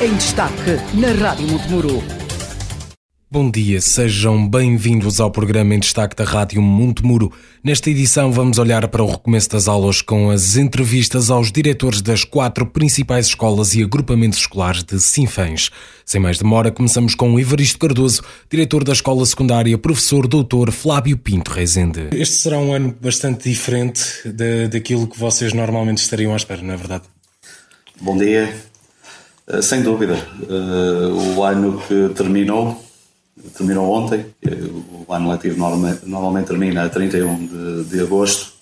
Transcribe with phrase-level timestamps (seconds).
[0.00, 2.02] em destaque na Rádio Montemuro.
[3.30, 7.32] Bom dia, sejam bem-vindos ao programa em destaque da Rádio Montemuro.
[7.62, 12.24] Nesta edição vamos olhar para o recomeço das aulas com as entrevistas aos diretores das
[12.24, 15.70] quatro principais escolas e agrupamentos escolares de Sinfãs.
[16.04, 21.16] Sem mais demora, começamos com o Evaristo Cardoso, diretor da Escola Secundária, professor doutor Flávio
[21.16, 22.08] Pinto Rezende.
[22.12, 26.74] Este será um ano bastante diferente da, daquilo que vocês normalmente estariam à espera, não
[26.74, 27.04] é verdade?
[28.00, 28.73] Bom dia.
[29.46, 30.14] Uh, sem dúvida.
[30.48, 32.82] Uh, o ano que terminou
[33.58, 34.24] terminou ontem,
[35.06, 35.58] o ano letivo
[36.06, 38.54] normalmente, termina a 31 de, de agosto,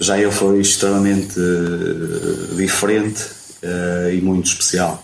[0.00, 3.22] já ele foi extremamente uh, diferente
[4.12, 5.00] e muito especial.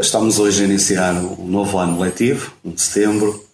[0.00, 3.44] Estamos hoje a iniciar um novo ano letivo, um de setembro,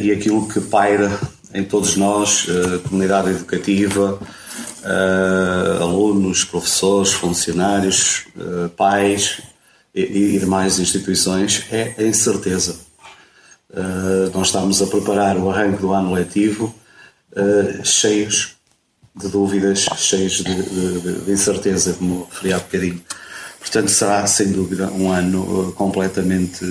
[0.00, 1.20] e aquilo que paira
[1.52, 2.46] em todos nós,
[2.88, 4.18] comunidade educativa,
[5.80, 8.26] alunos, professores, funcionários,
[8.76, 9.42] pais,
[9.94, 12.76] e, e demais instituições é a incerteza.
[13.70, 16.74] Uh, nós estamos a preparar o arranque do ano letivo
[17.32, 18.56] uh, cheios
[19.14, 23.02] de dúvidas, cheios de, de, de, incerteza, como referi há bocadinho.
[23.60, 26.64] Portanto, será sem dúvida um ano uh, completamente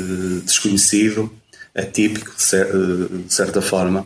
[0.45, 1.31] desconhecido,
[1.73, 4.05] atípico de certa forma,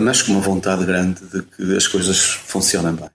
[0.00, 3.08] mas com uma vontade grande de que as coisas funcionem bem.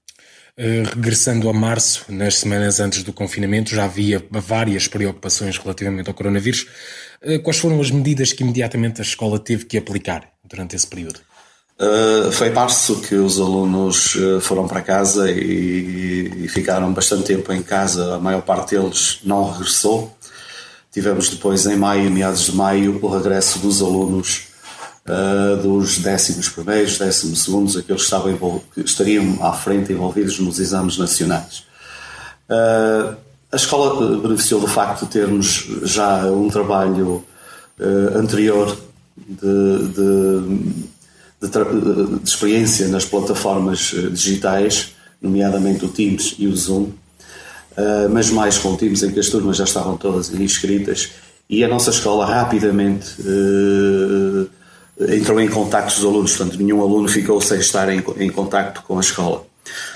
[0.61, 6.13] Eh, regressando a março, nas semanas antes do confinamento, já havia várias preocupações relativamente ao
[6.13, 6.67] coronavírus.
[7.21, 11.21] Eh, quais foram as medidas que imediatamente a escola teve que aplicar durante esse período?
[11.79, 17.53] Uh, foi em março que os alunos foram para casa e, e, ficaram bastante tempo
[17.53, 18.15] em casa.
[18.15, 20.13] A maior parte deles não regressou.
[20.91, 24.48] Tivemos depois, em maio, meados de maio, o regresso dos alunos
[25.09, 30.59] uh, dos décimos primeiros, décimos segundos, aqueles que, estavam que estariam à frente envolvidos nos
[30.59, 31.63] exames nacionais.
[32.49, 33.15] Uh,
[33.51, 37.25] a escola beneficiou do facto de termos já um trabalho
[37.79, 38.77] uh, anterior
[39.17, 40.77] de, de,
[41.41, 48.57] de, de, experiência nas plataformas digitais, nomeadamente o Teams e o Zoom, uh, mas mais
[48.57, 51.09] com o Teams em que as turmas já estavam todas inscritas
[51.49, 54.47] e a nossa escola rapidamente uh,
[55.07, 58.83] entrou em contacto com os alunos, portanto, nenhum aluno ficou sem estar em, em contacto
[58.83, 59.45] com a escola.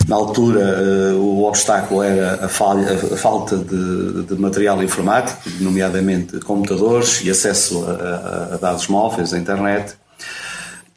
[0.08, 6.40] Na altura, uh, o obstáculo era a, falha, a falta de, de, material informático, nomeadamente
[6.42, 9.96] computadores e acesso a, a, dados móveis, a internet.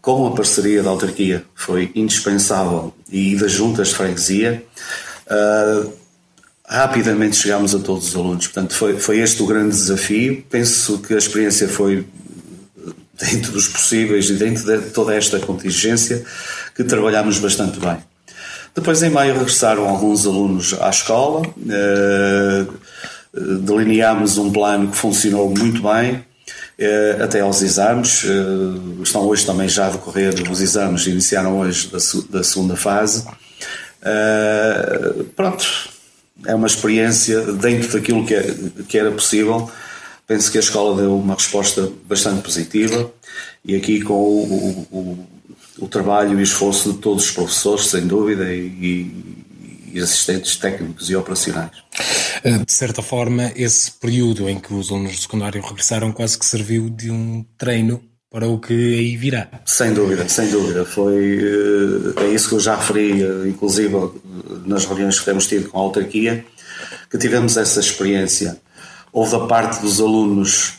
[0.03, 4.63] Com a parceria da autarquia, foi indispensável, e das juntas de freguesia,
[5.27, 5.93] uh,
[6.69, 8.47] rapidamente chegámos a todos os alunos.
[8.47, 10.45] Portanto, foi, foi este o grande desafio.
[10.51, 12.05] Penso que a experiência foi
[13.19, 16.25] dentro dos possíveis e dentro de toda esta contingência,
[16.75, 17.99] que trabalhámos bastante bem.
[18.75, 22.67] Depois, em maio, regressaram alguns alunos à escola, eh,
[23.33, 26.23] delineámos um plano que funcionou muito bem,
[26.79, 28.25] eh, até aos exames.
[28.25, 31.91] Eh, estão hoje também já a decorrer os exames, iniciaram hoje
[32.29, 33.25] da, segunda fase.
[35.35, 35.67] Pronto,
[36.45, 38.55] é uma experiência dentro daquilo que, é,
[38.87, 39.71] que era possível
[40.27, 43.13] penso que a escola deu uma resposta bastante positiva
[43.65, 45.27] e aqui com o, o,
[45.79, 49.11] o trabalho e esforço de todos os professores, sem dúvida, e,
[49.93, 51.71] e assistentes técnicos e operacionais.
[52.45, 56.45] Eh, de certa forma, esse período em que os alunos do secundário regressaram quase que
[56.45, 59.49] serviu de um treino para o que aí virá.
[59.65, 60.85] Sem dúvida, sem dúvida.
[60.85, 63.95] Foi, eh, é isso que eu já referi, eh, inclusive
[64.67, 66.45] nas reuniões que temos tido com a autarquia,
[67.11, 68.61] que tivemos essa experiência
[69.17, 70.75] houve da parte dos alunos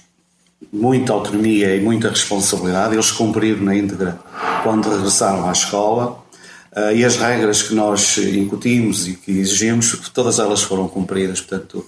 [0.71, 4.19] muita autonomia e muita responsabilidade, eles cumpriram na íntegra
[4.61, 6.23] quando regressaram à escola.
[6.71, 11.83] Uh, e as regras que nós incutimos e que exigimos, todas elas foram cumpridas, portanto,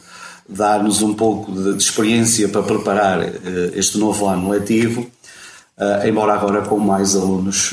[0.48, 3.32] dar-nos um pouco de, experiência para preparar uh,
[3.76, 7.70] este novo ano letivo, uh, embora agora com mais alunos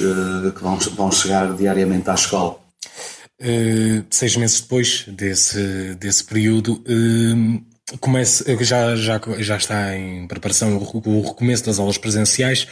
[0.55, 2.59] que vão, vão chegar diariamente à escola.
[4.11, 6.85] seis meses depois desse, desse período,
[8.01, 12.67] comece, já, já, já está em preparação o recomeço das aulas presenciais.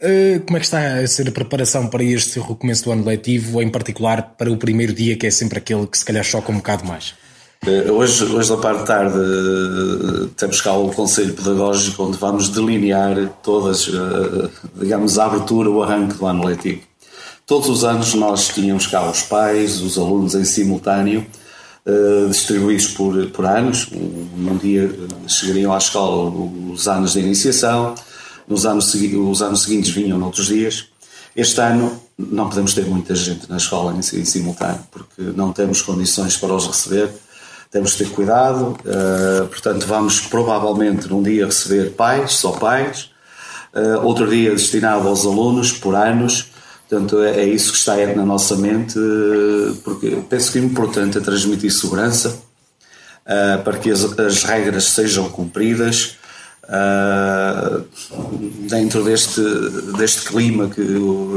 [0.00, 3.60] Eh, como é que está a ser a preparação para este recomeço do ano letivo,
[3.60, 6.56] em particular para o primeiro dia, que é sempre aquele que se calhar choca um
[6.56, 7.14] bocado mais?
[7.66, 12.48] Eh, hoje, hoje da parte de tarde, eh, temos cá o Conselho Pedagógico, onde vamos
[12.48, 13.90] delinear todas,
[14.76, 16.82] digamos, a abertura, o arranque do ano letivo.
[17.44, 21.26] Todos os anos nós tínhamos cá os pais, os alunos em simultâneo,
[21.88, 23.88] uh, distribuídos por, por anos.
[23.92, 26.30] Um, um dia eh, chegariam à escola
[26.72, 27.94] os anos de iniciação,
[28.46, 30.86] nos anos, os anos seguintes vinham noutros dias.
[31.34, 35.82] Este ano não podemos ter muita gente na escola em, em simultâneo, porque não temos
[35.82, 37.10] condições para os receber.
[37.70, 43.10] temos de ter cuidado, uh, portanto, vamos provavelmente num dia receber pais, só pais,
[43.74, 46.46] uh, outro dia destinado aos alunos por anos.
[46.88, 51.18] Portanto, é, é isso que está na nossa mente, uh, porque penso que o importante
[51.18, 52.46] é transmitir segurança
[53.62, 56.16] para que as, as, regras sejam cumpridas
[58.60, 59.42] dentro deste,
[59.98, 60.82] deste clima que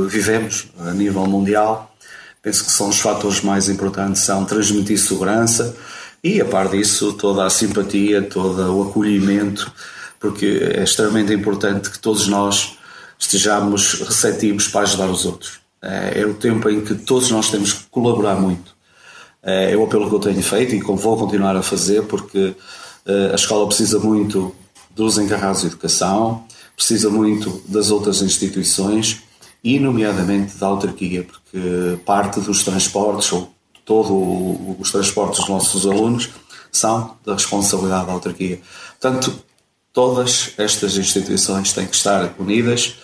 [0.07, 1.94] vivemos a nível mundial.
[2.42, 5.75] Penso que são os fatores mais importantes, são transmitir segurança,
[6.24, 9.71] e, a par disso, toda a simpatia, todo o acolhimento,
[10.19, 10.45] porque
[10.75, 12.77] é extremamente importante que todos nós
[13.21, 15.59] estejamos receptivos para ajudar os outros.
[15.81, 18.75] É, é o tempo em que todos nós temos que colaborar muito.
[19.44, 22.56] É, é o apelo que eu tenho feito e vou continuar a fazer, porque
[23.06, 24.53] é, a escola precisa muito
[24.95, 26.45] dos encarregados de educação,
[26.75, 29.21] precisa muito das outras instituições
[29.63, 33.53] e, nomeadamente, da autarquia, porque parte dos transportes ou
[33.85, 34.12] todos
[34.79, 36.29] os transportes dos nossos alunos
[36.71, 38.59] são da responsabilidade da autarquia.
[39.00, 39.33] Portanto,
[39.94, 42.95] todas estas instituições têm que estar unidas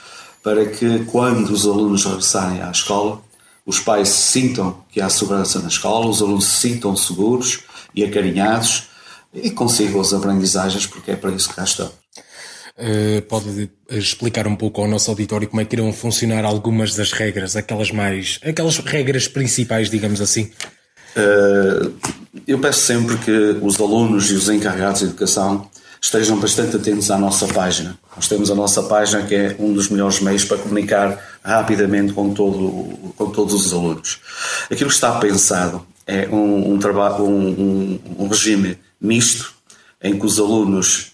[0.43, 3.21] para que, quando os alunos regressarem à escola,
[3.65, 7.59] os pais sintam que há segurança na escola, os alunos se sintam seguros
[7.93, 8.87] e acarinhados
[9.33, 11.91] e consigam as aprendizagens, porque é para isso que cá estão.
[12.77, 17.11] Uh, pode explicar um pouco ao nosso auditório como é que irão funcionar algumas das
[17.11, 20.51] regras, aquelas mais, aquelas regras principais, digamos assim?
[21.15, 21.91] Uh,
[22.45, 25.67] eu peço sempre que os alunos e os encarregados de educação
[26.01, 27.97] estejam bastante atentos à nossa página.
[28.15, 32.33] Nós temos a nossa página que é um dos melhores meios para comunicar rapidamente com,
[32.33, 34.19] todo, com todos os alunos.
[34.71, 39.53] Aquilo que está pensado é um, um trabalho, um, um, um regime misto
[40.01, 41.11] em que os alunos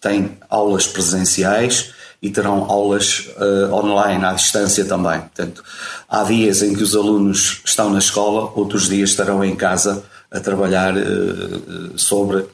[0.00, 5.20] têm aulas presenciais e terão aulas uh, online, à distância também.
[5.20, 5.62] Portanto,
[6.08, 10.40] há dias em que os alunos estão na escola, outros dias estarão em casa a
[10.40, 12.46] trabalhar uh, sobre,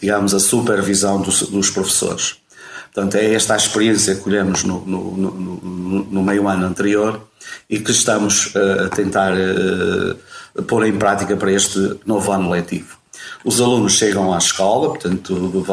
[0.00, 2.36] digamos, a supervisão dos, dos, professores.
[2.92, 7.20] Portanto, é esta a experiência que colhemos no, no, no, no meio ano anterior
[7.68, 9.34] e que estamos uh, a tentar
[10.66, 12.96] pôr em prática para este novo ano letivo.
[13.44, 15.64] Os alunos chegam à escola, portanto,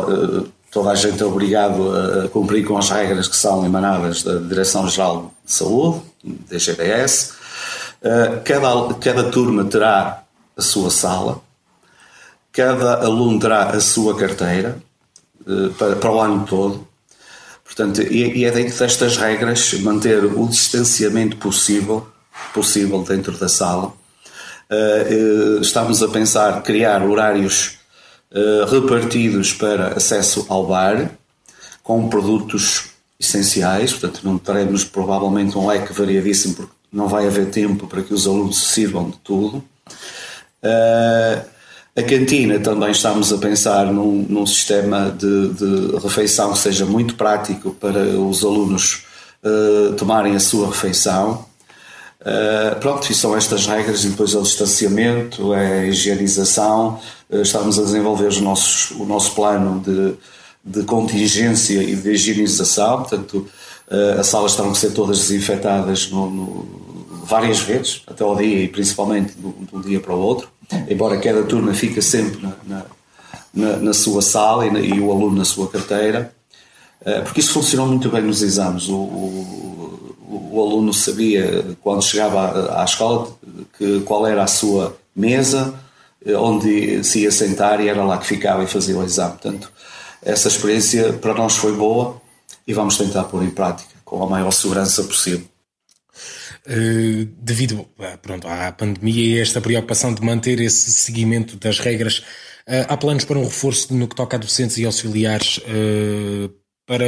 [0.72, 5.33] toda a gente é obrigado a cumprir com as regras que são emanadas da Direção-Geral
[5.44, 7.33] de Saúde, DGDS.
[8.44, 10.24] Cada, cada turma terá
[10.56, 11.42] a sua sala,
[12.56, 14.78] cada aluno terá a sua carteira
[15.46, 16.88] eh, para, para o ano todo.
[17.66, 22.07] Portanto, e, é dentro destas regras manter o distanciamento possível,
[22.54, 23.92] possível dentro da sala.
[24.69, 27.78] Eh, estamos a pensar criar horários
[28.31, 31.12] eh, repartidos para acesso ao bar,
[31.84, 32.86] com produtos
[33.19, 38.13] essenciais, portanto não teremos provavelmente um leque variadíssimo porque não vai haver tempo para que
[38.13, 39.63] os alunos se sirvam de tudo.
[41.97, 47.15] A cantina também estamos a pensar num, num sistema de, de, refeição que seja muito
[47.15, 49.06] prático para os alunos
[49.42, 51.45] uh, tomarem a sua refeição.
[52.19, 57.00] Uh, pronto, e são estas regras, e depois o distanciamento, a higienização,
[57.30, 60.15] uh, estamos a desenvolver os nossos, o nosso plano de,
[60.65, 63.48] de contingência e de higienização, portanto,
[64.19, 66.86] as salas terão que ser todas desinfetadas no, no,
[67.24, 70.50] várias vezes, até ao dia e principalmente de um dia para o outro,
[70.89, 72.85] embora cada turma fique sempre na,
[73.53, 76.34] na, na sua sala e, na, e, o aluno na sua carteira,
[77.24, 78.89] porque isso funcionou muito bem nos exames.
[78.89, 83.27] O, o, o aluno sabia, quando chegava à escola,
[83.77, 85.74] que, qual era a sua mesa,
[86.25, 89.31] eh, onde se ia sentar e era lá que ficava e fazia o exame.
[89.34, 89.72] Portanto,
[90.22, 92.22] essa experiência para nós foi boa
[92.67, 95.45] e vamos tentar pôr em prática com a maior segurança possível.
[96.67, 97.88] Uh, devido
[98.22, 102.19] pronto, à pandemia e esta preocupação de manter esse seguimento das regras,
[102.67, 106.50] uh, há planos para um reforço no que toca a docentes e auxiliares uh,
[106.88, 107.05] para,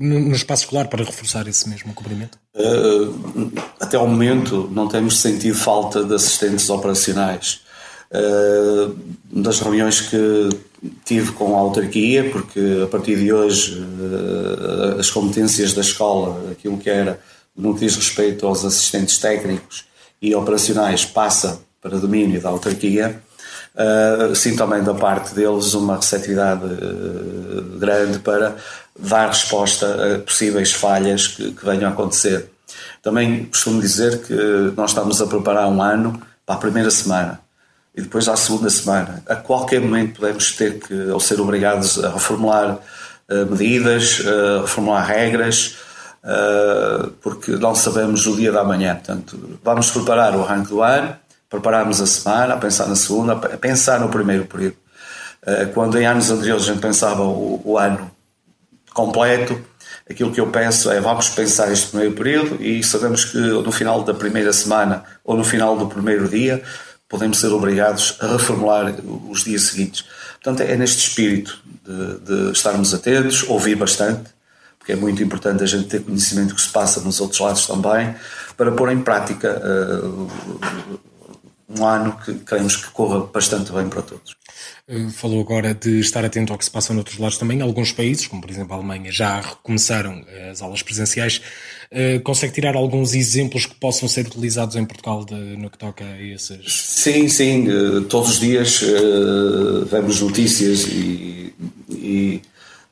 [0.00, 2.38] no, no, espaço escolar para reforçar esse mesmo cobrimento?
[2.54, 7.60] Uh, até ao momento não temos sentido falta de assistentes operacionais.
[8.10, 8.96] Uh,
[9.32, 10.48] das reuniões que
[11.04, 16.78] tive com a autarquia, porque a partir de hoje uh, as competências da escola, aquilo
[16.78, 17.18] que era
[17.56, 19.84] no que diz respeito aos assistentes técnicos
[20.20, 23.22] e operacionais, passa para domínio da autarquia.
[23.74, 28.56] Uh, também da parte deles uma receptividade uh, grande para
[28.96, 32.50] dar resposta a possíveis falhas que, que venham a acontecer.
[33.02, 34.34] Também costumo dizer que
[34.76, 37.40] nós estamos a preparar um ano para a primeira semana
[37.94, 39.22] e depois à segunda semana.
[39.26, 42.78] A qualquer momento podemos ter que, ou ser obrigados a reformular
[43.28, 45.76] uh, medidas, uh, reformular regras,
[47.20, 48.94] porque não sabemos o dia da manhã.
[48.94, 51.16] Portanto, vamos preparar o arranque do ano,
[51.50, 54.76] prepararmos a semana, a pensar na segunda, a pensar no primeiro período.
[55.74, 58.10] Quando em anos anteriores a gente pensava o, o ano
[58.94, 59.60] completo,
[60.08, 64.02] aquilo que eu peço é vamos pensar este primeiro período e sabemos que no final
[64.02, 66.62] da primeira semana ou no final do primeiro dia
[67.08, 68.94] podemos ser obrigados a reformular
[69.28, 70.04] os dias seguintes.
[70.42, 74.33] Portanto, é neste espírito de, de estarmos atentos, ouvir bastante,
[74.84, 77.66] porque é muito importante a gente ter conhecimento do que se passa nos outros lados
[77.66, 78.14] também,
[78.54, 80.30] para pôr em prática uh,
[81.70, 84.36] um ano que queremos que corra bastante bem para todos.
[84.86, 87.62] Eh, falou agora de estar atento ao que se passa noutros lados também.
[87.62, 91.40] Alguns países, como por exemplo a Alemanha, já recomeçaram eh, as aulas presenciais.
[92.24, 96.20] Consegue tirar alguns exemplos que possam ser utilizados em Portugal de, no que toca a
[96.20, 96.58] esses?
[96.66, 97.68] Sim, sim.
[98.08, 98.82] Todos os dias
[99.88, 101.54] vemos notícias e,
[101.88, 102.42] e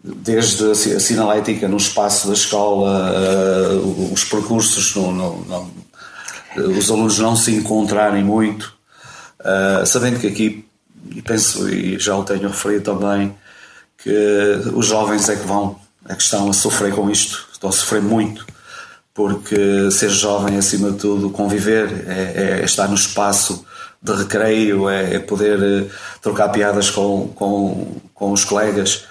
[0.02, 3.14] desde a sinalética no espaço da escola,
[4.12, 8.74] os percursos, no, no, no, os alunos não se encontrarem muito,
[9.84, 10.64] sabendo que aqui
[11.10, 13.34] e penso, e já o tenho referido também,
[13.98, 15.78] que os jovens é que vão,
[16.08, 18.46] é que estão a sofrer com isto, estão a sofrer muito,
[19.14, 23.64] porque ser jovem, acima de tudo, conviver, é, é estar no espaço
[24.02, 25.88] de recreio, é, é poder eh,
[26.20, 29.04] trocar piadas com, com, com os colegas.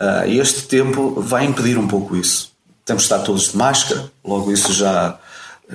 [0.00, 2.52] Uh, este tempo vai impedir um pouco isso.
[2.84, 5.18] Temos de estar todos de máscara, logo isso já,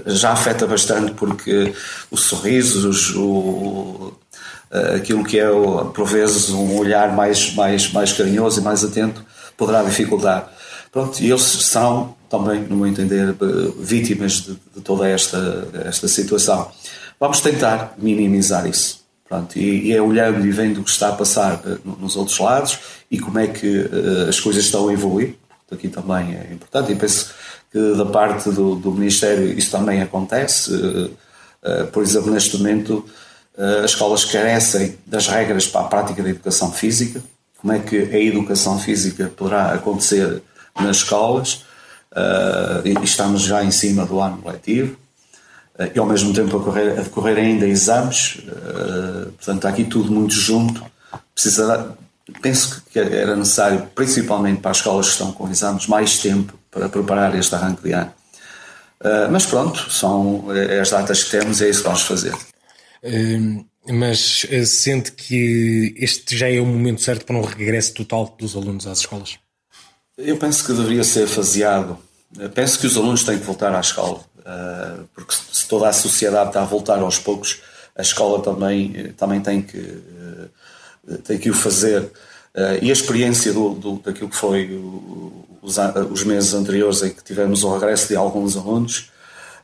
[0.06, 1.74] já afeta bastante, porque
[2.10, 4.14] os sorrisos, o,
[4.72, 5.48] uh, aquilo que é,
[5.94, 9.24] por vezes, um olhar mais, mais, mais carinhoso e mais atento,
[9.58, 10.52] poderá dificultar.
[10.92, 16.08] Pronto, e eles são também, no meu entender, eh, vítimas de, de toda esta, esta
[16.08, 16.72] situação.
[17.20, 19.03] Vamos tentar minimizar isso.
[19.34, 22.38] Pronto, e, e, é olhando e vendo o que está a passar uh, nos outros
[22.38, 22.78] lados
[23.10, 25.34] e como é que uh, as coisas estão a evoluir.
[25.72, 27.34] Aqui também é importante e penso
[27.72, 30.72] que da parte do, do Ministério isso também acontece.
[30.72, 33.04] Uh, por exemplo, neste momento
[33.84, 37.20] as escolas carecem das regras para a prática da educação física,
[37.58, 40.42] como é que a educação física poderá acontecer
[40.80, 41.64] nas escolas,
[42.84, 44.98] e estamos já em cima do ano letivo,
[45.94, 50.12] e ao mesmo tempo a, correr, a decorrer ainda exames, uh, portanto está aqui tudo
[50.12, 50.86] muito junto,
[51.34, 51.98] precisa,
[52.42, 56.90] penso que era necessário, principalmente para as escolas que estão com exames, mais tempo para
[56.90, 58.12] preparar este arranque de ano.
[59.32, 60.46] mas pronto, são
[60.82, 62.34] as datas que temos e é isso que vamos fazer
[63.92, 68.56] mas eh, sente que este já é o momento certo para um regresso total dos
[68.56, 69.38] alunos às escolas?
[70.18, 71.98] Eu penso que deveria ser faseado.
[72.56, 74.24] Penso que os alunos têm que voltar à escola,
[75.14, 77.62] porque se toda a sociedade está a voltar aos poucos,
[77.96, 82.12] a escola também, também tem, que, eh, tem que o fazer.
[82.56, 84.70] Ah, e a experiência do, do, daquilo que foi
[85.62, 85.78] os,
[86.12, 89.12] os meses anteriores em que tivemos o regresso de alguns alunos,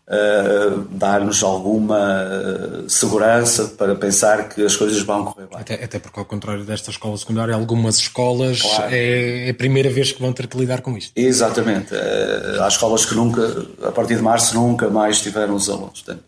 [0.09, 5.59] uh, dar-nos alguma uh, segurança para pensar que as coisas vão correr bem.
[5.59, 8.93] Até, até porque, ao contrário desta escola secundária, algumas escolas claro.
[8.93, 11.11] é, é, a primeira vez que vão ter que lidar com isto.
[11.15, 11.93] Exatamente.
[11.93, 16.01] Uh, há escolas que nunca, a partir de março, nunca mais tiveram os alunos.
[16.01, 16.23] Portanto,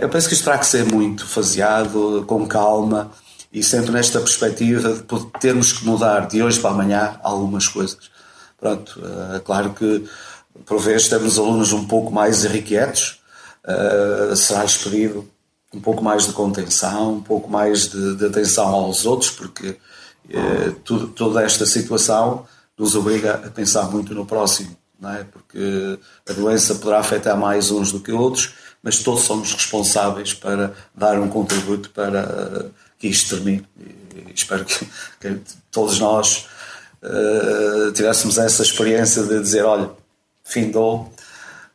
[0.00, 3.12] eu penso que isto terá que ser muito faseado, com calma
[3.52, 5.02] e sempre nesta perspectiva de
[5.38, 8.10] termos que mudar de hoje para amanhã algumas coisas.
[8.58, 9.00] Pronto,
[9.44, 10.04] claro que
[10.66, 13.20] por vezes temos alunos um pouco mais irrequietos,
[13.64, 15.28] uh, será expedido
[15.72, 20.72] um pouco mais de contenção, um pouco mais de, de atenção aos outros, porque uh,
[20.84, 22.46] tudo, toda esta situação
[22.76, 25.24] nos obriga a pensar muito no próximo, não é?
[25.24, 25.98] porque
[26.28, 31.18] a doença poderá afetar mais uns do que outros, mas todos somos responsáveis para dar
[31.18, 33.66] um contributo para que isto termine.
[33.78, 34.86] E espero que,
[35.20, 36.46] que todos nós
[37.02, 39.90] uh, tivéssemos essa experiência de dizer: olha,
[40.48, 41.12] findou,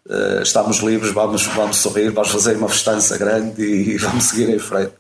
[0.08, 4.60] uh, estamos livres, vamos, vamos sorrir, vamos fazer uma festança grande e vamos seguir em
[4.60, 4.94] frente.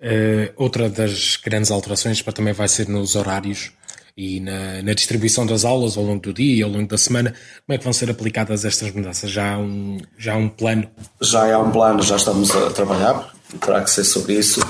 [0.00, 3.72] Uh, outra das grandes alterações também vai ser nos horários
[4.16, 7.34] e na, na, distribuição das aulas ao longo do dia, ao longo da semana.
[7.66, 9.30] Como é que vão ser aplicadas estas mudanças?
[9.30, 10.88] Já há um, já há um plano?
[11.20, 14.60] Já há um plano, já estamos a trabalhar, terá que ser sobre isso.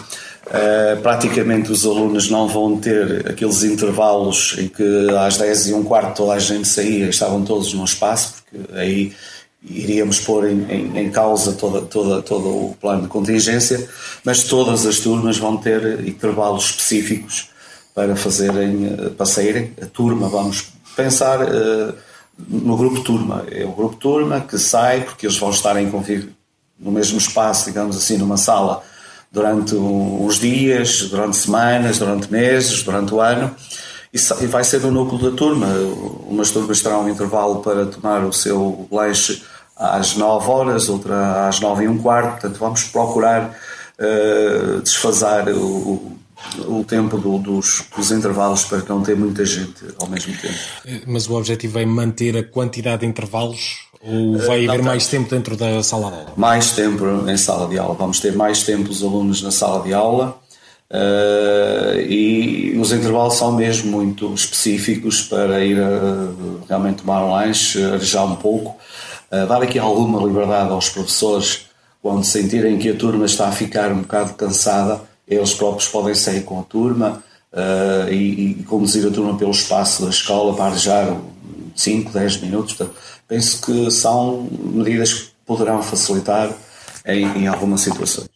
[0.47, 5.83] Uh, praticamente os alunos não vão ter aqueles intervalos em que às 10 e um
[5.83, 9.13] quarto toda a gente saía, estavam todos num espaço, porque aí
[9.69, 13.89] iríamos pôr em, em, em, causa toda, toda, todo o plano de contingência,
[14.25, 17.51] mas todas as turmas vão ter intervalos específicos
[17.93, 19.73] para fazerem, eh, para saírem.
[19.83, 21.95] A turma, vamos pensar uh,
[22.39, 23.45] no grupo turma.
[23.51, 25.91] É o grupo turma que sai, porque eles vão estar em
[26.79, 28.83] no mesmo espaço, digamos assim, numa sala
[29.37, 33.55] durante uns dias, durante semanas, durante meses, durante o ano,
[34.11, 35.67] e vai ser o núcleo da turma.
[36.27, 39.43] Umas turmas terão um intervalo para tomar o seu lanche
[39.77, 43.55] às 9 horas, outra às 9 e um quarto, portanto vamos procurar
[44.01, 46.17] uh, o,
[46.67, 50.55] o tempo do, dos, dos, intervalos para não ter muita gente ao mesmo tempo.
[51.07, 55.57] Mas o objetivo é manter a quantidade de intervalos ou vai haver mais tempo dentro
[55.57, 56.33] da sala de aula?
[56.37, 57.95] Mais tempo em sala de aula.
[57.95, 60.39] Vamos ter mais tempo os alunos na sala de aula.
[60.89, 66.29] Uh, e os intervalos são mesmo muito específicos para ir a,
[66.69, 68.77] realmente tomar um lanche, arejar um pouco,
[69.33, 71.67] uh, dar aqui alguma liberdade aos professores
[72.01, 76.43] quando sentirem que a turma está a ficar um bocado cansada, eles próprios podem sair
[76.43, 77.21] com a turma
[77.53, 81.17] uh, e, e, conduzir a turma pelo espaço da escola para arejar
[81.75, 82.75] 5, 10 minutos.
[82.75, 82.97] Portanto,
[83.29, 86.53] penso que são medidas que poderão facilitar
[87.05, 88.29] em, em algumas situações.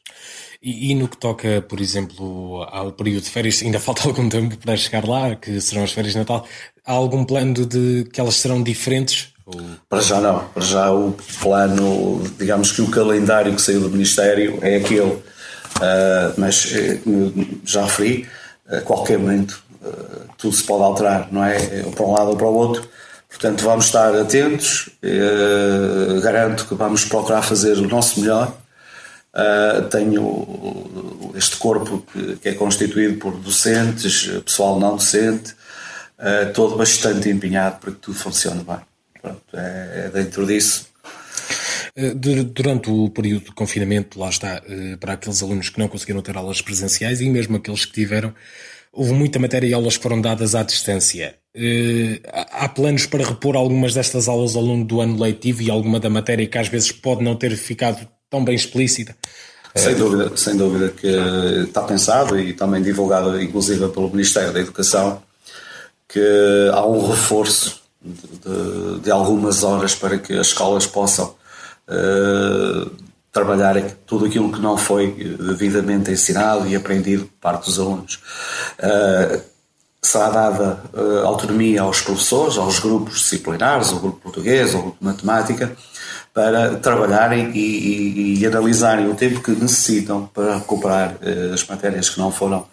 [0.62, 4.56] E, e, no que toca, por exemplo, ao período de férias, ainda falta algum tempo
[4.58, 6.46] para chegar lá, que serão as férias de Natal.
[6.84, 9.32] Há algum plano de que elas serão diferentes?
[9.46, 9.58] Ou...
[9.88, 10.44] Para já não.
[10.48, 15.22] Para já o plano, digamos que o calendário que saiu do Ministério é aquele.
[15.80, 17.00] Uh, mas, eh,
[17.64, 18.28] já referi,
[18.68, 21.58] a qualquer momento uh, tudo se pode alterar, não é?
[21.94, 22.86] Para um lado ou para o outro.
[23.30, 24.90] Portanto, vamos estar atentos.
[25.02, 28.54] Uh, garanto que vamos procurar fazer o nosso melhor
[29.32, 35.52] Uh, tenho este corpo que, que, é constituído por docentes, pessoal não docente,
[36.18, 38.80] uh, todo bastante empenhado para que tudo funcione bem.
[39.22, 40.88] Pronto, é, é dentro disso.
[42.54, 44.62] Durante o período de confinamento, lá está,
[44.98, 48.32] para aqueles alunos que não conseguiram ter aulas presenciais e mesmo aqueles que tiveram,
[48.92, 51.34] houve muita matéria e aulas que foram dadas à distância.
[52.52, 56.10] Há planos para repor algumas destas aulas ao longo do ano letivo e alguma da
[56.10, 59.16] matéria que às vezes pode não ter ficado tão bem explícita.
[59.74, 61.06] Sem dúvida, sem dúvida que
[61.64, 65.22] está pensado e também divulgado, inclusive pelo Ministério da Educação,
[66.08, 71.34] que há um reforço de, de, de algumas horas para que as escolas possam
[71.88, 72.90] uh,
[73.32, 78.20] trabalhar tudo aquilo que não foi devidamente ensinado e aprendido por parte dos alunos.
[78.78, 79.40] Uh,
[80.02, 85.04] será dada uh, autonomia aos professores, aos grupos disciplinares, ao grupo português, ao grupo de
[85.04, 85.76] matemática,
[86.34, 92.10] para trabalharem e, e, e, analisarem o tempo que necessitam para recuperar uh, as matérias
[92.10, 92.66] que não foram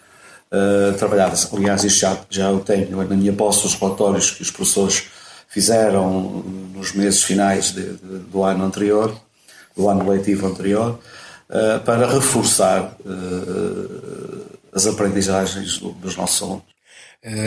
[0.98, 1.46] trabalhadas.
[1.52, 5.04] Aliás, isto já, já eu tenho na minha posse os relatórios que os professores
[5.46, 6.42] fizeram
[6.74, 9.14] nos meses finais de, de, do ano anterior,
[9.78, 10.98] do ano letivo anterior,
[11.48, 12.98] uh, para reforçar
[14.74, 16.64] as aprendizagens do, dos nossos alunos.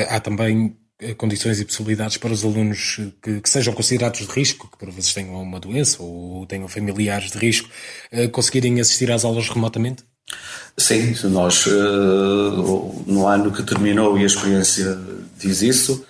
[0.10, 4.70] há também eh, condições e possibilidades para os alunos que, que, sejam considerados de risco,
[4.72, 7.67] que por vezes tenham uma doença ou tenham familiares de risco,
[8.12, 10.04] eh, conseguirem assistir às aulas remotamente?
[10.78, 11.72] Sim, nós eh,
[13.08, 14.96] no ano que terminou e a experiência
[15.39, 16.06] diz isso.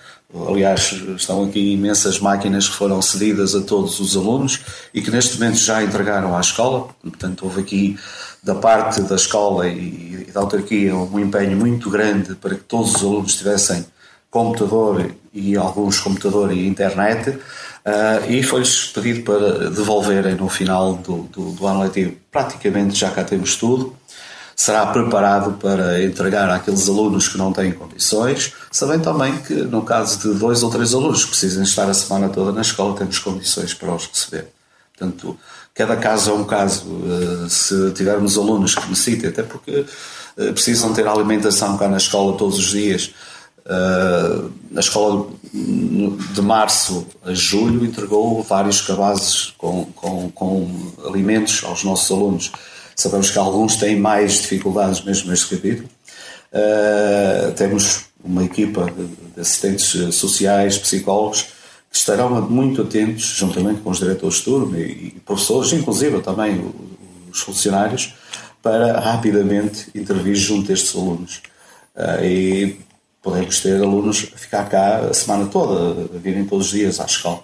[0.47, 4.59] Aliás, estão aqui imensas máquinas que foram cedidas a todos os alunos
[4.93, 6.87] e que neste momento já entregaram à escola.
[7.01, 7.97] Portanto, houve aqui
[8.41, 13.03] da parte da escola e da autarquia um empenho muito grande para que todos os
[13.03, 13.85] alunos tivessem
[14.31, 21.23] computador e alguns computador e internet, uh, e foi-lhes pedido para devolverem no final do,
[21.23, 22.15] do, do, ano letivo.
[22.31, 23.95] Praticamente já cá temos tudo.
[24.61, 30.19] Será preparado para entregar àqueles alunos que não têm condições, sabendo também que, no caso
[30.19, 33.73] de dois ou três alunos que precisem estar a semana toda na escola, temos condições
[33.73, 34.49] para os receber.
[34.95, 35.35] Portanto,
[35.73, 36.85] cada caso é um caso.
[36.85, 42.37] Uh, se tivermos alunos que necessitem, até porque uh, precisam ter alimentação cá na escola
[42.37, 43.15] todos os dias,
[43.63, 51.83] Uh, a escola de março a julho entregou vários cabazes com, com, com, alimentos aos
[51.83, 52.51] nossos alunos.
[53.01, 55.89] Sabemos que alguns têm mais dificuldades mesmo neste capítulo.
[56.53, 61.47] Uh, temos uma equipa de, assistentes sociais, psicólogos,
[61.89, 66.63] que estarão muito atentos, juntamente com os diretores de turma e, professores, inclusive também
[67.31, 68.13] os funcionários,
[68.61, 71.41] para rapidamente intervir junto a estes alunos.
[71.95, 72.79] Uh, e
[73.19, 77.05] podemos ter alunos a ficar cá a semana toda, a virem todos os dias à
[77.05, 77.43] escola.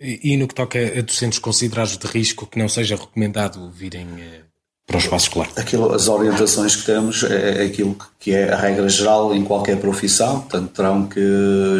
[0.00, 4.08] E, e no que toca a docentes considerados de risco, que não seja recomendado virem
[4.18, 4.40] eh,
[4.86, 5.48] para o espaço escolar?
[5.56, 9.78] Aquilo, as orientações que temos é, é aquilo que é a regra geral em qualquer
[9.78, 11.20] profissão, portanto terão que,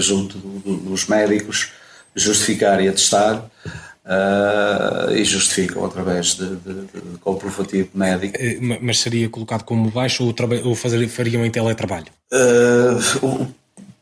[0.00, 1.70] junto dos médicos,
[2.14, 3.44] justificar e atestar
[4.04, 8.36] uh, e justificam através de, de, de, comprovativo médico.
[8.38, 10.34] Eh, mas seria colocado como baixo ou,
[10.64, 12.06] ou fazer, fariam em teletrabalho?
[12.32, 13.46] Uh,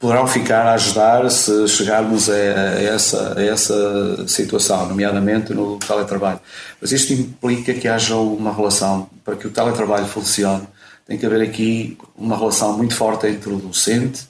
[0.01, 6.41] poderão ficar a ajudar se chegarmos a, essa, a essa situação, nomeadamente no teletrabalho.
[6.81, 10.67] Mas isto implica que haja uma relação, para que o teletrabalho funcione,
[11.07, 14.23] tem que haver aqui uma relação muito forte entre o docente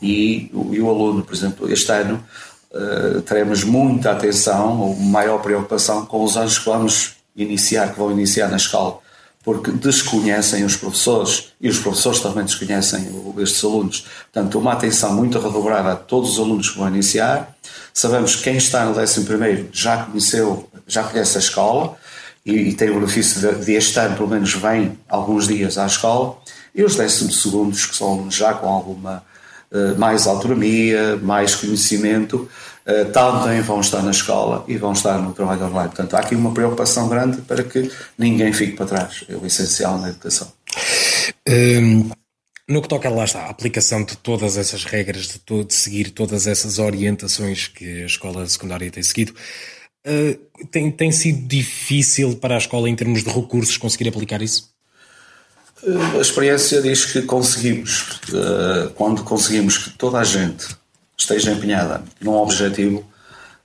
[0.00, 1.22] e, e o aluno.
[1.22, 2.24] Por exemplo, este ano
[2.72, 8.10] uh, teremos muita atenção ou maior preocupação com os anos que vamos iniciar, que vão
[8.10, 8.98] iniciar na escola.
[9.42, 14.06] Porque desconhecem os professores e os professores também desconhecem estes alunos.
[14.32, 17.56] Portanto, uma atenção muito redobrada a todos os alunos que vão iniciar.
[17.94, 21.96] Sabemos que quem está no 11 já conheceu, já conhece a escola
[22.44, 25.86] e, e tem o benefício de, de, este ano, pelo menos, vem alguns dias à
[25.86, 26.36] escola.
[26.74, 27.28] E os 12
[27.88, 29.24] que são já com alguma
[29.72, 32.48] uh, mais autonomia, mais conhecimento,
[33.12, 35.88] também vão estar na escola e vão estar no trabalho online.
[35.88, 39.24] Portanto, há aqui uma preocupação grande para que ninguém fique para trás.
[39.28, 40.52] É o essencial na educação.
[41.48, 42.10] Um,
[42.68, 46.10] no que toca, lá está, a aplicação de todas essas regras, de, to de seguir
[46.10, 49.34] todas essas orientações que a escola secundária tem seguido,
[50.06, 54.70] uh, tem, tem sido difícil para a escola, em termos de recursos, conseguir aplicar isso?
[55.82, 58.20] Uh, a experiência diz que conseguimos.
[58.94, 60.79] Quando conseguimos que toda a gente
[61.20, 63.04] esteja empenhada num objetivo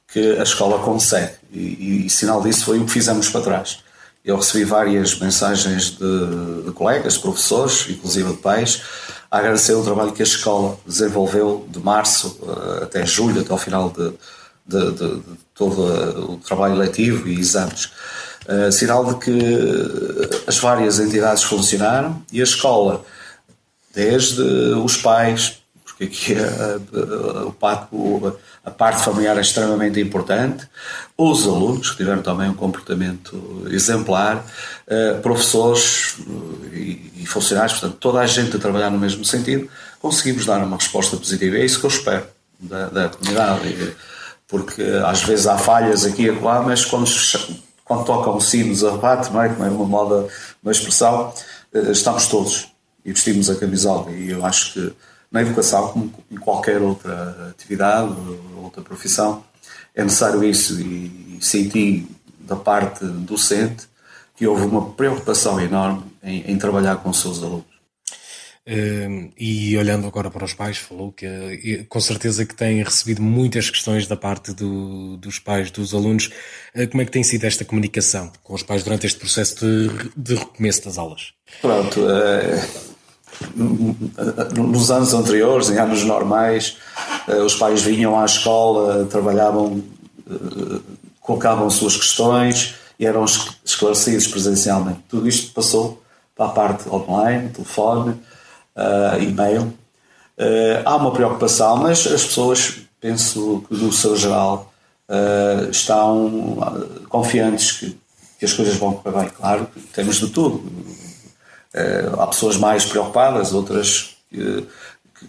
[0.07, 1.33] que a escola consegue.
[1.51, 3.79] E, e, e sinal disso foi o que fizemos para trás.
[4.23, 8.81] Eu recebi várias mensagens de, de colegas, professores, inclusive de pais,
[9.29, 12.39] a agradecer o trabalho que a escola desenvolveu de março
[12.81, 14.13] até julho, até ao final de,
[14.65, 15.21] de, de,
[15.53, 17.91] todo o trabalho letivo e exames.
[18.47, 19.39] Uh, sinal de que
[20.47, 23.03] as várias entidades funcionaram e a escola,
[23.93, 25.63] desde os pais,
[25.97, 27.47] porque aqui a, a,
[28.65, 30.67] a, parte familiar é extremamente importante,
[31.17, 34.45] os alunos, que tiveram também um comportamento exemplar,
[34.88, 36.17] uh, professores
[36.73, 39.69] e, e funcionários, portanto, toda a gente a trabalhar no mesmo sentido,
[40.01, 41.55] conseguimos dar uma resposta positiva.
[41.55, 42.25] É isso que eu espero
[42.60, 43.95] da, da comunidade
[44.47, 47.10] porque às vezes há falhas aqui e acolá, mas quando,
[47.84, 49.49] quando tocam sinos a rebate, não é?
[49.49, 50.27] como é uma moda,
[50.62, 51.34] uma expressão,
[51.73, 52.71] eh, estamos todos
[53.03, 54.12] e vestimos a camisola.
[54.12, 54.93] E eu acho que
[55.35, 58.15] na educação, como em qualquer outra atividade,
[58.55, 59.43] outra profissão,
[59.93, 60.79] é necessário isso.
[60.79, 62.07] E senti
[62.39, 63.85] da parte docente
[64.37, 67.75] que houve uma preocupação enorme em, em trabalhar com os seus alunos.
[68.67, 73.69] Uh, e olhando agora para os pais, falou que com certeza que tem recebido muitas
[73.69, 76.31] questões da parte do, dos pais, dos alunos.
[76.73, 80.11] Uh, como é que tem sido esta comunicação com os pais durante este processo de,
[80.15, 81.33] de recomeço das aulas?
[81.61, 82.94] Pronto, uh,
[83.55, 86.77] nos anos anteriores, em anos normais,
[87.27, 89.83] eh, os pais vinham à escola, trabalhavam,
[91.21, 93.25] colocavam suas questões e eram
[93.63, 94.99] esclarecidos presencialmente.
[95.09, 96.01] Tudo isto passou
[96.35, 98.11] para a parte online, telefone
[98.75, 99.73] uh, e-mail.
[100.83, 104.73] Há uma preocupação, mas as pessoas, penso que no seu geral,
[105.71, 106.57] estão
[107.07, 107.97] confiantes que,
[108.39, 109.29] que, as coisas vão correr bem.
[109.29, 110.63] Claro, temos de tudo.
[112.19, 114.67] Há pessoas mais preocupadas, outras que,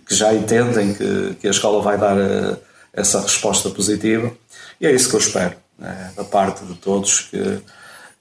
[0.06, 2.16] que já entendem que, que, a escola vai dar
[2.92, 4.32] essa resposta positiva.
[4.80, 7.60] E é isso que eu espero, né, da parte de todos, que,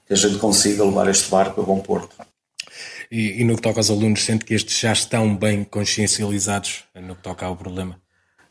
[0.06, 2.16] que a gente consiga levar este barco a bom porto.
[3.10, 7.14] E, e, no que toca aos alunos, sente que estes já estão bem consciencializados no
[7.14, 7.96] que toca ao problema?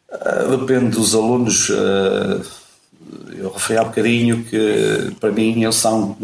[0.09, 1.69] Uh, depende dos alunos.
[3.37, 6.17] Eu referi há bocadinho que, para mim, eles são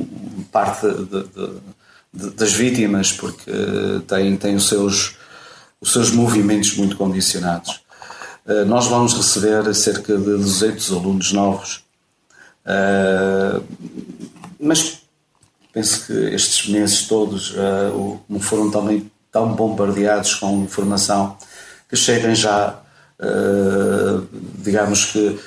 [0.52, 1.62] parte de, de,
[2.14, 3.52] de, das vítimas, porque
[4.08, 5.18] têm, têm os, seus,
[5.80, 7.82] os seus movimentos muito condicionados.
[8.46, 11.84] Uh, nós vamos receber cerca de 200 alunos novos.
[14.60, 15.02] mas
[15.74, 17.56] penso que estes meses todos
[18.28, 21.38] não foram também tão bombardeados com informação
[21.88, 22.80] que cheguem já,
[24.60, 25.40] digamos que,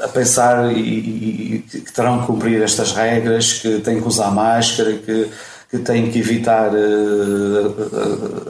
[0.00, 4.94] a pensar e, e, que terão que cumprir estas regras, que têm que usar máscara,
[4.94, 5.30] que,
[5.70, 6.70] que têm que evitar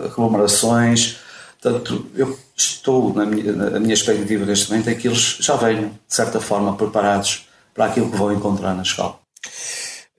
[0.04, 1.18] aglomerações.
[1.60, 5.88] Portanto, eu estou, na minha, na minha expectativa neste momento, é que eles já venham,
[5.88, 9.18] de certa forma, preparados para aquilo que vão encontrar na escola.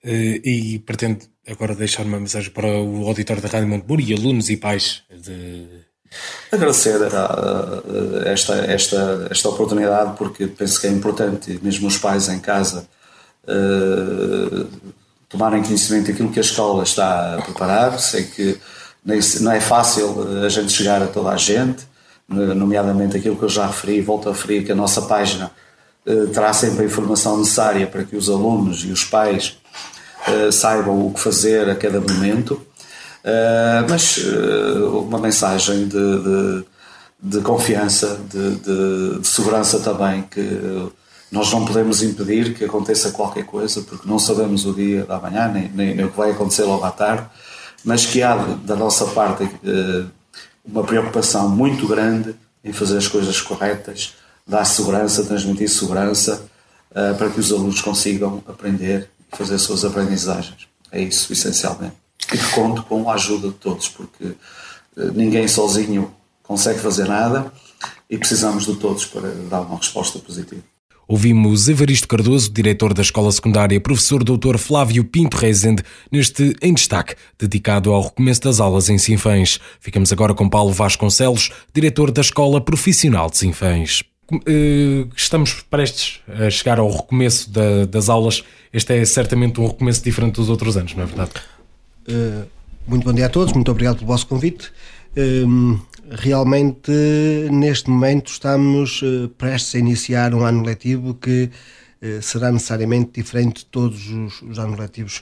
[0.02, 4.48] Uh, e pretendo agora deixar uma mensagem para o auditório da Rádio Monteburo e alunos
[4.48, 5.66] e pais de...
[6.50, 6.98] Agradecer
[8.26, 12.86] esta, esta, esta oportunidade porque penso que é importante, mesmo os pais em casa,
[13.44, 14.66] uh,
[15.28, 17.98] tomarem conhecimento daquilo que a escola está a preparar.
[18.00, 18.58] Sei que
[19.40, 21.88] não é fácil a gente chegar a toda a gente,
[22.28, 25.52] nomeadamente aquilo que eu já referi, volto a referir que a nossa página
[26.04, 29.56] uh, terá sempre a informação necessária para que os alunos e os pais
[30.52, 32.60] saibam o que fazer a cada momento,
[33.88, 36.64] mas uh, uma mensagem de, de,
[37.22, 40.90] de confiança, de, de, segurança também, que
[41.30, 45.48] nós não podemos impedir que aconteça qualquer coisa, porque não sabemos o dia da manhã,
[45.48, 47.26] nem, nem, nem o que vai acontecer logo à tarde,
[47.84, 49.48] mas que há da nossa parte
[50.64, 54.14] uma preocupação muito grande em fazer as coisas corretas,
[54.46, 56.42] dar segurança, transmitir segurança,
[56.90, 60.68] para que os alunos consigam aprender fazer as suas aprendizagens.
[60.90, 61.94] É isso, essencialmente.
[62.30, 64.24] Que conto com a ajuda de todos, porque
[64.96, 66.12] eh, ninguém sozinho
[66.42, 67.52] consegue fazer nada
[68.08, 70.62] e precisamos de todos para dar uma resposta positiva.
[71.10, 74.58] Ouvimos Evaristo Cardoso, diretor da Escola Secundária, professor Dr.
[74.58, 79.58] Flávio Pinto Rezende, neste Em Destaque, dedicado ao recomeço das aulas em Sinfãs.
[79.80, 84.04] Ficamos agora com Paulo Vasconcelos, diretor da Escola Profissional de Sinfãs.
[84.46, 88.44] Eh, estamos prestes a chegar ao recomeço da, das aulas.
[88.72, 91.32] Este é certamente um recomeço diferente dos outros anos, não é verdade?
[92.08, 92.48] Uh,
[92.86, 94.72] muito bom dia a todos, muito obrigado pelo vosso convite.
[95.16, 95.78] Uh,
[96.10, 96.90] realmente,
[97.50, 101.50] neste momento, estamos uh, prestes a iniciar um ano letivo que
[102.22, 105.20] será necessariamente diferente de todos os, os anos letivos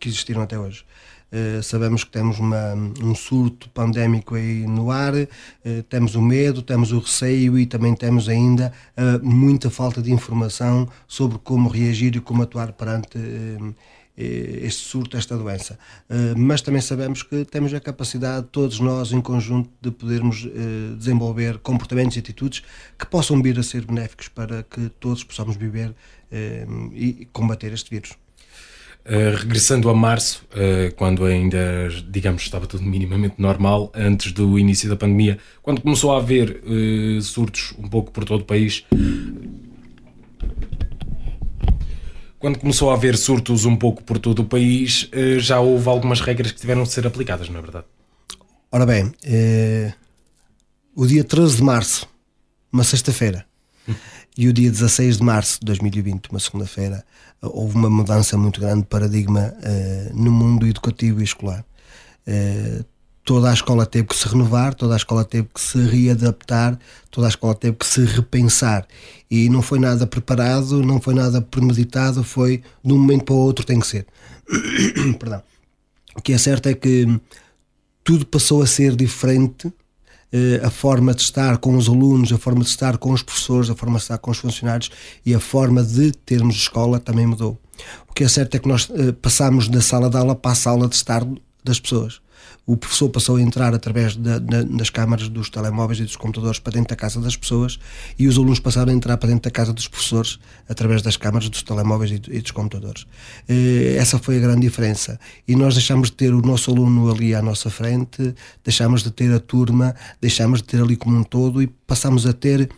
[0.00, 0.82] que existiram até hoje.
[1.30, 6.62] Uh, sabemos que temos uma, um surto pandémico aí no ar, uh, temos o medo,
[6.62, 12.16] temos o receio e também temos ainda uh, muita falta de informação sobre como reagir
[12.16, 13.18] e como atuar perante
[14.18, 15.78] este surto, esta doença.
[16.36, 20.48] Mas também sabemos que temos a capacidade, todos nós em conjunto, de podermos
[20.98, 22.62] desenvolver comportamentos e atitudes
[22.98, 25.94] que possam vir a ser benéficos para que todos possamos viver
[26.92, 28.16] e combater este vírus.
[29.08, 34.86] Uh, regressando a março, uh, quando ainda, digamos, estava tudo minimamente normal, antes do início
[34.86, 38.84] da pandemia, quando começou a haver uh, surtos um pouco por todo o país,
[42.38, 46.52] quando começou a haver surtos um pouco por todo o país, já houve algumas regras
[46.52, 47.86] que tiveram de ser aplicadas, não é verdade?
[48.70, 49.12] Ora bem,
[50.94, 52.08] o dia 13 de março,
[52.72, 53.46] uma sexta-feira,
[54.36, 57.04] e o dia 16 de março de 2020, uma segunda-feira,
[57.42, 61.64] houve uma mudança muito grande de paradigma uh, no mundo educativo e escolar.
[63.28, 66.78] Toda a escola teve que se renovar, toda a escola teve que se readaptar,
[67.10, 68.86] toda a escola teve que se repensar.
[69.30, 73.38] E não foi nada preparado, não foi nada premeditado, foi de um momento para o
[73.38, 74.06] outro tem que ser.
[75.20, 75.42] Perdão.
[76.16, 77.20] O que é certo é que
[78.02, 79.70] tudo passou a ser diferente
[80.32, 83.68] eh, a forma de estar com os alunos, a forma de estar com os professores,
[83.68, 84.90] a forma de estar com os funcionários
[85.26, 87.58] e a forma de termos escola também mudou.
[88.08, 90.54] O que é certo é que nós eh, passamos da sala de aula para a
[90.54, 91.22] sala de estar
[91.62, 92.22] das pessoas
[92.68, 96.58] o professor passou a entrar através da, da, das câmaras dos telemóveis e dos computadores
[96.58, 97.78] para dentro da casa das pessoas
[98.18, 101.48] e os alunos passaram a entrar para dentro da casa dos professores através das câmaras
[101.48, 103.06] dos telemóveis e, e dos computadores.
[103.48, 105.18] Eh, essa foi a grande diferença.
[105.48, 109.32] E nós deixamos de ter o nosso aluno ali à nossa frente, deixamos de ter
[109.32, 112.68] a turma, deixamos de ter ali como um todo e passamos a ter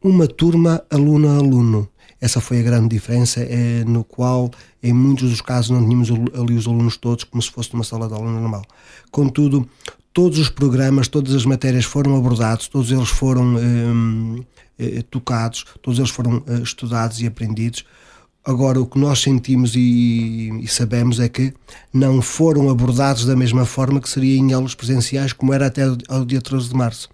[0.00, 1.88] uma turma aluno a aluno.
[2.22, 4.48] Essa foi a grande diferença, é, no qual,
[4.80, 8.06] em muitos dos casos, não tínhamos ali os alunos todos como se fosse uma sala
[8.06, 8.64] de aula normal.
[9.10, 9.68] Contudo,
[10.12, 14.40] todos os programas, todas as matérias foram abordados, todos eles foram hum,
[14.78, 17.84] eh, tocados, todos eles foram eh, estudados e aprendidos.
[18.44, 21.52] Agora, o que nós sentimos e, e, sabemos é que
[21.92, 26.24] não foram abordados da mesma forma que seria em aulas presenciais, como era até ao
[26.24, 27.08] dia 13 de março.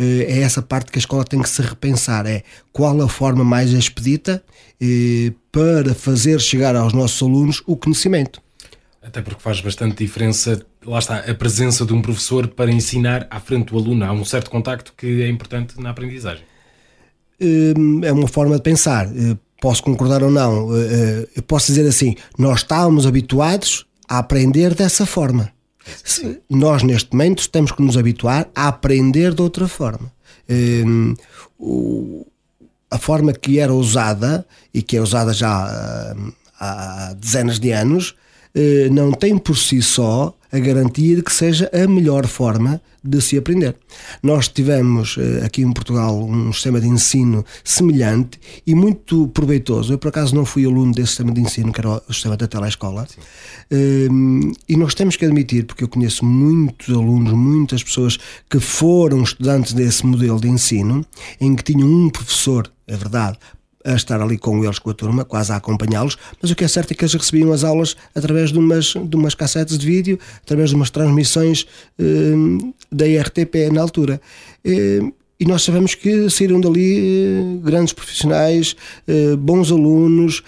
[0.00, 3.44] Eh, é essa parte que a escola tem que se repensar: é qual a forma
[3.44, 4.42] mais expedita
[4.80, 8.40] eh, para fazer chegar aos nossos alunos o conhecimento.
[9.02, 13.40] Até porque faz bastante diferença, lá está, a presença de um professor para ensinar à
[13.40, 14.04] frente do aluno.
[14.04, 16.44] Há um certo contacto que é importante na aprendizagem.
[17.38, 19.06] Eh, é uma forma de pensar.
[19.60, 20.74] Posso concordar ou não.
[20.74, 25.52] Eu posso dizer assim: nós estávamos habituados a aprender dessa forma.
[26.48, 30.12] Nós, neste momento, temos que nos habituar a aprender de outra forma.
[30.48, 31.14] Um,
[31.58, 32.26] o,
[32.90, 38.14] a forma que era usada, e que é usada já uh, há dezenas de anos,
[38.54, 43.20] uh, não tem por si só a garantia de que seja a melhor forma de
[43.20, 43.76] se aprender.
[44.22, 49.94] Nós tivemos eh, aqui em Portugal um sistema de ensino semelhante e muito proveitoso.
[49.94, 52.46] Eu, por acaso, não fui aluno desse sistema de ensino, que era o sistema da
[52.46, 53.06] telescola.
[53.70, 59.22] Ehm, e nós temos que admitir, porque eu conheço muitos alunos, muitas pessoas que foram
[59.22, 61.04] estudantes desse modelo de ensino,
[61.40, 63.38] em que tinham um professor, é verdade,
[63.84, 66.68] a estar ali com eles, com a turma, quase a acompanhá-los, mas o que é
[66.68, 70.18] certo é que eles recebiam as aulas através de umas, de umas cassetes de vídeo,
[70.42, 71.66] através de umas transmissões
[71.98, 72.04] eh,
[72.92, 74.20] da IRTP na altura.
[75.40, 78.76] E nós sabemos que saíram dali eh, grandes profissionais,
[79.08, 80.42] eh, bons alunos,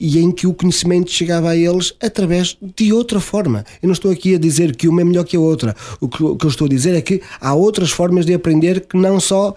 [0.00, 3.64] e em que o conhecimento chegava a eles através de outra forma.
[3.82, 5.74] Eu não estou aqui a dizer que uma é melhor que a outra.
[6.00, 9.20] O que, eu estou a dizer é que há outras formas de aprender que não
[9.20, 9.54] só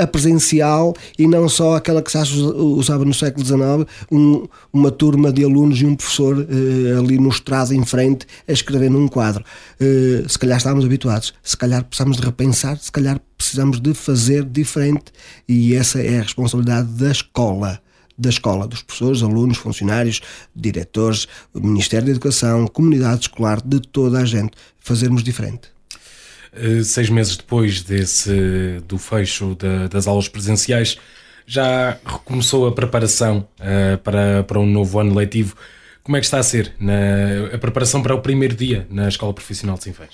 [0.00, 3.60] a presencial e não só aquela que se usava no século XIX,
[4.10, 6.46] um, uma turma de alunos e um professor
[6.98, 9.44] ali no estrado em frente a escrever num quadro.
[10.28, 15.12] Se calhar estávamos habituados, se calhar precisamos de repensar, se calhar precisamos de fazer diferente
[15.48, 17.80] e essa é a responsabilidade da escola,
[18.18, 20.20] da escola, dos professores, alunos, funcionários,
[20.54, 25.68] diretores, Ministério da Educação, comunidade escolar, de toda a gente, fazermos diferente.
[26.52, 29.56] Eh, seis meses depois desse, do fecho
[29.90, 30.98] das aulas presenciais,
[31.46, 35.56] já recomeçou a preparação uh, para, para um novo ano letivo.
[36.02, 39.32] Como é que está a ser na, a preparação para o primeiro dia na Escola
[39.32, 40.10] Profissional de Sinfãs?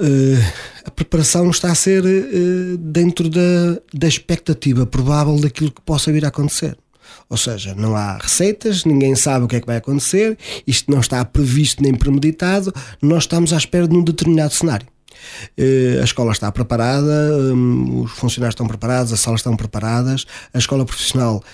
[0.00, 0.42] Uh,
[0.86, 6.24] a preparação está a ser uh, dentro da, da expectativa provável daquilo que possa vir
[6.24, 6.74] a acontecer.
[7.28, 11.00] Ou seja, não há receitas, ninguém sabe o que é que vai acontecer, isto não
[11.00, 14.86] está previsto nem premeditado, nós estamos à espera de um determinado cenário.
[15.58, 20.56] Uh, a escola está preparada, um, os funcionários estão preparados, as salas estão preparadas, a
[20.56, 21.44] escola profissional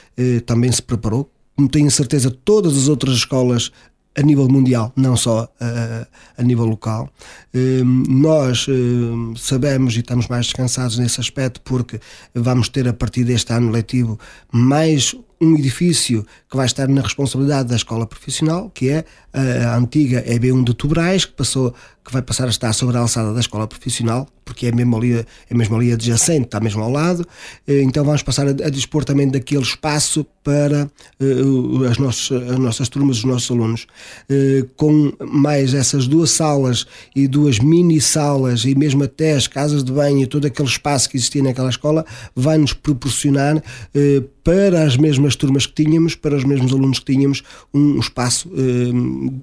[0.47, 1.29] também se preparou.
[1.57, 3.73] Como tenho certeza, todas as outras escolas
[4.17, 7.09] a nível mundial, não só uh, a nível local.
[7.55, 12.01] Uh, nós uh, sabemos e estamos mais descansados nesse aspecto porque
[12.35, 14.19] vamos ter a partir deste ano letivo
[14.51, 20.25] mais um edifício que vai estar na responsabilidade da escola profissional, que é a antiga
[20.27, 23.67] EB1 de Tubrais, que passou que vai passar a estar sobre a alçada da escola
[23.67, 24.27] profissional,
[24.57, 25.13] porque é mesmo ali,
[25.51, 27.29] é mesmo ali adjacente, está mesmo ao lado.
[27.69, 30.89] Eh, então vamos passar a, a dispor também daquele espaço para
[31.21, 33.87] uh, as, nossas, as nossas turmas, os nossos alunos.
[34.31, 39.85] Uh, com mais essas duas salas e duas mini salas e mesmo até as casas
[39.85, 44.85] de banho e todo aquele espaço que existia naquela escola, vai nos proporcionar uh, para
[44.85, 47.43] as mesmas turmas que tínhamos, para os mesmos alunos que tínhamos,
[47.75, 48.49] um espaço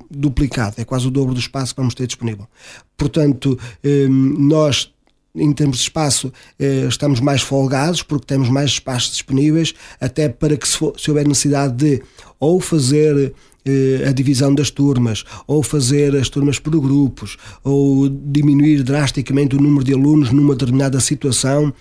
[0.09, 0.75] duplicado.
[0.77, 2.47] É quase o dobro do espaço que vamos ter disponível.
[2.95, 3.59] Portanto,
[4.39, 4.93] nós
[5.35, 10.55] em termos de espaço, eh, estamos mais folgados porque temos mais espaços disponíveis, até para
[10.55, 12.03] que, se, for, se houver necessidade de
[12.39, 13.33] ou fazer
[13.65, 19.61] eh, a divisão das turmas, ou fazer as turmas por grupos, ou diminuir drasticamente o
[19.61, 21.73] número de alunos numa determinada situação,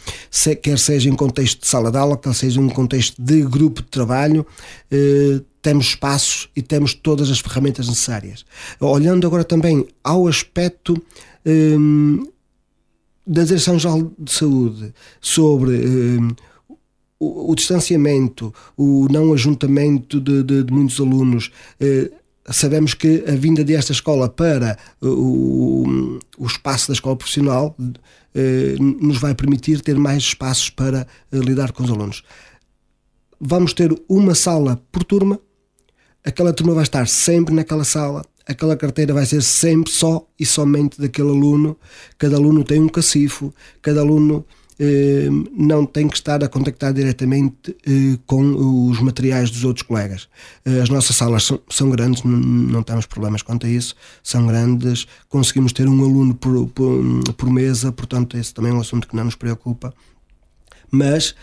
[0.63, 3.89] quer seja em contexto de sala de aula, quer seja em contexto de grupo de
[3.89, 4.47] trabalho,
[4.91, 8.45] eh, temos espaços e temos todas as ferramentas necessárias.
[8.81, 11.01] Olhando agora também ao aspecto
[11.45, 12.25] hum,
[13.27, 16.31] da Direção-Geral de Saúde sobre hum,
[17.19, 21.53] o, o, distanciamento, o não ajuntamento de, de, de muitos alunos.
[21.81, 22.11] Eh,
[22.51, 27.77] sabemos que a vinda desta escola para o, o espaço da escola profissional
[28.35, 32.25] eh, nos vai permitir ter mais espaços para eh, lidar com os alunos.
[33.41, 35.39] Vamos ter uma sala por turma,
[36.25, 41.01] aquela turma vai estar sempre naquela sala, aquela carteira vai ser sempre só e somente
[41.01, 41.77] daquele aluno.
[42.19, 44.45] Cada aluno tem um cacifo, cada aluno
[44.85, 50.29] eh, não tem que estar a contactar diretamente eh, com os materiais dos outros colegas.
[50.65, 55.07] Eh, as nossas salas são, são grandes, não, temos problemas quanto a isso, são grandes,
[55.29, 57.01] conseguimos ter um aluno por, por,
[57.35, 59.95] por mesa, portanto, esse também é um assunto que não nos preocupa.
[60.91, 61.35] Mas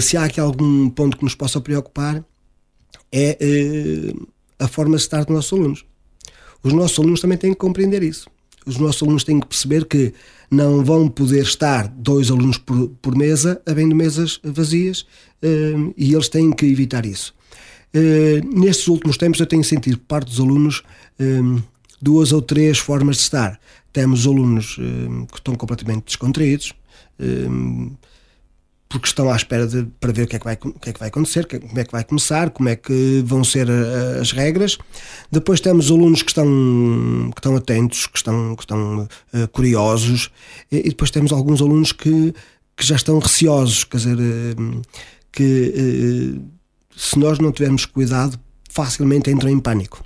[0.00, 2.24] se há aqui algum ponto que nos possa preocupar,
[3.10, 4.12] é
[4.60, 5.84] a forma de estar dos nossos alunos.
[6.62, 8.28] Os nossos alunos também têm que compreender isso.
[8.66, 10.12] Os nossos alunos têm que perceber que
[10.50, 15.06] não vão poder estar dois alunos por, por mesa, havendo mesas vazias,
[15.42, 17.32] eh, e eles têm que evitar isso.
[17.94, 20.82] Eh, nestes últimos tempos, eu tenho sentido por parte dos alunos
[22.02, 23.58] duas ou três formas de estar.
[23.92, 26.74] Temos alunos que estão completamente descontraídos,
[28.88, 30.92] porque estão à espera de, para ver o que, é que vai, o que é
[30.92, 34.30] que vai acontecer, como é que vai começar, como é que vão ser eh, as
[34.30, 34.78] regras.
[35.30, 36.46] Depois temos alunos que estão,
[37.34, 40.30] que estão atentos, que estão, que estão uh, curiosos,
[40.70, 42.32] e, depois temos alguns alunos que,
[42.76, 44.82] que já estão receosos, quer dizer, uh,
[45.32, 46.50] que uh,
[46.96, 48.38] se nós não tivermos cuidado,
[48.70, 50.02] facilmente entram em pânico.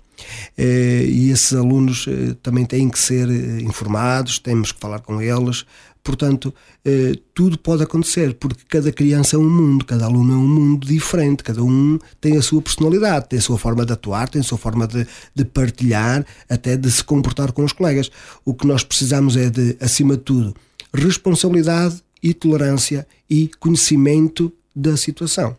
[0.58, 2.06] E esses alunos
[2.42, 3.26] também têm que ser
[3.62, 5.64] informados, temos que falar com eles,
[6.02, 6.52] Portanto,
[6.84, 10.86] eh, tudo pode acontecer, porque cada criança é um mundo, cada aluno é um mundo
[10.86, 14.44] diferente, cada um tem a sua personalidade, tem a sua forma de atuar, tem a
[14.44, 18.10] sua forma de, de partilhar, até de se comportar com os colegas.
[18.44, 20.54] O que nós precisamos é de, acima de tudo,
[20.92, 25.54] responsabilidade e tolerância e conhecimento da situação.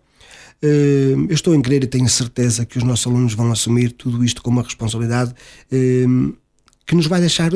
[0.60, 4.24] Eh, eu estou em crer e tenho certeza que os nossos alunos vão assumir tudo
[4.26, 5.36] isto como uma responsabilidade
[5.72, 6.06] eh,
[6.86, 7.52] que nos vai deixar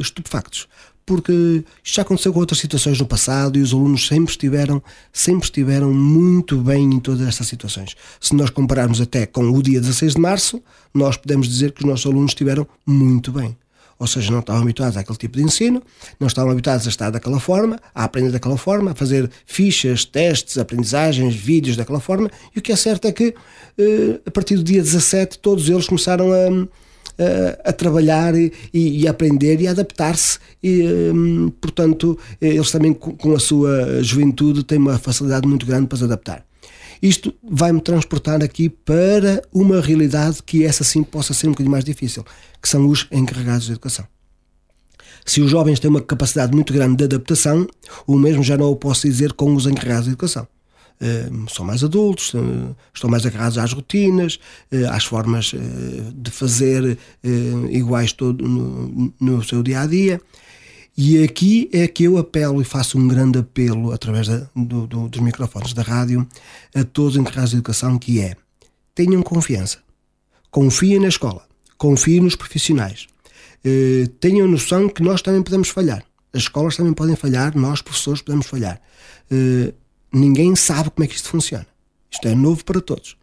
[0.00, 0.66] estupefactos
[1.06, 4.82] porque isto já aconteceu com outras situações no passado e os alunos sempre estiveram,
[5.12, 7.94] sempre estiveram muito bem em todas estas situações.
[8.20, 11.86] Se nós compararmos até com o dia 16 de março, nós podemos dizer que os
[11.86, 13.56] nossos alunos estiveram muito bem.
[13.98, 15.82] Ou seja, não estavam habituados àquele tipo de ensino,
[16.18, 20.58] não estavam habituados a estar daquela forma, a aprender daquela forma, a fazer fichas, testes,
[20.58, 23.34] aprendizagens, vídeos daquela forma, e o que é certo é que
[23.78, 26.66] eh, a partir do dia 17 todos eles começaram a
[27.64, 30.38] a trabalhar e, e, a aprender e a adaptar-se.
[30.62, 35.98] E, um, portanto, eles também, com a sua juventude, têm uma facilidade muito grande para
[35.98, 36.44] se adaptar.
[37.02, 41.84] Isto vai-me transportar aqui para uma realidade que essa sim possa ser um bocadinho mais
[41.84, 42.24] difícil,
[42.62, 44.06] que são os encarregados de educação.
[45.24, 47.66] Se os jovens têm uma capacidade muito grande de adaptação,
[48.06, 50.46] o mesmo já não o posso dizer com os encarregados de educação.
[51.00, 54.38] Uh, são mais adultos, uh, estão mais agarrados às rotinas,
[54.72, 55.52] uh, às formas
[56.14, 56.98] de fazer
[57.70, 58.46] iguais todo
[59.20, 60.20] no, seu dia a dia.
[60.96, 65.08] E aqui é que eu apelo e faço um grande apelo através da, do, do,
[65.08, 66.26] dos microfones da rádio
[66.74, 68.36] a todos os encarregados de educação, que é
[68.94, 69.78] tenham confiança,
[70.50, 71.44] confiem na escola,
[71.76, 73.08] confiem nos profissionais,
[73.64, 76.04] eh, tenham noção que nós também podemos falhar.
[76.32, 78.80] As escolas também podem falhar, nós, professores, podemos falhar.
[79.30, 79.72] Eh,
[80.14, 81.66] ninguém sabe como é que isto funciona.
[82.10, 83.16] Isto é novo para todos.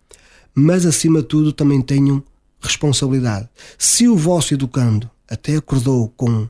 [0.53, 2.23] Mas, acima de tudo, também tenham
[2.59, 3.49] responsabilidade.
[3.77, 6.47] Se o vosso educando até acordou com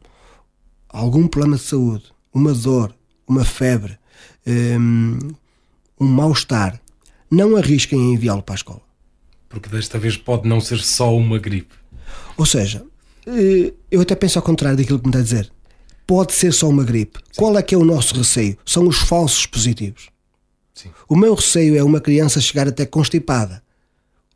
[0.90, 2.96] algum problema de saúde, uma dor,
[3.28, 3.98] uma febre,
[4.46, 5.20] um,
[6.00, 6.82] um mal-estar,
[7.30, 8.82] não arrisquem em enviá-lo para a escola.
[9.48, 11.76] Porque desta vez pode não ser só uma gripe.
[12.38, 12.84] Ou seja,
[13.26, 15.52] eh, eu até penso ao contrário daquilo que me está a dizer.
[16.08, 17.20] Pode ser só uma gripe.
[17.20, 17.38] Sim.
[17.38, 18.58] Qual é que é o nosso receio?
[18.66, 20.11] São os falsos positivos.
[20.82, 20.90] Sim.
[21.08, 23.62] O meu receio é uma criança chegar até constipada.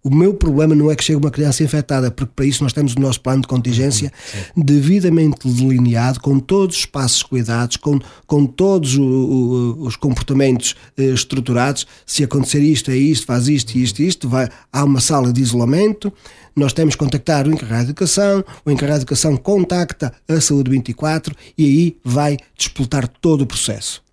[0.03, 2.93] O meu problema não é que chegue uma criança infectada, porque para isso nós temos
[2.93, 4.37] o nosso plano de contingência Sim.
[4.55, 11.05] devidamente delineado, com todos os passos cuidados, com, com todos o, o, os comportamentos eh,
[11.05, 11.87] estruturados.
[12.05, 16.13] Se acontecer isto, é isto, faz isto, isto, isto, vai, há uma sala de isolamento,
[16.55, 20.69] nós temos que contactar o encarregado de educação, o encarregado de educação contacta a Saúde
[20.69, 24.03] 24 e aí vai disputar todo o processo.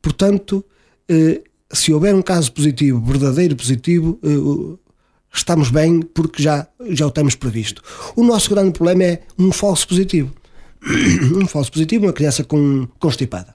[0.00, 0.64] Portanto,
[1.72, 4.78] se houver um caso positivo, verdadeiro positivo, eh,
[5.32, 7.82] estamos bem porque já, já o temos previsto.
[8.14, 10.32] O nosso grande problema é um falso positivo.
[11.34, 13.54] um falso positivo, uma criança com constipada.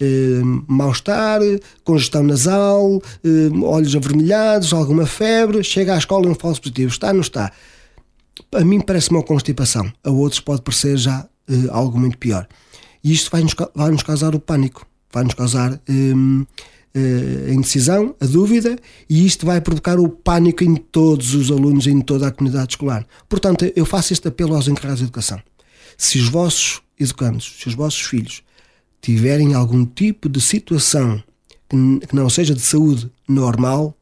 [0.00, 1.40] Eh, mal-estar,
[1.82, 6.92] congestão nasal, eh, olhos avermelhados, alguma febre, chega à escola e um falso positivo.
[6.92, 7.50] Está ou não está?
[8.52, 12.46] A mim parece uma constipação, a outros pode parecer já eh, algo muito pior.
[13.02, 15.80] E isto vai nos, vai nos causar o pânico, vai nos causar
[16.94, 18.78] a indecisão, a dúvida,
[19.08, 23.06] e isto vai provocar o pânico em todos os alunos em toda a comunidade escolar.
[23.28, 25.40] Portanto, eu faço este apelo aos encarregados de educação.
[25.96, 28.42] Se os vossos educandos, se os vossos filhos
[29.00, 31.22] tiverem algum tipo de situação
[31.68, 33.96] que não seja de saúde normal,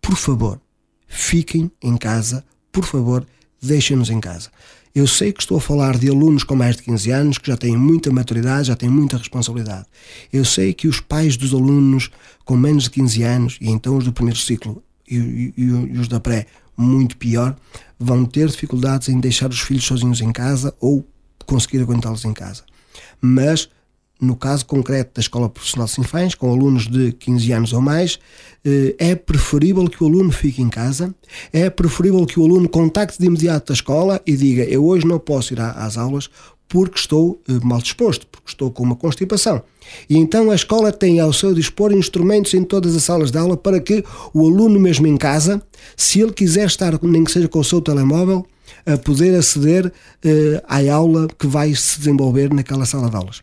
[0.00, 0.60] por favor,
[1.08, 3.26] fiquem em casa, por favor,
[3.60, 4.50] deixem-nos em casa.
[4.96, 7.56] Eu sei que estou a falar de alunos com mais de 15 anos que já
[7.58, 9.84] têm muita maturidade, já têm muita responsabilidade.
[10.32, 12.10] Eu sei que os pais dos alunos
[12.46, 16.08] com menos de 15 anos, e então os do primeiro ciclo e, e, e os
[16.08, 17.54] da pré, muito pior,
[18.00, 21.06] vão ter dificuldades em deixar os filhos sozinhos em casa ou
[21.44, 22.64] conseguir aguentá-los em casa.
[23.20, 23.68] Mas
[24.20, 28.18] no caso concreto da Escola Profissional Sinfãs, com alunos de 15 anos ou mais,
[28.64, 31.14] eh, é preferível que o aluno fique em casa,
[31.52, 35.18] é preferível que o aluno contacte de imediato a escola e diga: Eu hoje não
[35.18, 36.30] posso ir às aulas
[36.68, 39.62] porque estou eh, mal disposto, porque estou com uma constipação.
[40.08, 43.56] E então a escola tem ao seu dispor instrumentos em todas as salas de aula
[43.56, 44.04] para que
[44.34, 45.62] o aluno, mesmo em casa,
[45.96, 48.44] se ele quiser estar, nem que seja com o seu telemóvel,
[48.84, 49.92] a poder aceder uh,
[50.66, 53.42] à aula que vai se desenvolver naquela sala de aulas.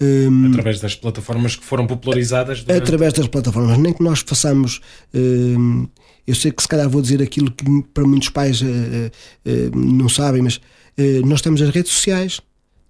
[0.00, 2.62] Um, através das plataformas que foram popularizadas?
[2.62, 2.82] Durante...
[2.82, 4.80] Através das plataformas, nem que nós façamos.
[5.14, 5.88] Um,
[6.26, 10.08] eu sei que se calhar vou dizer aquilo que para muitos pais uh, uh, não
[10.08, 12.40] sabem, mas uh, nós temos as redes sociais,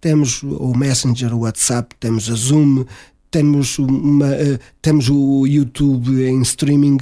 [0.01, 2.85] temos o Messenger, o WhatsApp, temos a Zoom,
[3.30, 4.28] temos, uma,
[4.83, 6.99] temos o YouTube em streaming,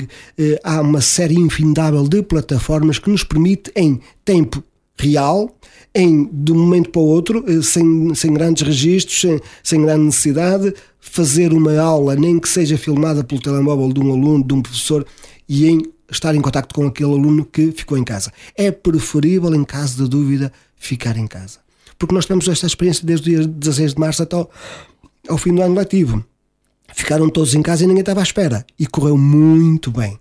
[0.63, 4.63] há uma série infindável de plataformas que nos permite, em tempo
[5.01, 5.55] real,
[5.95, 10.05] em de um momento para o outro, eh, sem, sem grandes registros, sem, sem grande
[10.05, 14.63] necessidade, fazer uma aula, nem que seja filmada pelo telemóvel de um aluno, de um
[14.63, 15.05] professor,
[15.49, 18.33] e em estar em contato com aquele aluno que ficou em casa.
[18.57, 21.59] É preferível, em caso de dúvida, ficar em casa.
[21.99, 24.51] Porque nós temos esta experiência desde o dia 16 de março até ao,
[25.29, 26.25] ao fim do ano letivo.
[26.95, 28.65] Ficaram todos em casa e ninguém estava à espera.
[28.79, 30.19] E correu muito bem.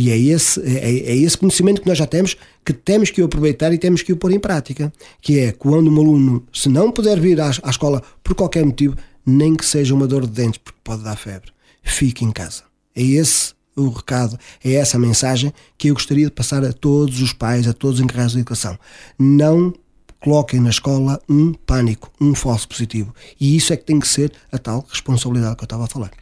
[0.00, 3.72] E é esse, é, é, esse conhecimento que nós já temos que temos que aproveitar
[3.72, 4.92] e temos que o pôr em prática.
[5.20, 8.94] Que é quando um aluno, se não puder vir à, à escola por qualquer motivo,
[9.26, 11.50] nem que seja uma dor de dentes, porque pode dar febre,
[11.82, 12.62] fique em casa.
[12.94, 17.20] É esse o recado, é essa a mensagem que eu gostaria de passar a todos
[17.20, 18.78] os pais, a todos os encarregados de educação.
[19.18, 19.74] Não
[20.20, 23.12] coloquem na escola um pânico, um falso positivo.
[23.40, 26.12] E isso é que tem que ser a tal responsabilidade que eu estava a falar.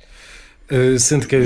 [0.70, 1.36] Uh, sendo que,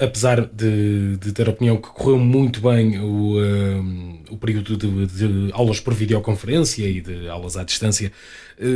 [0.00, 5.06] apesar de, de, ter a opinião que correu muito bem o, uh, o período de,
[5.06, 8.10] de, aulas por videoconferência e de aulas à distância,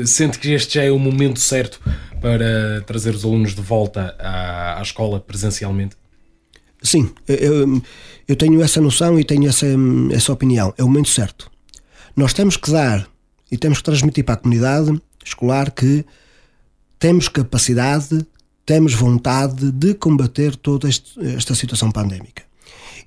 [0.05, 1.81] sente que este já é o momento certo
[2.21, 5.97] para trazer os alunos de volta à, à escola presencialmente?
[6.83, 7.83] sim, eu,
[8.27, 9.67] eu tenho essa noção e tenho essa,
[10.13, 10.73] essa opinião.
[10.79, 11.51] É o momento certo.
[12.17, 13.09] Nós temos que dar
[13.51, 16.05] e temos que transmitir para a comunidade escolar que
[16.99, 18.27] temos capacidade,
[18.71, 22.45] temos vontade de combater toda esta situação pandémica.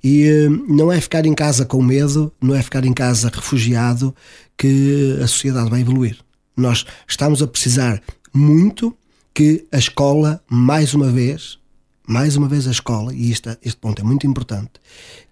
[0.02, 4.14] E eh, não é ficar em casa com medo, não é ficar em casa refugiado
[4.58, 6.18] que a sociedade vai evoluir.
[6.54, 8.94] Nós estamos a precisar muito
[9.32, 11.58] que a escola, mais uma vez,
[12.06, 14.72] mais uma vez a escola, e este, este ponto é muito importante,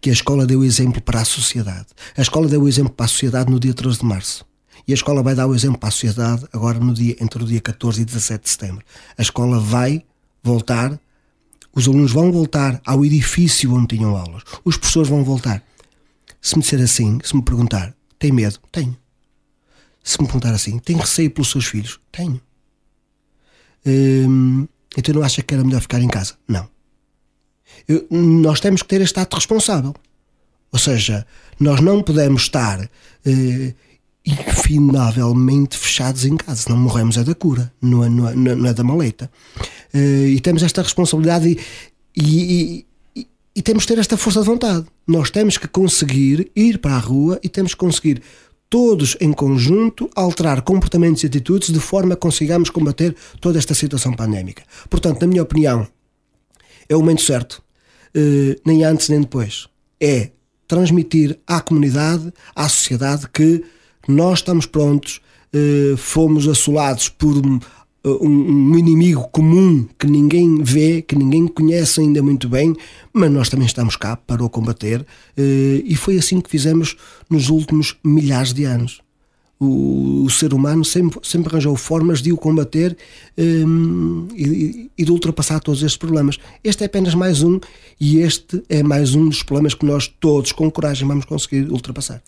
[0.00, 1.88] que a escola deu o exemplo para a sociedade.
[2.16, 4.46] A escola deu o exemplo para a sociedade no dia 13 de março.
[4.88, 7.46] E a escola vai dar o exemplo para a sociedade agora no dia, entre o
[7.46, 8.82] dia 14 e 17 de setembro.
[9.18, 10.02] A escola vai
[10.42, 10.98] voltar,
[11.74, 14.42] os alunos vão voltar ao edifício onde tinham aulas.
[14.64, 15.62] Os professores vão voltar.
[16.40, 18.58] Se me disser assim, se me perguntar, tem medo?
[18.70, 18.96] Tenho.
[20.02, 22.00] Se me perguntar assim, tem receio pelos seus filhos?
[22.10, 22.40] Tenho.
[23.86, 24.66] Hum,
[24.96, 26.34] então não acha que era melhor ficar em casa?
[26.46, 26.68] Não.
[27.88, 29.94] Eu, nós temos que ter este ato responsável.
[30.72, 31.26] Ou seja,
[31.60, 32.80] nós não podemos estar
[33.24, 33.74] eh,
[34.24, 38.72] infinavelmente fechados em casa, não morremos é da cura, não é, não é, não é
[38.72, 39.30] da maleta.
[39.92, 41.58] Uh, e temos esta responsabilidade e,
[42.16, 44.86] e, e, e, temos que ter esta força de vontade.
[45.06, 48.22] Nós temos que conseguir ir para a rua e temos que conseguir
[48.70, 54.14] todos em conjunto alterar comportamentos e atitudes de forma a consigamos combater toda esta situação
[54.14, 54.62] pandémica.
[54.88, 55.86] Portanto, na minha opinião,
[56.88, 57.62] é o momento certo,
[58.16, 59.68] uh, nem antes nem depois.
[60.00, 60.30] É
[60.66, 63.62] transmitir à comunidade, à sociedade que
[64.08, 65.20] nós estamos prontos,
[65.54, 67.60] uh, fomos assolados por um,
[68.04, 72.74] um, inimigo comum que ninguém vê, que ninguém conhece ainda muito bem,
[73.12, 75.04] mas nós também estamos cá para o combater uh,
[75.84, 76.96] e foi assim que fizemos
[77.30, 79.00] nos últimos milhares de anos.
[79.60, 82.96] O, o ser humano sempre, sempre arranjou formas de o combater
[83.38, 86.36] um, e, e, de ultrapassar todos estes problemas.
[86.64, 87.60] Este é apenas mais um,
[88.00, 92.20] e este é mais um dos problemas que nós todos, com coragem, vamos conseguir ultrapassar.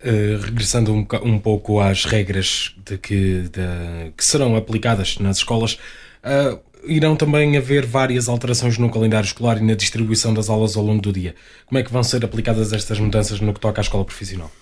[0.00, 5.76] Uh, regressando um, um, pouco às regras de que, de, que serão aplicadas nas escolas,
[6.22, 10.84] uh, irão também haver várias alterações no calendário escolar e na distribuição das aulas ao
[10.84, 11.34] longo do dia.
[11.66, 14.52] Como é que vão ser aplicadas estas mudanças no que toca à escola profissional?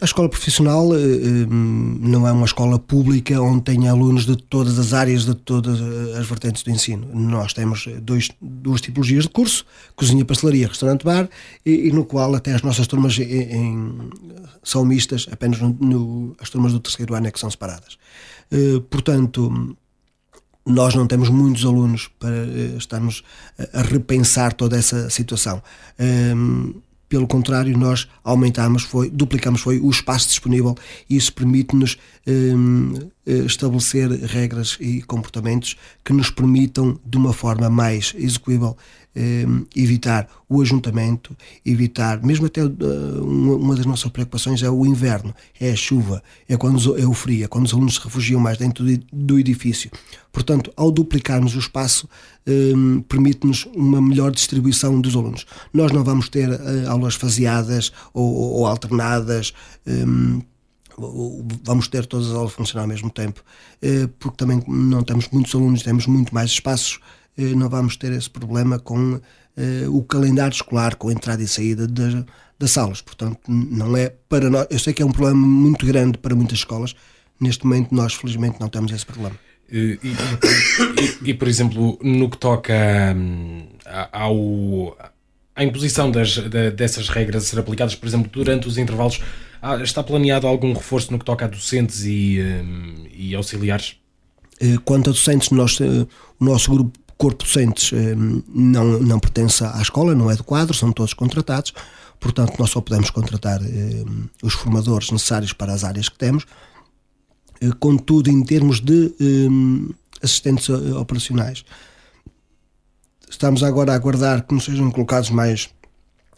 [0.00, 4.78] A, escola profissional eh, eh, não é uma escola pública onde tem alunos de todas
[4.78, 5.80] as áreas, de todas
[6.16, 7.08] as vertentes do ensino.
[7.12, 11.28] Nós temos dois, duas tipologias de curso: cozinha, pastelaria, restaurante, bar,
[11.66, 14.10] e, e no qual até as nossas turmas em, em,
[14.62, 17.98] são mistas, apenas no, no, as turmas do terceiro ano é que são separadas.
[18.52, 19.76] Eh, portanto,
[20.64, 22.46] nós não temos muitos alunos para
[22.76, 23.24] estarmos
[23.72, 25.60] a repensar toda essa situação.
[27.08, 30.76] Pelo contrário, nós aumentamos, foi, duplicamos foi o espaço disponível
[31.08, 31.96] e isso permite-nos
[32.26, 32.94] um,
[33.26, 38.76] eh, estabelecer regras e comportamentos que nos permitam, de uma forma mais execuível,
[39.74, 42.68] evitar o ajuntamento, evitar, mesmo até uh,
[43.24, 47.44] uma, das nossas preocupações é o inverno, é a chuva, é, quando, é o frio,
[47.44, 49.90] é quando os alunos se refugiam mais dentro do, edifício.
[50.32, 52.08] Portanto, ao duplicarmos o espaço,
[52.46, 55.46] um, permite-nos uma melhor distribuição dos alunos.
[55.72, 59.52] Nós não vamos ter uh, aulas faseadas ou, ou alternadas.
[59.86, 60.40] Um,
[61.62, 63.42] vamos ter todas as aulas a funcionar ao mesmo tempo,
[63.82, 66.98] uh, porque também não temos muitos alunos, temos muito mais espaços,
[67.38, 69.20] não vamos ter esse problema com
[69.88, 72.24] o calendário escolar, com a entrada e saída das,
[72.58, 73.00] das aulas.
[73.00, 74.66] Portanto, não é para nós.
[74.70, 76.94] Eu sei que é um problema muito grande para muitas escolas.
[77.40, 79.36] Neste momento, nós felizmente não temos esse problema.
[79.70, 82.74] E, e, e, por exemplo, no que toca
[83.14, 83.68] hum,
[84.12, 84.96] ao,
[85.54, 86.38] à imposição das,
[86.74, 89.20] dessas regras a ser aplicadas, por exemplo, durante os intervalos,
[89.82, 93.96] está planeado algum reforço no que toca a docentes e, hum, e auxiliares?
[94.60, 96.06] Eh, quanto a docentes, nós, eh,
[96.40, 100.72] o nosso grupo corpo docentes hum, não, não pertence à escola, não é do quadro,
[100.72, 101.74] são todos contratados,
[102.18, 103.60] portanto nós só podemos contratar
[104.42, 106.46] os formadores necessários para as áreas que temos,
[107.60, 109.90] eh, contudo, em termos de um,
[110.22, 111.64] assistentes eh, operacionais,
[113.28, 115.68] estamos agora a aguardar que nos sejam colocados mais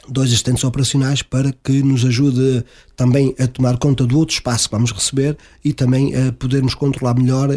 [0.09, 2.65] dois assistentes operacionais para que nos ajude
[2.97, 7.15] também a tomar conta do outro espaço que vamos receber e também a podermos controlar
[7.15, 7.51] melhor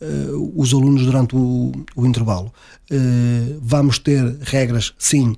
[0.00, 2.52] uh, os alunos durante o, o intervalo.
[2.90, 5.34] Uh, vamos ter regras, sim,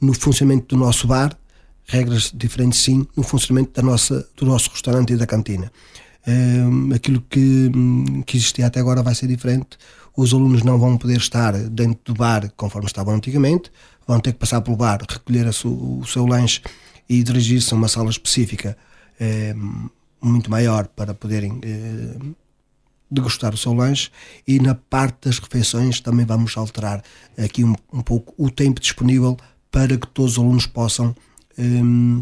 [0.00, 1.36] no funcionamento do nosso bar,
[1.84, 5.70] regras diferentes, sim, no funcionamento da nossa, do nosso restaurante e da cantina
[6.94, 7.70] aquilo que,
[8.26, 9.76] que existia até agora vai ser diferente.
[10.16, 13.70] Os alunos não vão poder estar dentro do bar conforme estavam antigamente,
[14.06, 16.60] vão ter que passar pelo bar, recolher su, o seu lanche
[17.08, 18.76] e dirigir-se a uma sala específica
[20.20, 21.60] muito maior para poderem
[23.12, 24.10] degustar o seu lanche
[24.46, 27.02] e na parte das refeições também vamos alterar
[27.36, 29.36] aqui um, um pouco o tempo disponível
[29.70, 31.14] para que todos os alunos possam
[31.58, 32.20] um,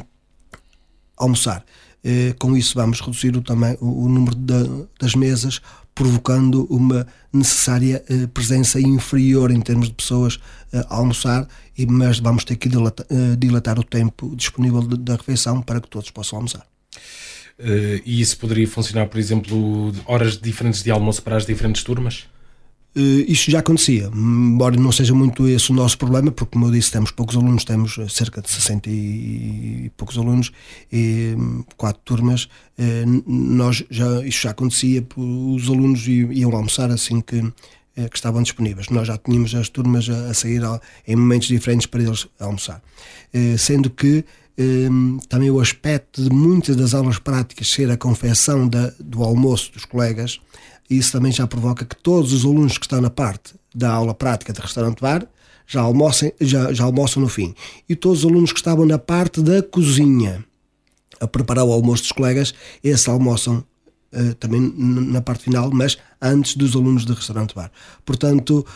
[1.17, 1.65] almoçar.
[2.03, 5.61] Uh, com isso vamos reduzir o, também, o, o número de, das mesas,
[5.95, 12.19] provocando uma necessária uh, presença inferior em termos de pessoas uh, a almoçar, e, mas
[12.19, 13.07] vamos ter que dilatar,
[13.39, 16.67] dilatar o tempo disponível da refeição para que todos possam almoçar.
[17.61, 22.27] Uh, e isso poderia funcionar, por exemplo, horas diferentes de almoço para as diferentes turmas?
[22.97, 26.71] Uh, isto já acontecia, embora não seja muito esse o nosso problema, porque, como eu
[26.71, 30.51] disse, temos poucos alunos, temos cerca de 60 e poucos alunos,
[30.91, 31.35] e
[31.77, 32.45] quatro turmas.
[32.79, 37.43] Uh, nós já, isto já acontecia, os alunos iam almoçar assim que,
[37.95, 38.89] que estavam disponíveis.
[38.89, 40.63] Nós já tínhamos as turmas a, sair
[41.07, 42.83] em momentos diferentes para eles almoçar.
[43.59, 44.25] Sendo que
[45.29, 49.85] também o aspecto de muitas das aulas práticas ser a confecção da, do almoço dos
[49.85, 50.41] colegas,
[50.89, 54.53] isso também já provoca que todos os alunos que estão na parte da aula prática
[54.53, 55.27] de restaurante-bar
[55.67, 57.55] já, almocem, já, já almoçam no fim.
[57.89, 60.45] E todos os alunos que estavam na parte da cozinha
[61.21, 62.53] a preparar o almoço dos colegas,
[62.83, 63.65] esses almoçam
[64.13, 67.71] Uh, também na parte final, mas antes dos alunos de restaurante-bar.
[68.05, 68.67] Portanto,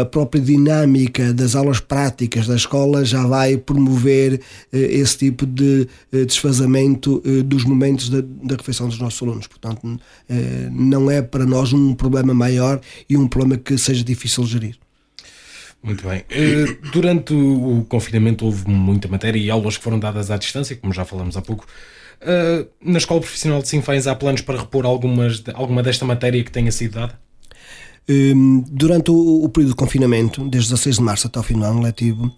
[0.00, 4.40] a própria dinâmica das aulas práticas da escola já vai promover uh,
[4.72, 9.48] esse tipo de uh, desfazamento dos momentos da, da, refeição dos nossos alunos.
[9.48, 10.00] Portanto,
[10.70, 12.80] não é para nós um problema maior
[13.10, 14.76] e um problema que seja difícil gerir.
[15.82, 16.24] Muito bem.
[16.92, 21.04] Durante o confinamento houve muita matéria e aulas que foram dadas à distância, como já
[21.04, 21.66] falamos há pouco.
[22.22, 26.50] Uh, na Escola Profissional de Sinfãs há planos para repor algumas, alguma desta matéria que
[26.50, 27.18] tenha sido dada?
[28.08, 31.64] Um, durante o, o, período de confinamento, desde 16 de março até o fim do
[31.64, 32.32] ano letivo,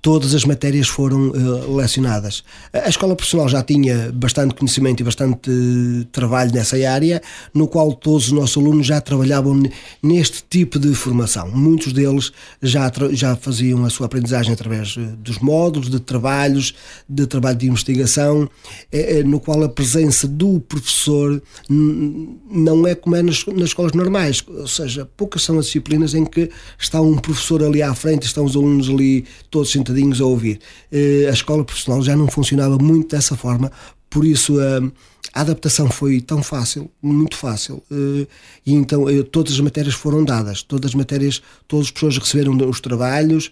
[0.00, 2.44] todas as matérias foram uh, lecionadas.
[2.72, 7.20] A escola profissional já tinha bastante conhecimento e bastante uh, trabalho nessa área,
[7.52, 9.62] no qual todos os nossos alunos já trabalhavam
[10.02, 11.50] neste tipo de formação.
[11.50, 12.32] Muitos deles
[12.62, 16.74] já, já faziam a sua aprendizagem através uh, dos módulos, de trabalhos,
[17.08, 18.48] de trabalho de investigação,
[19.24, 24.66] no qual a presença do professor não é como é nas, nas escolas normais, ou
[24.66, 28.56] seja, poucas são as disciplinas em que está um professor ali à frente, estão os
[28.56, 30.60] alunos ali todos sentados sentadinhos a ouvir.
[30.92, 33.72] Eh, a escola profissional já não funcionava muito dessa forma,
[34.10, 34.78] por isso a,
[35.34, 38.26] a adaptação foi tão fácil, muito fácil, eh,
[38.66, 42.56] e então eh, todas as matérias foram dadas, todas as matérias, todas as pessoas receberam
[42.68, 43.50] os trabalhos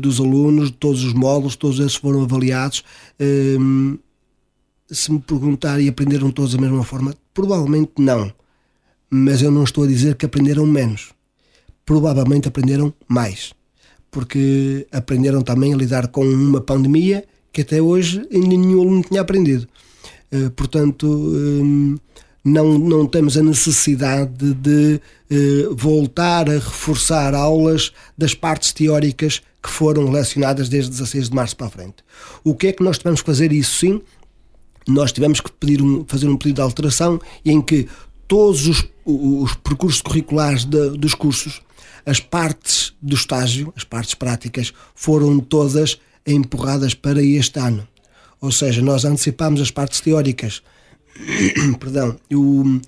[0.00, 2.84] dos alunos, todos os módulos, todos esses foram avaliados.
[4.90, 8.30] Se me perguntar e aprenderam todos da mesma forma, provavelmente não.
[9.08, 11.14] Mas eu não estou a dizer que aprenderam menos.
[11.86, 13.54] Provavelmente aprenderam mais
[14.12, 19.22] porque aprenderam também a lidar com uma pandemia que até hoje ainda nenhum aluno tinha
[19.22, 19.66] aprendido.
[20.30, 21.96] Uh, portanto, um,
[22.44, 25.00] não, não temos a necessidade de
[25.30, 31.56] uh, voltar a reforçar aulas das partes teóricas que foram lecionadas desde 16 de março
[31.56, 31.96] para a frente.
[32.44, 33.50] O que é que nós tivemos que fazer?
[33.50, 34.00] Isso sim,
[34.86, 37.88] nós tivemos que pedir um, fazer um pedido de alteração em que
[38.28, 41.62] todos os, os percursos curriculares de, dos cursos
[42.04, 47.86] as partes do estágio, as partes práticas, foram todas empurradas para este ano.
[48.40, 50.62] Ou seja, nós antecipámos as partes teóricas.
[51.78, 52.80] Perdão, o,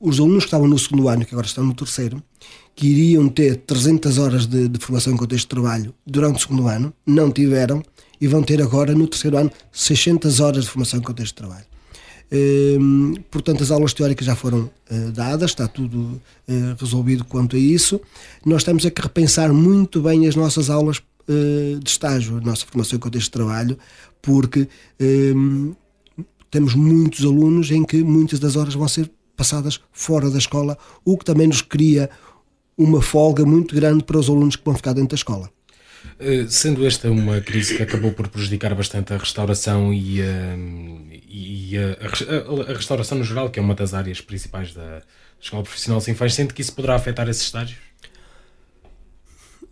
[0.00, 2.22] os alunos que estavam no segundo ano, que agora estão no terceiro,
[2.74, 6.68] que iriam ter 300 horas de, de formação em contexto de trabalho durante o segundo
[6.68, 7.82] ano, não tiveram
[8.20, 11.66] e vão ter agora no terceiro ano 600 horas de formação em contexto de trabalho.
[12.30, 17.58] Ehm, portanto, as aulas teóricas já foram uh, dadas, está tudo uh, resolvido quanto a
[17.58, 18.00] isso.
[18.44, 22.66] Nós temos a que repensar muito bem as nossas aulas uh, de estágio, a nossa
[22.66, 23.78] formação em contexto de trabalho,
[24.20, 24.68] porque
[24.98, 25.72] ehm,
[26.50, 31.16] temos muitos alunos em que muitas das horas vão ser passadas fora da escola, o
[31.16, 32.10] que também nos cria
[32.76, 35.50] uma folga muito grande para os alunos que vão ficar dentro da escola.
[36.18, 40.56] Eh, sendo esta uma crise que acabou por prejudicar bastante a restauração e, a,
[41.28, 45.02] e a, a, a, restauração no geral, que é uma das áreas principais da
[45.40, 47.78] escola profissional sem faz, sente que isso poderá afetar esses estágios?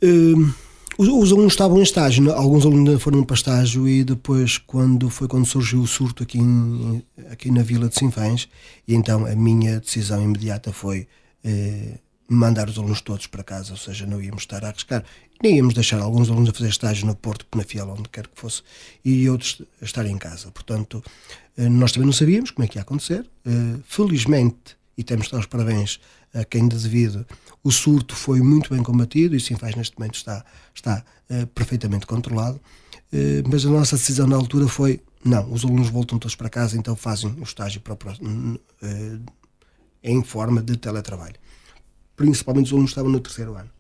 [0.02, 0.52] Uh,
[0.98, 5.26] os, os, alunos estavam em estágio, alguns alunos foram para estágio e depois quando foi
[5.26, 8.48] quando surgiu o surto aqui, em, aqui na vila de Sinfãs,
[8.86, 11.08] e então a minha decisão imediata foi
[11.42, 15.04] uh, mandar os alunos todos para casa, ou seja, não íamos estar a arriscar.
[15.42, 18.40] Nem íamos deixar alguns alunos a fazer estágio no Porto, na Fiel, onde quer que
[18.40, 18.62] fosse,
[19.04, 20.50] e outros a estar em casa.
[20.50, 21.02] Portanto,
[21.56, 23.28] eh, nós também não sabíamos como é que ia acontecer.
[23.44, 26.00] Eh, felizmente, e temos de dar os parabéns
[26.32, 27.26] a quem de devido,
[27.62, 30.44] o surto foi muito bem combatido e sim faz neste momento está,
[30.74, 32.60] está uh, perfeitamente controlado.
[33.48, 36.96] Mas a nossa decisão na altura foi: não, os alunos voltam todos para casa, então
[36.96, 37.96] fazem o estágio para
[40.02, 41.36] em forma de teletrabalho.
[42.16, 43.70] Principalmente os alunos que estavam no terceiro ano.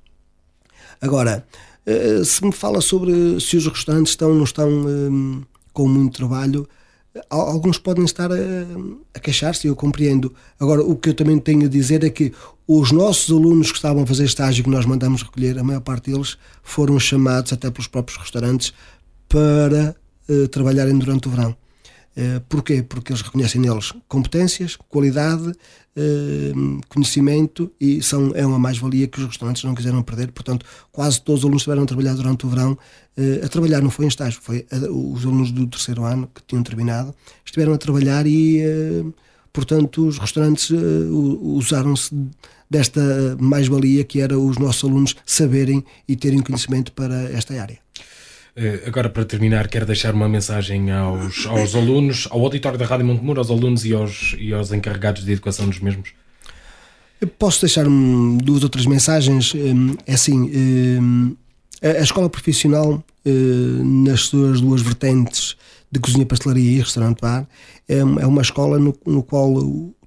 [1.00, 1.46] Agora,
[1.86, 6.16] eh, se me fala sobre se os restaurantes estão ou não estão um, com muito
[6.16, 6.66] trabalho,
[7.30, 8.36] alguns podem estar a,
[9.14, 10.34] a queixar-se, eu compreendo.
[10.58, 12.32] Agora, o que eu também tenho a dizer é que
[12.66, 16.10] os nossos alunos que estavam a fazer estágio que nós mandamos recolher, a maior parte
[16.10, 18.72] deles foram chamados até pelos próprios restaurantes
[19.28, 19.94] para
[20.28, 21.56] uh, trabalharem durante o verão.
[22.16, 22.80] Uh, porquê?
[22.82, 29.26] Porque eles reconhecem neles competências, qualidade, uh, conhecimento e são, é uma mais-valia que os
[29.26, 30.30] restaurantes não quiseram perder.
[30.30, 32.78] Portanto, quase todos os alunos estiveram a trabalhar durante o verão.
[33.18, 36.62] Uh, a trabalhar não foi em estágio, foi os alunos do terceiro ano que tinham
[36.62, 38.60] terminado estiveram a trabalhar e,
[39.52, 42.12] portanto, os restaurantes usaram-se
[42.68, 47.83] desta mais-valia que era os nossos alunos saberem e terem conhecimento para esta área.
[48.56, 53.04] Eh, agora, para terminar, quero deixar uma mensagem aos, aos alunos, ao auditório da Rádio
[53.04, 56.10] Montemuro, aos alunos e aos, e aos encarregados de educação dos mesmos.
[57.38, 57.84] Posso deixar
[58.42, 59.52] duas ou três mensagens.
[59.54, 61.36] Hum, é assim, hum,
[61.82, 65.56] a escola profissional, hum, nas suas duas vertentes
[65.90, 67.48] de cozinha, pastelaria e restaurante-bar,
[67.88, 69.54] é, é uma escola no, no qual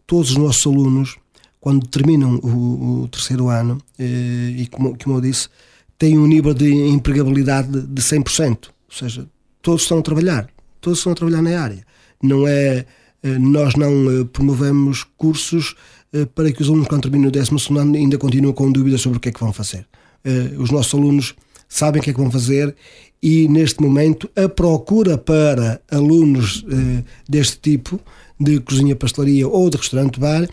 [0.05, 1.17] todos os nossos alunos,
[1.59, 5.49] quando terminam o, o terceiro ano, e como, como eu disse,
[5.97, 8.67] têm um nível de empregabilidade de 100%.
[8.67, 9.27] Ou seja,
[9.61, 10.47] todos estão a trabalhar,
[10.79, 11.85] todos estão a trabalhar na área.
[12.21, 12.85] Não é,
[13.23, 15.75] eh, nós não eh, promovemos cursos
[16.13, 19.17] eh, para que os alunos, quando terminam o 12 ano, ainda continuem com dúvidas sobre
[19.17, 19.87] o que é que vão fazer.
[20.59, 21.35] Os nossos alunos
[21.69, 22.75] sabem o que é que vão fazer
[23.23, 26.65] e, neste momento, a procura para alunos
[27.29, 27.97] deste tipo,
[28.37, 30.49] de cozinha, pastelaria ou de restaurante-bar,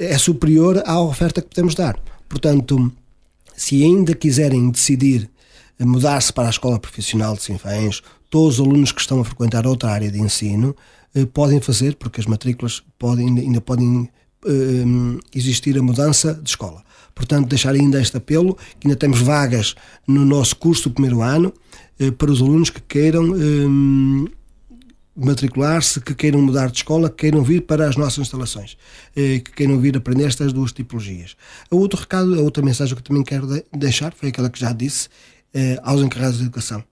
[0.00, 2.00] é superior à oferta que podemos dar.
[2.28, 2.90] Portanto,
[3.60, 5.30] se ainda quiserem decidir
[5.78, 9.90] mudar-se para a escola profissional de Sinfãs, todos os alunos que estão a frequentar outra
[9.90, 10.74] área de ensino
[11.14, 14.08] eh, podem fazer, porque as matrículas podem, ainda podem
[14.46, 16.82] eh, existir a mudança de escola.
[17.14, 19.74] Portanto, deixar ainda este apelo, que ainda temos vagas
[20.06, 21.52] no nosso curso do primeiro ano,
[21.98, 23.34] eh, para os alunos que queiram
[25.16, 28.76] matricular-se, que queiram mudar de escola, que queiram vir para as nossas instalações,
[29.16, 31.36] eh, que queiram vir aprender estas duas tipologias.
[31.70, 35.08] A outro recado, a outra mensagem que também quero deixar, foi aquela que já disse,
[35.52, 36.82] eh, aos encarregados de educação.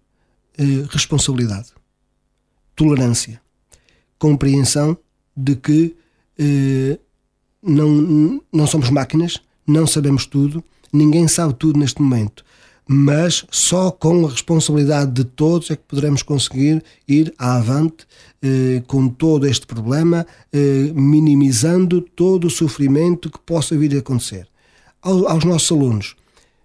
[0.58, 1.68] Eh, responsabilidade,
[2.74, 3.40] tolerância,
[4.18, 4.98] compreensão
[5.36, 5.96] de que
[7.60, 10.62] não, não somos máquinas, não sabemos tudo,
[10.92, 12.44] ninguém sabe tudo neste momento
[12.91, 18.07] mas só com a responsabilidade de todos é que poderemos conseguir ir avante
[18.41, 24.49] eh, com todo este problema, eh, minimizando todo o sofrimento que possa vir a acontecer.
[25.03, 26.16] Ao, aos nossos alunos,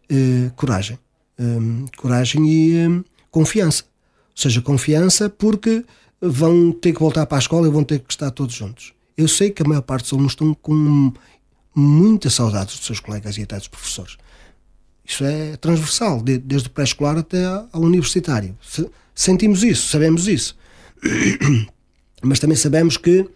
[0.10, 0.98] eh, coragem.
[1.38, 3.84] Ehm, coragem e ehm, confiança.
[3.84, 5.84] Ou seja, confiança porque
[6.22, 8.94] vão ter que voltar para a escola e vão ter que estar todos juntos.
[9.18, 11.12] Eu sei que a maior parte dos alunos estão com
[11.76, 14.16] muitas saudades dos seus colegas e até dos professores
[15.06, 18.58] isso é transversal, desde o pré-escolar até ao universitário.
[19.14, 20.56] Sentimos isso, sabemos isso.
[22.22, 23.28] Mas também sabemos que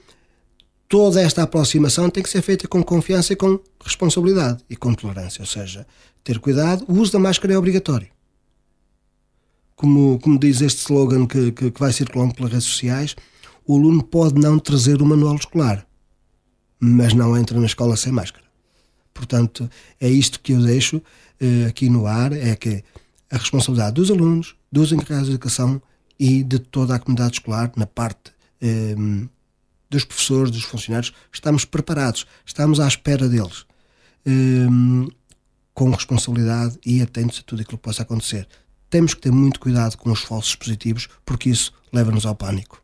[0.88, 5.42] toda esta aproximação tem que ser feita com confiança e com responsabilidade e com tolerância.
[5.42, 5.86] Ou seja,
[6.24, 8.08] ter cuidado, o uso da máscara é obrigatório.
[9.76, 13.16] Como, como diz este slogan que, que, que vai circulando pelas redes sociais,
[13.66, 15.86] o aluno pode não trazer o manual escolar,
[16.80, 18.46] mas não entra na escola sem máscara.
[19.14, 21.02] Portanto, é isto que eu deixo
[21.42, 22.84] uh, aqui no ar: é que
[23.30, 25.82] a responsabilidade dos alunos, dos encarregados de educação
[26.20, 28.32] e de toda a comunidade escolar, na parte
[28.62, 29.28] um,
[29.90, 33.66] dos professores, dos funcionários, estamos preparados, estamos à espera deles,
[34.26, 35.08] um,
[35.74, 38.48] com responsabilidade e atentos a tudo aquilo que possa acontecer.
[38.90, 42.82] Temos que ter muito cuidado com os falsos positivos, porque isso leva-nos ao pânico.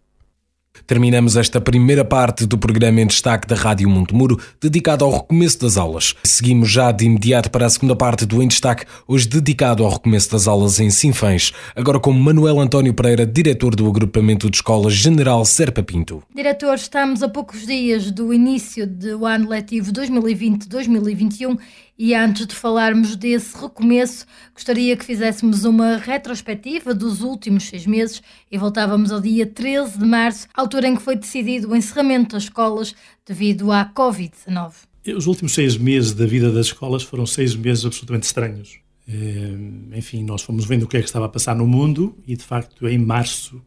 [0.88, 5.78] Terminamos esta primeira parte do programa em destaque da Rádio Montemuro, dedicado ao recomeço das
[5.78, 6.15] aulas.
[6.24, 10.32] Seguimos já de imediato para a segunda parte do Em Destaque, hoje dedicado ao recomeço
[10.32, 15.45] das aulas em Sinfãs, agora com Manuel António Pereira, diretor do agrupamento de escolas General
[15.45, 16.24] Serpa Pinto.
[16.36, 21.57] Diretor, estamos a poucos dias do início do ano letivo 2020-2021
[21.97, 28.21] e antes de falarmos desse recomeço, gostaria que fizéssemos uma retrospectiva dos últimos seis meses
[28.51, 32.43] e voltávamos ao dia 13 de março, altura em que foi decidido o encerramento das
[32.43, 34.73] escolas devido à Covid-19.
[35.15, 38.79] Os últimos seis meses da vida das escolas foram seis meses absolutamente estranhos.
[39.07, 42.35] Eh, enfim, nós fomos vendo o que é que estava a passar no mundo e,
[42.35, 43.61] de facto, em março,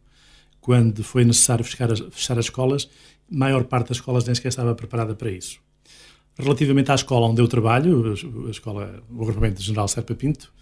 [0.60, 2.88] quando foi necessário fechar as, fechar as escolas,
[3.30, 5.60] a maior parte das escolas nem sequer estava preparada para isso.
[6.38, 8.14] Relativamente à escola onde eu trabalho,
[8.46, 10.52] a escola, o agrupamento general Serpa Pinto,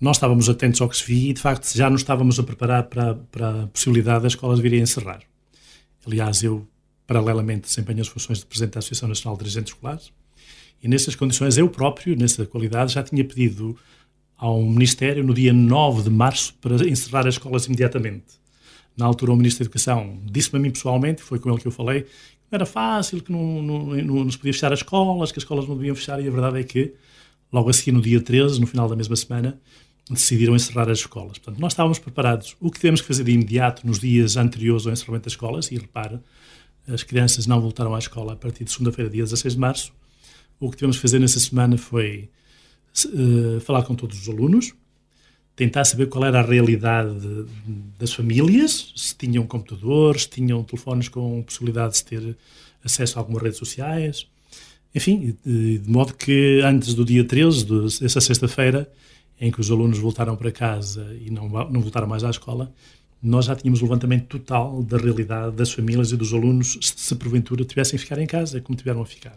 [0.00, 2.84] nós estávamos atentos ao que se via e, de facto, já nos estávamos a preparar
[2.84, 5.20] para, para a possibilidade das escolas virem a encerrar.
[6.06, 6.66] Aliás, eu
[7.06, 10.12] paralelamente desempenho as funções de Presidente da Associação Nacional de Dirigentes Escolares.
[10.82, 13.76] E nessas condições, eu próprio, nessa qualidade, já tinha pedido
[14.36, 18.42] ao Ministério, no dia 9 de março, para encerrar as escolas imediatamente.
[18.96, 21.72] Na altura, o Ministro da Educação disse-me a mim pessoalmente, foi com ele que eu
[21.72, 22.06] falei,
[22.54, 25.76] era fácil, que não, não, não, se podia fechar as escolas, que as escolas não
[25.76, 26.94] deviam fechar, e a verdade é que,
[27.52, 29.60] logo a seguir, no dia 13, no final da mesma semana,
[30.10, 31.38] decidiram encerrar as escolas.
[31.38, 32.56] Portanto, nós estávamos preparados.
[32.60, 35.76] O que tivemos que fazer de imediato nos dias anteriores ao encerramento das escolas, e
[35.76, 36.18] repare,
[36.86, 39.92] as crianças não voltaram à escola a partir de segunda-feira, dia 16 de março.
[40.60, 42.28] O que tivemos que fazer nessa semana foi
[43.06, 44.74] uh, falar com todos os alunos,
[45.56, 47.46] tentar saber qual era a realidade de,
[47.98, 52.36] das famílias, se tinham computadores, se tinham telefones com possibilidade de ter
[52.84, 54.26] acesso a algumas redes sociais,
[54.94, 57.66] enfim, de, modo que antes do dia 13,
[58.00, 58.90] dessa sexta-feira,
[59.40, 62.72] em que os alunos voltaram para casa e não, não voltaram mais à escola,
[63.20, 67.64] nós já tínhamos o levantamento total da realidade das famílias e dos alunos se porventura
[67.64, 69.36] tivessem ficar em casa, como tiveram a ficar.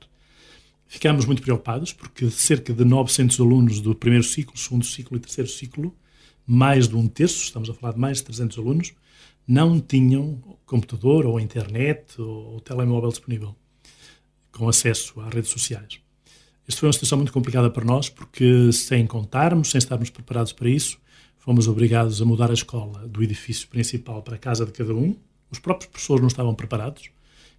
[0.88, 5.50] Ficámos muito preocupados porque cerca de 900 alunos do primeiro ciclo, segundo ciclo e terceiro
[5.50, 5.96] ciclo,
[6.48, 8.94] mais de um terço, estamos a falar de mais de 300 alunos,
[9.46, 13.56] não tinham computador ou internet ou, telemóvel disponível
[14.52, 16.00] com acesso às redes sociais.
[16.68, 20.70] Esta foi uma situação muito complicada para nós, porque sem contarmos, sem estarmos preparados para
[20.70, 20.98] isso,
[21.38, 25.16] fomos obrigados a mudar a escola do edifício principal para a casa de cada um.
[25.50, 27.10] Os próprios professores não estavam preparados.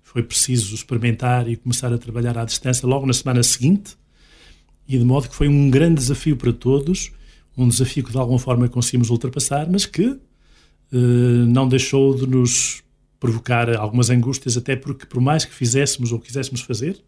[0.03, 3.97] Foi preciso experimentar e começar a trabalhar à distância logo na semana seguinte,
[4.86, 7.12] e de modo que foi um grande desafio para todos,
[7.59, 10.18] um desafio que de alguma forma conseguimos ultrapassar, mas que
[10.92, 10.96] eh,
[11.48, 12.82] não deixou de nos
[13.20, 17.02] provocar algumas angústias, até porque, por mais que fizéssemos ou quiséssemos fazer,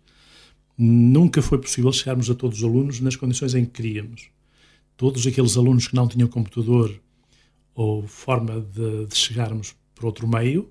[0.77, 4.29] nunca foi possível chegarmos a todos os alunos nas condições em que queríamos.
[4.97, 7.01] Todos aqueles alunos que não tinham computador
[7.75, 10.69] ou forma de, de chegarmos por outro meio,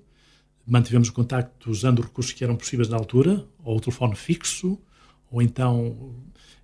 [0.66, 4.78] mantivemos o contacto usando recursos que eram possíveis na altura, ou o telefone fixo,
[5.30, 6.14] ou então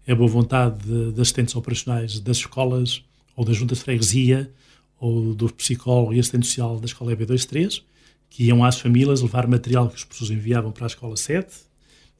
[0.06, 3.02] a boa vontade de, de assistentes operacionais das escolas,
[3.34, 4.50] ou da junta de freguesia,
[4.98, 7.82] ou do psicólogo e assistente social da escola EB23,
[8.30, 11.54] que iam às famílias levar material que os professores enviavam para a escola 7,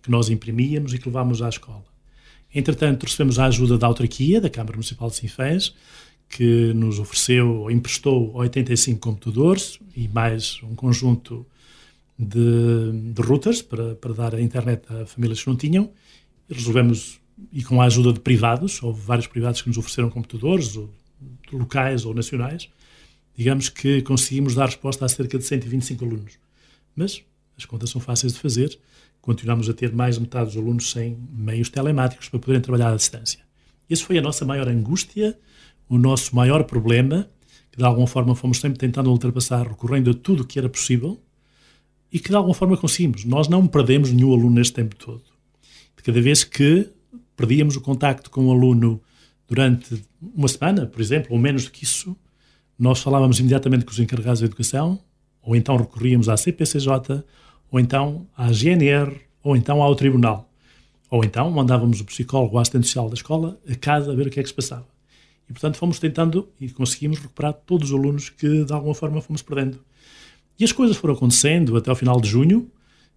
[0.02, 1.84] que nós imprimíamos e que levámos à escola.
[2.54, 5.74] Entretanto, recebemos a ajuda da autarquia, da Câmara Municipal de Sinfãs,
[6.28, 11.46] que nos ofereceu ou emprestou 85 computadores e mais um conjunto
[12.18, 15.90] de, de routers para, para dar a internet a famílias que não tinham.
[16.48, 17.20] E resolvemos,
[17.52, 20.90] e com a ajuda de privados, houve vários privados que nos ofereceram computadores, ou,
[21.52, 22.68] locais ou nacionais,
[23.36, 26.38] digamos que conseguimos dar resposta a cerca de 125 alunos.
[26.94, 27.22] Mas
[27.56, 28.78] as contas são fáceis de fazer
[29.26, 32.96] continuamos a ter mais de metade dos alunos sem meios telemáticos para poderem trabalhar à
[32.96, 33.40] distância.
[33.90, 35.36] Esse foi a nossa maior angústia,
[35.88, 37.28] o nosso maior problema,
[37.72, 41.20] que de alguma forma fomos sempre tentando ultrapassar, recorrendo a tudo o que era possível,
[42.12, 43.24] e que de alguma forma conseguimos.
[43.24, 45.24] Nós não perdemos nenhum aluno neste tempo todo.
[45.96, 46.88] De cada vez que
[47.36, 49.00] perdíamos o contacto com o aluno
[49.46, 50.02] durante
[50.34, 52.16] uma semana, por exemplo, ou menos do que isso,
[52.78, 54.98] nós falávamos imediatamente com os encarregados da educação,
[55.42, 57.22] ou então recorríamos à CPCJ,
[57.70, 60.50] ou então à GNR, ou então ao tribunal.
[61.08, 64.30] Ou então mandávamos o psicólogo ou assistente social da escola a casa a ver o
[64.30, 64.86] que é que se passava.
[65.48, 69.42] E, portanto, fomos tentando e conseguimos recuperar todos os alunos que, de alguma forma, fomos
[69.42, 69.78] perdendo.
[70.58, 72.68] E as coisas foram acontecendo até ao final de junho,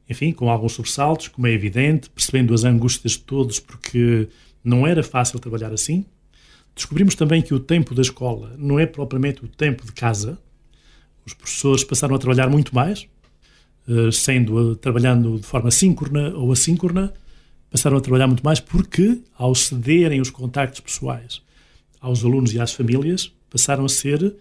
[0.10, 4.28] enfim, com alguns sobressaltos, como é evidente, percebendo as angústias de todos, porque
[4.64, 6.06] não era fácil trabalhar assim.
[6.76, 10.40] Descobrimos também que o tempo da escola não é propriamente o tempo de casa.
[11.26, 13.08] Os professores passaram a trabalhar muito mais,
[13.88, 17.14] eh, sendo trabalhando de forma síncrona ou assíncrona,
[17.70, 21.42] passaram a trabalhar muito mais porque, ao cederem os contactos pessoais
[22.02, 24.36] aos alunos e às famílias, passaram a ser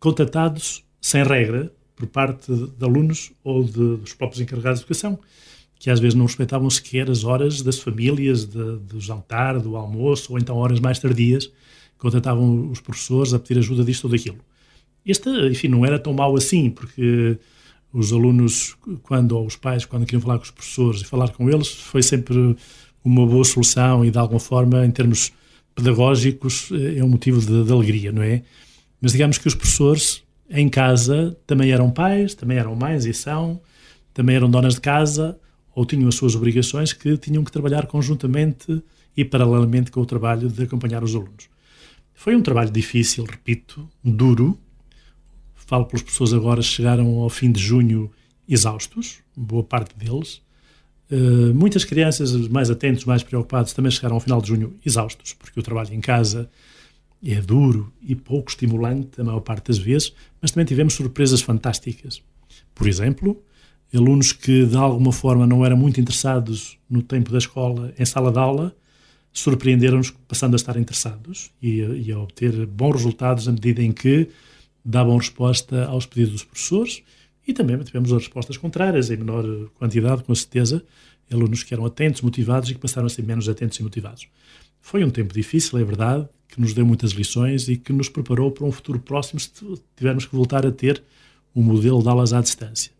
[0.00, 5.18] contatados sem regra por parte de alunos ou de, dos próprios encarregados de educação,
[5.78, 10.32] que às vezes não respeitavam sequer as horas das famílias, de, do jantar, do almoço,
[10.32, 11.50] ou então horas mais tardias,
[11.98, 14.38] contatavam os professores a pedir ajuda disto ou daquilo.
[15.04, 17.38] Este, enfim, não era tão mau assim, porque
[17.92, 21.50] os alunos, quando, ou os pais, quando queriam falar com os professores e falar com
[21.50, 22.56] eles, foi sempre
[23.04, 25.32] uma boa solução e, de alguma forma, em termos
[25.74, 28.42] pedagógicos, é um motivo de, de alegria, não é?
[29.00, 30.22] Mas digamos que os professores,
[30.52, 33.60] em casa, também eram pais, também eram mães e são,
[34.12, 35.38] também eram donas de casa
[35.74, 38.82] ou tinham as suas obrigações que tinham que trabalhar conjuntamente
[39.16, 41.48] e paralelamente com o trabalho de acompanhar os alunos.
[42.14, 44.58] Foi um trabalho difícil, repito, duro,
[45.54, 48.10] falo pelas pessoas agora, chegaram ao fim de junho
[48.46, 50.42] exaustos, boa parte deles.
[51.10, 55.58] Uh, muitas crianças mais atentos, mais preocupados, também chegaram ao final de junho exaustos, porque
[55.58, 56.50] o trabalho em casa
[57.24, 62.22] é duro e pouco estimulante a maior parte das vezes, mas também tivemos surpresas fantásticas.
[62.74, 63.40] Por exemplo,
[63.94, 68.32] alunos que de alguma forma não eram muito interessados no tempo da escola em sala
[68.32, 68.74] de aula,
[69.32, 74.28] surpreenderam-nos passando a estar interessados e, e, a obter bons resultados à medida em que
[74.84, 77.02] davam resposta aos pedidos dos professores
[77.46, 79.44] e também tivemos as respostas contrárias, em menor
[79.78, 80.84] quantidade, com certeza,
[81.30, 84.28] alunos que eram atentos, motivados e que passaram a ser menos atentos e motivados.
[84.82, 88.50] Foi um tempo difícil, é verdade, que nos deu muitas lições e que nos preparou
[88.50, 89.50] para um futuro próximo se
[89.96, 91.02] tivermos que voltar a ter
[91.54, 92.92] um modelo de aulas à distância.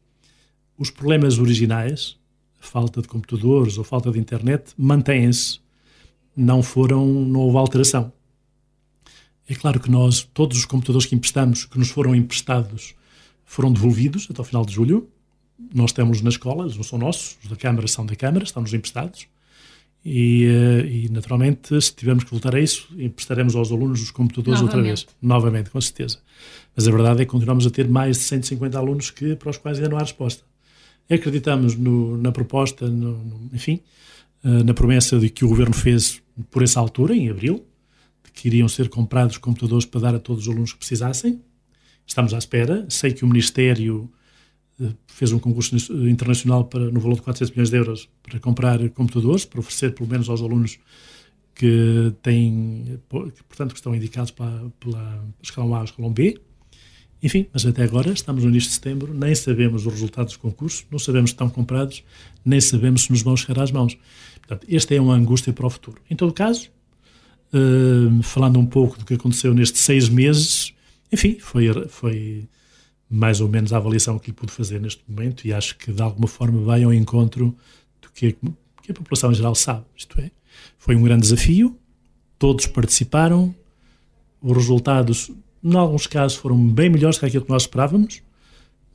[0.78, 2.16] Os problemas originais,
[2.58, 5.60] falta de computadores ou falta de internet, mantêm-se.
[6.34, 8.10] Não foram, não houve alteração.
[9.46, 12.94] É claro que nós, todos os computadores que emprestamos, que nos foram emprestados,
[13.44, 15.10] foram devolvidos até o final de julho.
[15.74, 18.72] Nós temos na escola, eles não são nossos, os da Câmara são da Câmara, estão-nos
[18.72, 19.26] emprestados.
[20.04, 24.60] E, eh, e, naturalmente, se tivermos que voltar a isso, emprestaremos aos alunos os computadores
[24.60, 24.76] Novamente.
[24.76, 25.06] outra vez.
[25.20, 26.18] Novamente, com certeza.
[26.74, 29.56] Mas a verdade é que continuamos a ter mais de 150 alunos que, para os
[29.56, 30.42] quais ainda não há resposta.
[31.08, 33.80] Acreditamos no, na proposta, no, no, enfim,
[34.44, 37.64] uh, na promessa de que o Governo fez por essa altura, em abril,
[38.24, 41.40] de que iriam ser comprados computadores para dar a todos os alunos que precisassem.
[42.06, 42.86] Estamos à espera.
[42.88, 44.10] Sei que o Ministério
[45.06, 45.76] fez um concurso
[46.08, 50.08] internacional para, no valor de 400 milhões de euros para comprar computadores, para oferecer pelo
[50.08, 50.78] menos aos alunos
[51.54, 56.40] que têm, que, portanto, que estão indicados para, pela escalão A ou escalão B.
[57.22, 60.84] Enfim, mas até agora estamos no início de setembro, nem sabemos os resultados do concurso,
[60.90, 62.02] não sabemos se estão comprados,
[62.44, 63.96] nem sabemos se nos vão chegar às mãos.
[64.40, 66.02] Portanto, esta é uma angústia para o futuro.
[66.10, 66.68] Em todo caso,
[67.52, 70.74] uh, falando um pouco do que aconteceu nestes seis meses,
[71.12, 72.48] enfim, foi, foi
[73.12, 76.00] mais ou menos a avaliação que lhe pude fazer neste momento e acho que de
[76.00, 77.54] alguma forma vai ao encontro
[78.00, 78.32] do que,
[78.82, 79.84] que a população em geral sabe.
[79.94, 80.30] Isto é,
[80.78, 81.78] foi um grande desafio,
[82.38, 83.54] todos participaram,
[84.40, 85.30] os resultados,
[85.62, 88.22] em alguns casos, foram bem melhores que aquilo que nós esperávamos,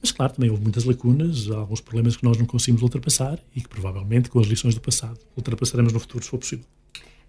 [0.01, 3.69] mas claro, também houve muitas lacunas, alguns problemas que nós não conseguimos ultrapassar e que
[3.69, 6.65] provavelmente com as lições do passado ultrapassaremos no futuro se for possível.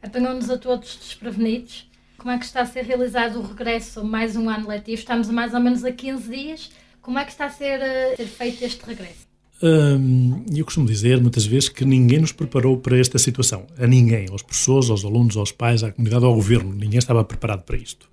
[0.02, 4.50] Apanhou-nos a todos desprevenidos como é que está a ser realizado o regresso, mais um
[4.50, 4.98] ano letivo?
[4.98, 6.70] Estamos mais ou menos a 15 dias.
[7.00, 9.28] Como é que está a ser, a ser feito este regresso?
[9.62, 13.66] Hum, eu costumo dizer muitas vezes que ninguém nos preparou para esta situação.
[13.78, 16.74] A ninguém, aos professores, aos alunos, aos pais, à comunidade, ao governo.
[16.74, 18.10] Ninguém estava preparado para isto.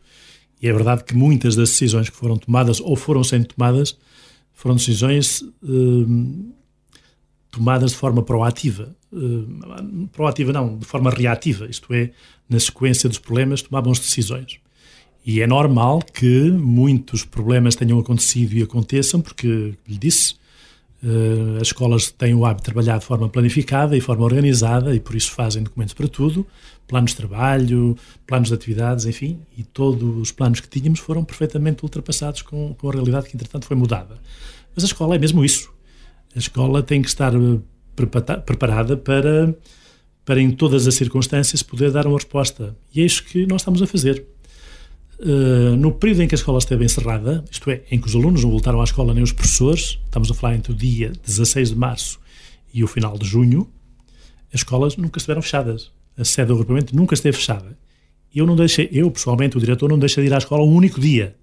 [0.62, 3.98] E é verdade que muitas das decisões que foram tomadas ou foram sendo tomadas
[4.54, 6.52] foram decisões hum,
[7.56, 8.94] tomadas de forma proativa.
[9.12, 12.12] Uh, proativa não, de forma reativa, isto é,
[12.50, 14.60] na sequência dos problemas tomavam as decisões.
[15.26, 20.36] E é normal que muitos problemas tenham acontecido e aconteçam, porque, lhe disse,
[21.02, 25.00] uh, as escolas têm o hábito de trabalhar de forma planificada e forma organizada e
[25.00, 26.46] por isso fazem documentos para tudo,
[26.86, 27.98] planos de trabalho,
[28.28, 32.90] planos de atividades, enfim, e todos os planos que tínhamos foram perfeitamente ultrapassados com, com
[32.90, 34.20] a realidade que, entretanto, foi mudada.
[34.76, 35.74] Mas a escola é mesmo isso
[36.36, 37.60] a escola tem que estar eh,
[38.46, 39.56] preparada para,
[40.26, 42.76] para, em todas as circunstâncias, poder dar uma resposta.
[42.94, 44.26] E é isso que nós estamos a fazer.
[45.18, 48.44] Uh, no período em que a escola esteve encerrada, isto é, em que os alunos
[48.44, 51.76] não voltaram à escola nem os professores, estamos a falar entre o dia 16 de
[51.78, 52.20] março
[52.74, 53.66] e o final de junho,
[54.54, 55.90] as escolas nunca estiveram fechadas.
[56.18, 57.78] A sede do agrupamento nunca esteve fechada.
[58.34, 61.00] Eu não deixei, eu pessoalmente, o diretor, não deixei de ir à escola um único
[61.00, 61.36] dia.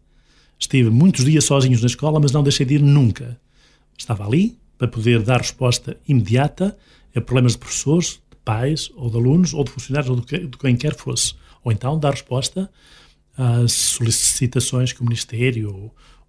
[0.59, 3.40] Estive muitos dias sozinhos na escola, mas não deixei de ir nunca.
[3.97, 6.76] Estava ali, para poder dar resposta imediata
[7.14, 10.74] a problemas de professores, de pais, ou de alunos, ou de funcionários, ou de, quem
[10.74, 11.35] quer fosse.
[11.62, 12.68] Ou então dar resposta
[13.37, 15.83] às solicitações que o Ministério, ou,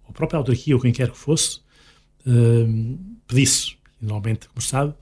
[0.04, 1.58] ou a própria autarquia, ou quem quer que fosse,
[2.24, 3.76] uh, pedisse.
[4.00, 4.94] E, normalmente, como sabe,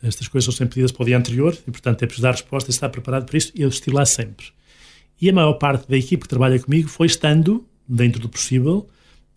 [0.00, 2.70] estas coisas são sempre pedidas para o dia anterior e, portanto, é preciso dar resposta
[2.70, 4.46] e estar preparado para isso e eu estive lá sempre.
[5.20, 8.88] E a maior parte da equipe que trabalha comigo foi estando, dentro do possível,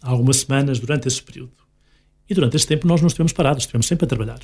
[0.03, 1.58] algumas semanas durante esse período.
[2.29, 4.39] E durante este tempo nós não estivemos parados, estivemos sempre a trabalhar.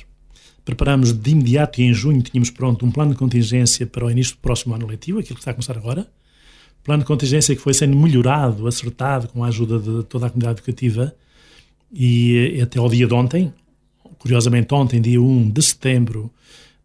[0.64, 4.34] Preparámos de imediato e em junho tínhamos pronto um plano de contingência para o início
[4.34, 6.08] do próximo ano letivo, aquilo que está a começar agora.
[6.82, 10.58] Plano de contingência que foi sendo melhorado, acertado com a ajuda de toda a comunidade
[10.58, 11.14] educativa
[11.92, 13.54] e até ao dia de ontem,
[14.18, 16.32] curiosamente ontem, dia 1 de setembro,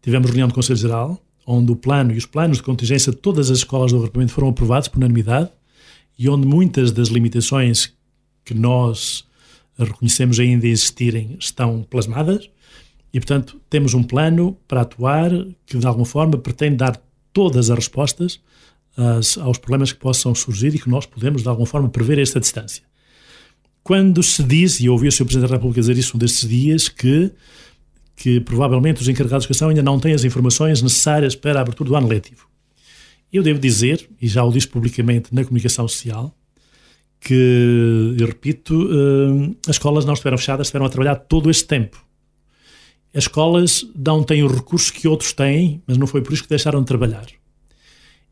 [0.00, 3.50] tivemos reunião do Conselho Geral, onde o plano e os planos de contingência de todas
[3.50, 5.50] as escolas do agrupamento foram aprovados por unanimidade
[6.16, 7.92] e onde muitas das limitações
[8.44, 9.24] que nós
[9.78, 12.50] reconhecemos ainda existirem estão plasmadas
[13.12, 15.30] e, portanto, temos um plano para atuar
[15.66, 17.00] que, de alguma forma, pretende dar
[17.32, 18.40] todas as respostas
[19.40, 22.82] aos problemas que possam surgir e que nós podemos, de alguma forma, prever esta distância.
[23.82, 25.24] Quando se diz, e eu ouvi o Sr.
[25.24, 27.32] Presidente da República dizer isso um destes dias, que,
[28.14, 31.90] que provavelmente os encarregados de educação ainda não têm as informações necessárias para a abertura
[31.90, 32.46] do ano letivo.
[33.32, 36.34] Eu devo dizer, e já o disse publicamente na comunicação social,
[37.24, 42.04] que, eu repito, uh, as escolas não estiveram fechadas, estiveram a trabalhar todo este tempo.
[43.14, 46.48] As escolas não têm os recursos que outros têm, mas não foi por isso que
[46.48, 47.26] deixaram de trabalhar.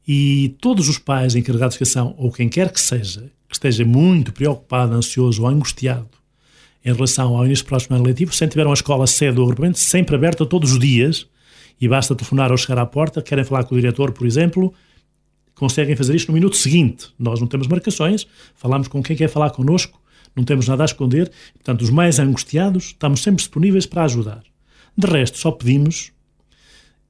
[0.09, 4.33] E todos os pais encarregados de educação, ou quem quer que seja, que esteja muito
[4.33, 6.09] preocupado, ansioso ou angustiado
[6.85, 9.79] em relação ao início do próximo ano letivo, sempre tiveram a escola sede do agrupamento
[9.79, 11.27] sempre aberta todos os dias
[11.81, 14.75] e basta telefonar ou chegar à porta, querem falar com o diretor, por exemplo,
[15.61, 17.09] conseguem fazer isto no minuto seguinte.
[17.19, 20.01] Nós não temos marcações, falamos com quem quer falar connosco,
[20.35, 24.43] não temos nada a esconder, portanto, os mais angustiados estamos sempre disponíveis para ajudar.
[24.97, 26.13] De resto, só pedimos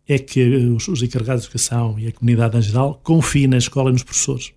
[0.08, 3.90] é que os, os encarregados de educação e a comunidade em geral confiem na escola
[3.90, 4.52] e nos professores.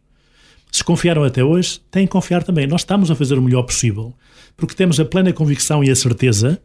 [0.72, 2.66] Se confiaram até hoje, têm que confiar também.
[2.66, 4.12] Nós estamos a fazer o melhor possível,
[4.58, 6.60] porque temos a plena convicção e a certeza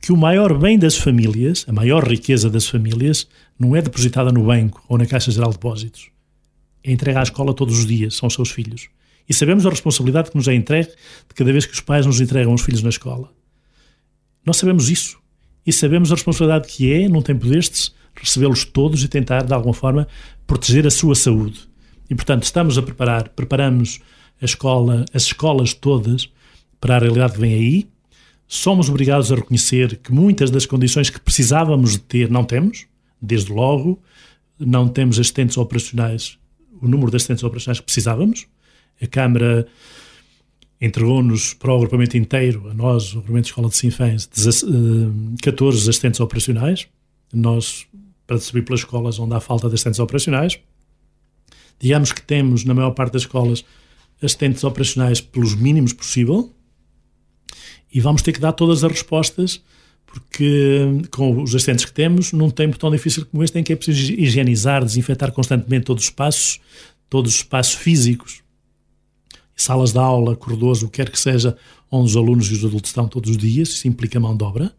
[0.00, 4.44] que o maior bem das famílias, a maior riqueza das famílias, não é depositada no
[4.44, 6.11] banco ou na Caixa Geral de Depósitos.
[6.84, 8.88] É entregue à escola todos os dias, são os seus filhos.
[9.28, 12.20] E sabemos a responsabilidade que nos é entregue de cada vez que os pais nos
[12.20, 13.30] entregam os filhos na escola.
[14.44, 15.18] Nós sabemos isso.
[15.64, 19.72] E sabemos a responsabilidade que é, num tempo destes, recebê-los todos e tentar, de alguma
[19.72, 20.08] forma,
[20.46, 21.60] proteger a sua saúde.
[22.10, 24.00] E, portanto, estamos a preparar, preparamos
[24.40, 26.28] a escola, as escolas todas
[26.80, 27.88] para a realidade que vem aí.
[28.48, 32.86] Somos obrigados a reconhecer que muitas das condições que precisávamos de ter não temos,
[33.20, 34.02] desde logo,
[34.58, 36.38] não temos assistentes operacionais,
[36.82, 38.46] o número de assistentes operacionais que precisávamos.
[39.00, 39.66] A Câmara
[40.80, 44.28] entregou-nos para o agrupamento inteiro, a nós, o agrupamento de Escola de Sinfãs,
[45.40, 46.88] 14 eh, assistentes operacionais.
[47.32, 47.86] Nós,
[48.26, 50.58] para subir pelas escolas onde há falta de assistentes operacionais,
[51.78, 53.64] digamos que temos, na maior parte das escolas,
[54.20, 56.52] assistentes operacionais pelos mínimos possível
[57.92, 59.62] e vamos ter que dar todas as respostas
[60.12, 63.76] porque com os assistentes que temos, num tempo tão difícil como este, em que é
[63.76, 66.60] preciso higienizar, desinfetar constantemente todos os espaços,
[67.08, 68.42] todos os espaços físicos,
[69.56, 71.56] salas de aula, corredores, o que quer que seja,
[71.90, 74.70] onde os alunos e os adultos estão todos os dias, isso implica mão de obra.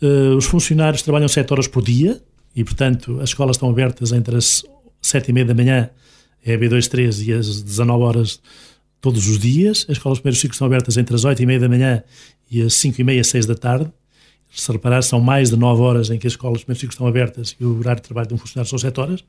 [0.00, 2.22] Uh, os funcionários trabalham 7 horas por dia
[2.54, 4.64] e, portanto, as escolas estão abertas entre as
[5.02, 5.90] 7 e meia da manhã,
[6.42, 8.40] é a B23, e as 19 horas
[9.02, 9.84] todos os dias.
[9.86, 12.02] As escolas primeiros ciclos estão abertas entre as 8 e meia da manhã
[12.50, 13.92] e as 5 e meia, 6 da tarde.
[14.50, 17.64] Se reparar, são mais de 9 horas em que as escolas ciclos estão abertas e
[17.64, 19.24] o horário de trabalho de um funcionário são 7 horas.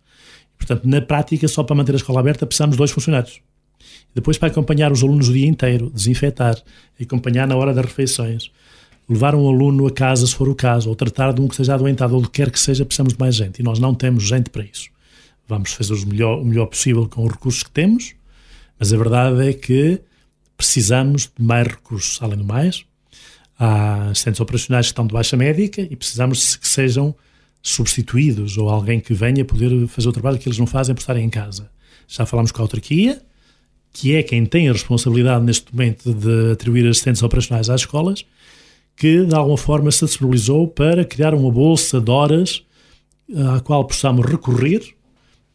[0.58, 3.42] Portanto, na prática, só para manter a escola aberta, precisamos de dois funcionários.
[4.16, 6.56] Depois para acompanhar os alunos o dia inteiro, desinfetar,
[7.00, 8.52] acompanhar na hora das refeições,
[9.08, 11.76] levar um aluno a casa se for o caso, ou tratar de um que seja
[11.76, 13.60] adoentado, ou do que quer que seja, precisamos de mais gente.
[13.60, 14.90] E nós não temos gente para isso.
[15.48, 18.16] Vamos fazer o melhor, o melhor possível com os recursos que temos,
[18.80, 20.02] mas a verdade é que
[20.58, 22.22] precisamos de mais recursos.
[22.22, 22.86] Além do mais,
[23.60, 27.16] há assistentes operacionais que estão de baixa médica e precisamos que sejam
[27.62, 31.26] substituídos ou alguém que venha poder fazer o trabalho que eles não fazem por estarem
[31.26, 31.70] em casa.
[32.08, 33.22] Já falamos com a autarquia,
[33.92, 38.26] que é quem tem a responsabilidade neste momento de atribuir assistentes operacionais às escolas,
[38.96, 42.64] que de alguma forma se disponibilizou para criar uma bolsa de horas
[43.56, 44.96] à qual possamos recorrer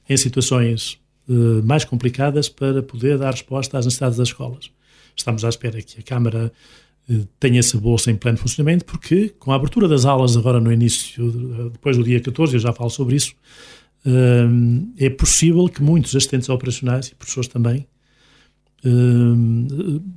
[0.09, 0.99] em situações
[1.29, 4.71] uh, mais complicadas para poder dar resposta às necessidades das escolas.
[5.17, 6.53] Estamos à espera que a Câmara
[7.09, 10.73] uh, tenha essa bolsa em pleno funcionamento, porque com a abertura das aulas agora no
[10.73, 13.35] início, depois do dia 14, eu já falo sobre isso,
[14.07, 17.87] uh, é possível que muitos assistentes operacionais e professores também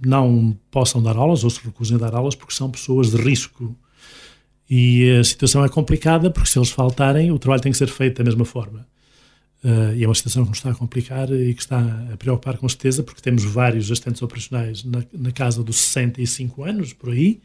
[0.03, 3.77] não possam dar aulas ou se recusem a dar aulas porque são pessoas de risco.
[4.67, 8.17] E a situação é complicada porque se eles faltarem, o trabalho tem que ser feito
[8.17, 8.87] da mesma forma.
[9.63, 11.79] Uh, e é uma situação que nos está a complicar e que está
[12.13, 16.93] a preocupar com certeza, porque temos vários assistentes operacionais na, na, casa dos 65 anos,
[16.93, 17.41] por aí,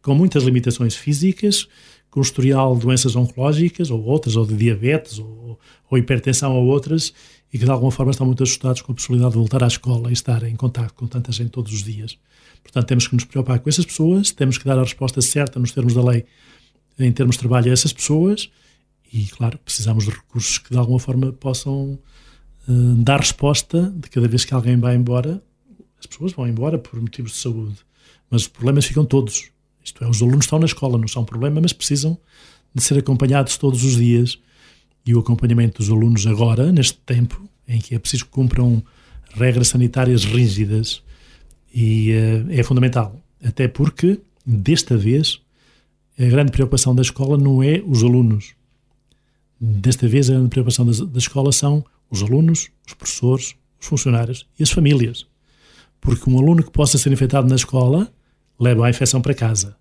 [0.00, 1.66] com muitas limitações físicas,
[2.10, 5.58] com historial de doenças oncológicas ou outras, ou de diabetes, ou,
[5.90, 7.12] ou hipertensão ou outras,
[7.52, 10.10] e que de alguma forma estão muito assustados com a possibilidade de voltar à escola
[10.10, 12.16] e estar em contato com tanta gente todos os dias.
[12.62, 15.72] Portanto, temos que nos preocupar com essas pessoas, temos que dar a resposta certa nos
[15.72, 16.24] termos da lei
[16.96, 18.48] em termos de trabalho a essas pessoas
[19.14, 21.96] e, claro, precisamos de recursos que de alguma forma possam
[22.66, 25.40] uh, dar resposta de cada vez que alguém vai embora.
[26.00, 27.76] As pessoas vão embora por motivos de saúde,
[28.28, 29.50] mas os problemas ficam todos.
[29.84, 32.18] Isto é, os alunos estão na escola, não são um problema, mas precisam
[32.74, 34.36] de ser acompanhados todos os dias
[35.06, 38.82] e o acompanhamento dos alunos agora, neste tempo, em que é preciso que cumpram
[39.34, 41.04] regras sanitárias rígidas,
[41.72, 43.22] e uh, é fundamental.
[43.44, 45.40] Até porque, desta vez,
[46.18, 48.54] a grande preocupação da escola não é os alunos.
[49.66, 54.70] Desta vez, a preocupação da, escola são os alunos, os professores, os funcionários e as
[54.70, 55.26] famílias.
[56.00, 58.12] Porque um aluno que possa ser infectado na escola
[58.60, 59.76] leva a infecção para casa.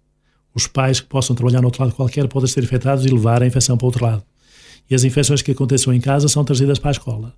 [0.55, 3.47] Os pais que possam trabalhar no outro lado qualquer podem ser infectados e levar a
[3.47, 4.23] infecção para o outro lado
[4.89, 7.33] e as infecções que aconteçam em casa são trazidas para a escola.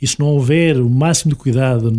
[0.00, 1.92] E se não houver o máximo de cuidado,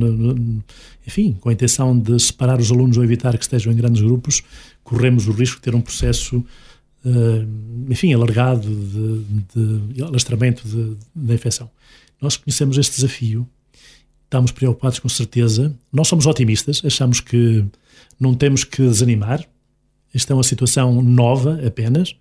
[1.06, 4.42] enfim, com a intenção de separar os alunos ou evitar que estejam em grandes grupos,
[4.84, 6.44] corremos o risco de ter um processo
[7.90, 10.64] enfim, alargado de, de alastramento
[11.16, 11.70] da infecção.
[12.22, 13.48] Nós conhecemos este desafio,
[14.26, 15.76] estamos preocupados com certeza.
[15.92, 17.66] Nós somos otimistas, achamos que
[18.20, 19.44] não temos que desanimar.
[20.14, 22.16] Esta é uma situação nova apenas.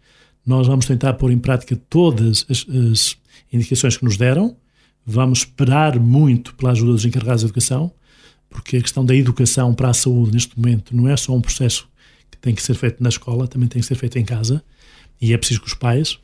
[0.46, 3.16] Nós vamos tentar pôr em prática todas as, as
[3.52, 4.56] indicações que nos deram.
[5.04, 7.92] Vamos esperar muito pela ajuda dos encarregados de educação,
[8.48, 11.88] porque a questão da educação para a saúde neste momento não é só um processo
[12.38, 14.62] que tem que ser feito na escola, também tem que ser feito em casa.
[15.20, 16.18] E é preciso que os pais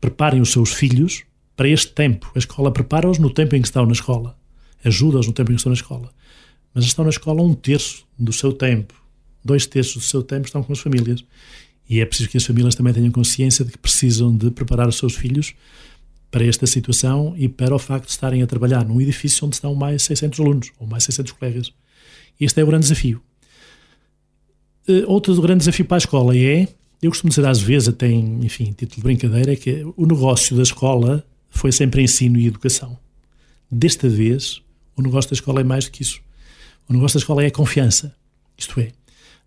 [0.00, 2.30] preparem os seus filhos para este tempo.
[2.34, 4.36] A escola prepara-os no tempo em que estão na escola,
[4.84, 6.10] ajuda-os no tempo em que estão na escola.
[6.74, 8.94] Mas estão na escola um terço do seu tempo,
[9.44, 11.24] dois terços do seu tempo estão com as famílias.
[11.88, 14.96] E é preciso que as famílias também tenham consciência de que precisam de preparar os
[14.96, 15.54] seus filhos
[16.30, 19.74] para esta situação e para o facto de estarem a trabalhar num edifício onde estão
[19.74, 21.72] mais 600 alunos ou mais 600 colegas.
[22.40, 23.22] Este é o grande desafio.
[24.88, 26.68] Eh, outro grande desafio para a escola é,
[27.02, 30.56] eu costumo dizer às vezes, até em, enfim, título de brincadeira, é que o negócio
[30.56, 32.96] da escola foi sempre ensino e educação.
[33.70, 34.62] Desta vez,
[34.96, 36.20] o negócio da escola é mais do que isso.
[36.88, 38.14] O negócio da escola é a confiança.
[38.56, 38.92] Isto é,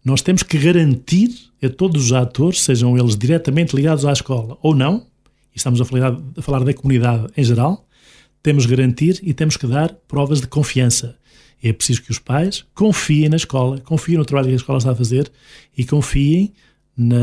[0.04, 1.30] nós temos que garantir
[1.62, 5.06] a todos os atores, sejam eles diretamente ligados à escola ou não,
[5.54, 7.86] e estamos a falar, a falar da comunidade em geral,
[8.42, 11.18] temos que garantir e temos que dar provas de confiança.
[11.62, 14.92] É preciso que os pais confiem na escola, confiem no trabalho que a escola está
[14.92, 15.32] a fazer
[15.78, 16.54] e confiem
[16.96, 17.18] na,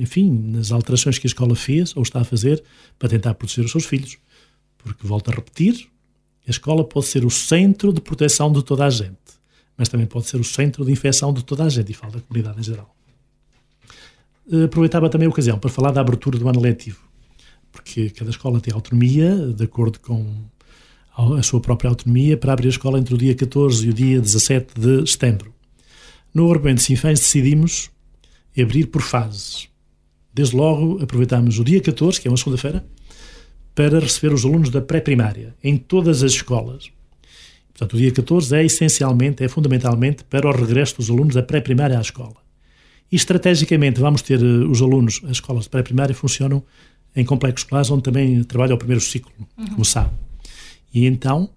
[0.00, 2.62] enfim, nas alterações que a escola fez ou está a fazer
[2.98, 4.18] para tentar proteger os seus filhos.
[4.78, 5.88] Porque, volto a repetir,
[6.46, 9.16] a escola pode ser o centro de proteção de toda a gente,
[9.76, 12.20] mas também pode ser o centro de infecção de toda a gente e falo da
[12.20, 12.94] comunidade em geral.
[14.50, 17.00] Eh, aproveitava também a ocasião para falar da abertura do ano letivo,
[17.72, 20.44] porque cada escola tem autonomia, de acordo com
[21.16, 24.20] a sua própria autonomia, para abrir a escola entre o dia 14 e o dia
[24.20, 25.52] 17 de setembro.
[26.34, 27.90] No de Sinfãs decidimos
[28.58, 29.68] abrir por fases.
[30.32, 32.84] Desde logo aproveitamos o dia 14, que é uma segunda-feira,
[33.74, 36.90] para receber os alunos da pré-primária, em todas as escolas.
[37.68, 41.96] Portanto, o dia 14 é essencialmente, é fundamentalmente para o regresso dos alunos da pré-primária
[41.96, 42.36] à escola.
[43.10, 46.62] E estrategicamente vamos ter uh, os alunos, as escolas de pré-primária funcionam
[47.14, 49.66] em complexos escolares onde também trabalha o primeiro ciclo, uhum.
[49.68, 50.10] como sabe.
[50.92, 51.50] E então,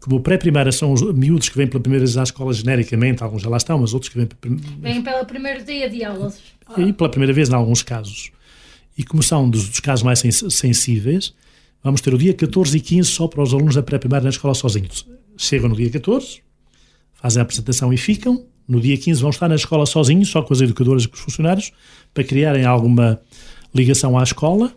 [0.00, 3.48] como pré-primária são os miúdos que vêm pela primeira vez à escola genericamente, alguns já
[3.48, 4.28] lá estão, mas outros que vêm...
[4.80, 6.40] Vêm pelo primeiro dia de aulas.
[6.76, 8.30] E pela primeira vez em alguns casos.
[8.96, 11.34] E como são dos, dos casos mais sensíveis,
[11.82, 14.54] vamos ter o dia 14 e 15 só para os alunos da pré-primária na escola
[14.54, 15.06] sozinhos.
[15.36, 16.42] Chegam no dia 14,
[17.14, 20.52] fazem a apresentação e ficam, no dia 15 vão estar na escola sozinhos, só com
[20.52, 21.72] as educadoras e com os funcionários,
[22.12, 23.20] para criarem alguma
[23.74, 24.72] ligação à escola,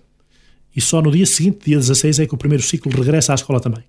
[0.76, 3.60] e só no dia seguinte, dia 16, é que o primeiro ciclo regressa à escola
[3.60, 3.84] também.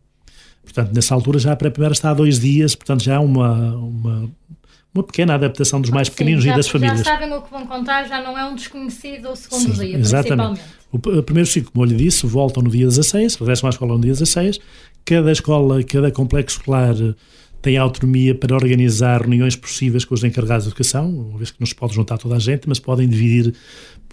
[0.63, 4.31] Portanto, nessa altura já a pré-primária está há dois dias, portanto já há uma, uma,
[4.95, 6.99] uma pequena adaptação dos mais pequeninos Sim, já, e das famílias.
[6.99, 9.99] Já sabem o que vão contar, já não é um desconhecido o segundo Sim, dia,
[9.99, 10.61] exatamente.
[10.93, 13.95] O, o primeiro ciclo, como eu lhe disse, voltam no dia 16, regressam à escola
[13.95, 14.61] no dia 16,
[15.05, 16.95] cada escola, cada complexo escolar
[17.63, 21.67] tem autonomia para organizar reuniões possíveis com os encarregados de educação, uma vez que não
[21.67, 23.55] se pode juntar toda a gente, mas podem dividir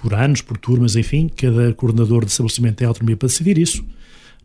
[0.01, 3.85] por anos, por turmas, enfim, cada coordenador de estabelecimento tem autonomia para decidir isso.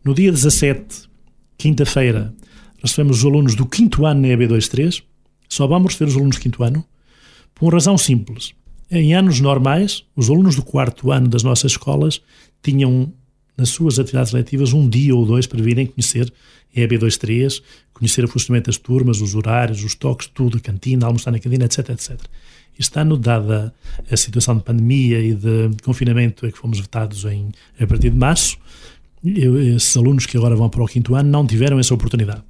[0.03, 1.09] No dia 17,
[1.57, 2.33] quinta-feira,
[2.81, 5.01] recebemos os alunos do quinto ano na EB23,
[5.49, 6.85] só vamos receber os alunos do quinto ano,
[7.53, 8.53] por uma razão simples.
[8.91, 12.21] Em anos normais, os alunos do quarto ano das nossas escolas
[12.61, 13.11] tinham
[13.57, 16.31] nas suas atividades letivas um dia ou dois para virem conhecer
[16.75, 17.61] a EB23,
[17.93, 21.65] conhecer o funcionamento das turmas, os horários, os toques, tudo, a cantina, almoçar na cantina,
[21.65, 22.19] etc, etc.
[22.77, 23.73] Este ano, dada
[24.09, 27.49] a situação de pandemia e de confinamento a que fomos vetados em,
[27.79, 28.57] a partir de março,
[29.23, 32.43] eu, esses alunos que agora vão para o quinto ano não tiveram essa oportunidade.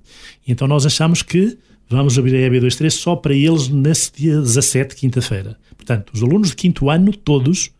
[0.47, 1.57] Então nós achamos que
[1.89, 5.57] vamos abrir a EB23 só para eles nesse dia 17, quinta-feira.
[5.77, 7.71] Portanto, os alunos de quinto ano, todos,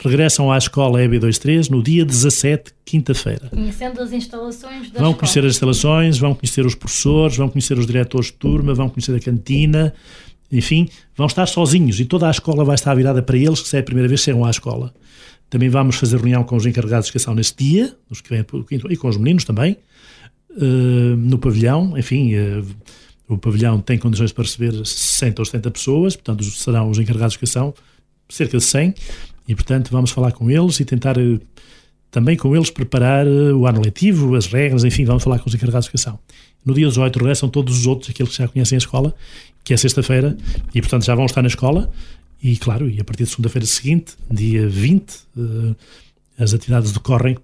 [0.00, 3.48] regressam à escola EB23 no dia 17, quinta-feira.
[3.50, 5.14] Conhecendo as instalações da Vão escola.
[5.14, 9.14] conhecer as instalações, vão conhecer os professores, vão conhecer os diretores de turma, vão conhecer
[9.14, 9.92] a cantina,
[10.52, 13.76] enfim, vão estar sozinhos e toda a escola vai estar virada para eles, que se
[13.76, 14.92] é a primeira vez que chegam à escola.
[15.48, 18.44] Também vamos fazer reunião com os encarregados de educação nesse dia, os que vêm
[18.90, 19.76] e com os meninos também,
[20.50, 22.66] uh, no pavilhão, enfim, uh,
[23.28, 27.38] o pavilhão tem condições para receber 60 ou 70 pessoas, portanto serão os encarregados de
[27.38, 27.74] educação
[28.28, 28.94] cerca de 100,
[29.48, 31.40] e portanto vamos falar com eles e tentar uh,
[32.10, 35.86] também com eles preparar o ano letivo, as regras, enfim, vamos falar com os encarregados
[35.86, 36.18] de educação.
[36.64, 39.14] No dia 18 regressam todos os outros, aqueles que já conhecem a escola,
[39.64, 40.36] que é sexta-feira,
[40.74, 41.90] e portanto já vão estar na escola.
[42.42, 45.76] E claro, e a partir de segunda-feira seguinte, dia 20, uh,
[46.38, 47.36] as atividades decorrem,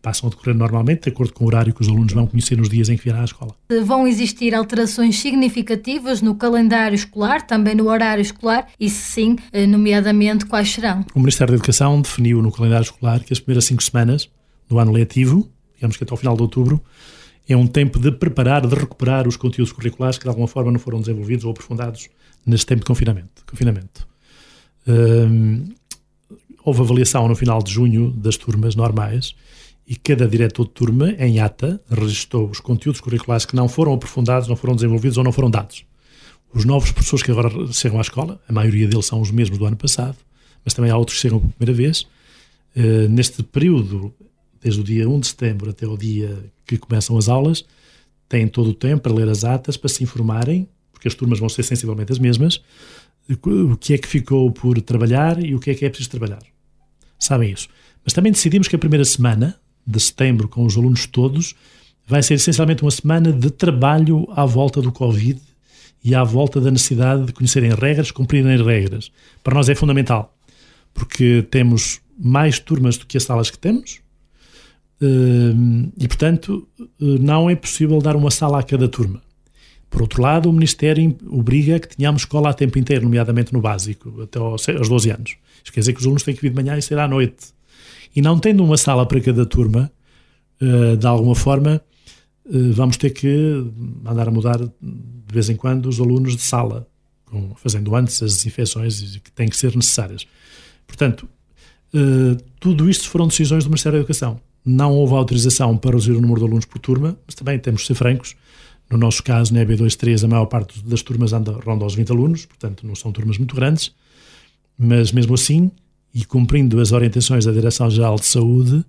[0.00, 2.68] passam a decorrer normalmente, de acordo com o horário que os alunos vão conhecer nos
[2.68, 3.54] dias em que virão à escola.
[3.84, 9.66] Vão existir alterações significativas no calendário escolar, também no horário escolar, e se sim, eh,
[9.66, 11.04] nomeadamente, quais serão?
[11.14, 14.28] O Ministério da Educação definiu no calendário escolar que as primeiras cinco semanas
[14.68, 16.80] do ano letivo, digamos que até ao final de outubro,
[17.48, 20.78] é um tempo de preparar, de recuperar os conteúdos curriculares que de alguma forma não
[20.78, 22.08] foram desenvolvidos ou aprofundados
[22.44, 23.44] neste tempo de confinamento.
[23.46, 24.06] confinamento.
[24.86, 25.64] Hum,
[26.64, 29.34] houve avaliação no final de junho das turmas normais
[29.86, 34.48] e cada diretor de turma, em ata, registrou os conteúdos curriculares que não foram aprofundados,
[34.48, 35.84] não foram desenvolvidos ou não foram dados.
[36.54, 39.66] Os novos professores que agora chegam à escola, a maioria deles são os mesmos do
[39.66, 40.16] ano passado,
[40.64, 42.06] mas também há outros que chegam pela primeira vez.
[42.74, 44.14] Uh, neste período,
[44.62, 47.64] desde o dia 1 de setembro até o dia que começam as aulas,
[48.28, 51.48] têm todo o tempo para ler as atas, para se informarem, porque as turmas vão
[51.48, 52.62] ser sensivelmente as mesmas,
[53.28, 56.42] o que é que ficou por trabalhar e o que é que é preciso trabalhar
[57.24, 57.68] sabem isso.
[58.04, 61.54] Mas também decidimos que a primeira semana de setembro, com os alunos todos,
[62.06, 65.40] vai ser essencialmente uma semana de trabalho à volta do Covid
[66.02, 69.10] e à volta da necessidade de conhecerem regras, cumprirem regras.
[69.42, 70.36] Para nós é fundamental,
[70.92, 74.00] porque temos mais turmas do que as salas que temos
[75.98, 79.22] e, portanto, eh, não é possível dar uma sala a cada turma.
[79.90, 84.22] Por outro lado, o Ministério obriga que tenhamos escola a tempo inteiro, nomeadamente no básico,
[84.22, 85.36] até aos 12 anos.
[85.62, 87.46] Isso quer dizer que os alunos têm que vir de manhã e sair à noite.
[88.14, 89.90] E não tendo uma sala para cada turma,
[90.60, 91.80] eh, de alguma forma,
[92.46, 93.64] eh, vamos ter que
[94.02, 94.72] mandar a mudar de
[95.32, 96.86] vez em quando os alunos de sala,
[97.56, 100.24] fazendo antes as desinfecções que têm que ser necessárias.
[100.86, 101.28] Portanto,
[102.60, 104.40] tudo isto foram decisões do Ministério da Educação.
[104.64, 107.88] Não houve autorização para reduzir o número de alunos por turma, mas também temos de
[107.88, 108.34] ser francos.
[108.90, 112.46] No nosso caso, na EB23, a maior parte das turmas anda, ronda aos 20 alunos,
[112.46, 113.94] portanto, não são turmas muito grandes.
[114.78, 115.70] Mas mesmo assim,
[116.14, 118.84] e cumprindo as orientações da Direção-Geral de Saúde,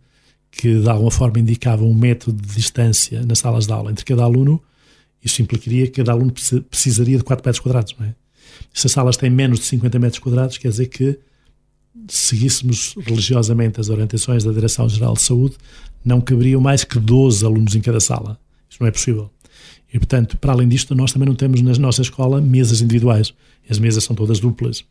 [0.52, 4.23] que de alguma forma indicavam um método de distância nas salas de aula entre cada
[4.23, 4.61] aluno,
[5.23, 6.31] isso implicaria que cada aluno
[6.69, 7.95] precisaria de 4 metros quadrados.
[7.99, 8.15] Não é?
[8.73, 11.19] Se as salas têm menos de 50 metros quadrados, quer dizer que
[12.07, 15.56] seguíssemos religiosamente as orientações da Direção-Geral de Saúde,
[16.03, 18.40] não caberiam mais que 12 alunos em cada sala.
[18.69, 19.30] Isso não é possível.
[19.94, 23.34] E, portanto, para além disto, nós também não temos na nossa escola mesas individuais.
[23.69, 24.84] As mesas são todas duplas.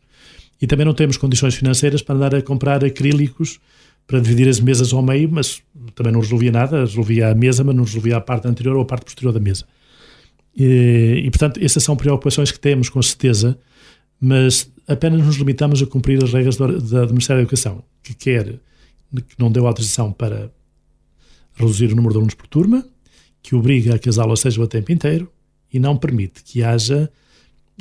[0.61, 3.59] E também não temos condições financeiras para andar a comprar acrílicos
[4.07, 5.61] para dividir as mesas ao meio, mas
[5.95, 8.85] também não resolvia nada, resolvia a mesa, mas não resolvia a parte anterior ou a
[8.85, 9.65] parte posterior da mesa.
[10.55, 13.57] E, e, portanto, essas são preocupações que temos, com certeza,
[14.25, 18.59] mas apenas nos limitamos a cumprir as regras do, do Ministério da Educação, que quer,
[19.13, 20.51] que não deu autorização para
[21.55, 22.85] reduzir o número de alunos por turma,
[23.41, 25.31] que obriga a que as aulas sejam a tempo inteiro
[25.71, 27.09] e não permite que haja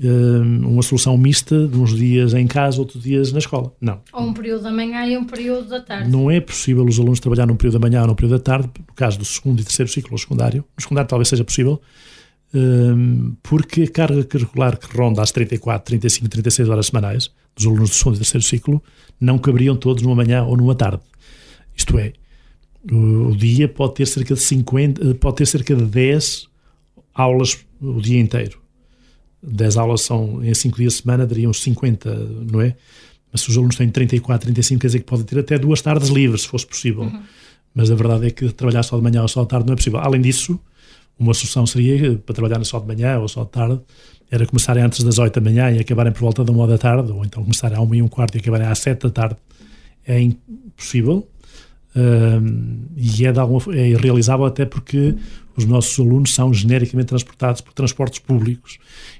[0.03, 3.73] Hum, uma solução mista de uns dias em casa, outros dias na escola.
[3.81, 4.01] Não.
[4.13, 6.11] Ou um período da manhã e um período da tarde.
[6.11, 8.71] Não é possível os alunos trabalhar num período da manhã ou num período da tarde,
[8.77, 10.65] no caso do segundo e terceiro ciclo secundário.
[10.77, 11.81] No secundário talvez seja possível,
[13.43, 17.95] porque a carga curricular que ronda às 34, 35, 36 horas semanais dos alunos do
[17.95, 18.83] segundo e terceiro ciclo
[19.21, 21.03] não caberiam todos numa manhã ou numa tarde.
[21.77, 22.13] Isto é,
[22.91, 26.49] o dia pode ter cerca de 50, pode ter cerca de 10
[27.15, 28.65] aulas o dia inteiro
[29.47, 32.15] 10 aulas são em 5 dias de semana, dariam uns 50,
[32.51, 32.75] não é?
[33.31, 36.09] Mas se os alunos têm 34, 35, quer dizer que podem ter até duas tardes
[36.09, 37.03] livres, se fosse possível.
[37.03, 37.23] Uhum.
[37.75, 39.77] Mas a verdade é que trabalhar só de manhã ou só de tarde não é
[39.77, 39.99] possível.
[39.99, 40.59] Além disso,
[41.19, 43.81] uma solução seria, para trabalhar só de manhã ou só de tarde,
[44.31, 47.13] era começarem antes das 8 da manhã e acabarem por volta da 1 da tarde,
[47.13, 49.37] ou então começarem à 1 e um quarto e acabarem às 7 da tarde.
[50.07, 51.29] É impossível.
[51.97, 55.15] Um, e é, de alguma, é irrealizável até porque
[55.57, 58.79] os nossos alunos são genericamente transportados por transportes públicos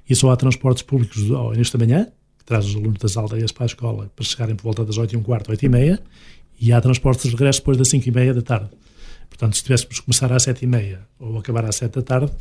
[0.09, 1.23] e só há transportes públicos
[1.57, 2.09] nesta manhã,
[2.39, 5.15] que traz os alunos das aldeias para a escola para chegarem por volta das 8
[5.15, 6.03] e um quarto, 8 e meia,
[6.61, 8.71] e há transportes de regresso depois das 5 e meia da tarde.
[9.29, 12.33] Portanto, se tivéssemos que começar às 7 e meia ou acabar às 7 da tarde,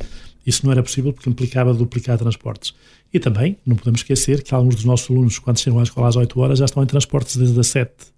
[0.46, 2.74] isso não era possível porque implicava duplicar transportes.
[3.12, 6.16] E também, não podemos esquecer que alguns dos nossos alunos, quando chegam à escola às
[6.16, 8.14] 8 horas, já estão em transportes desde as 7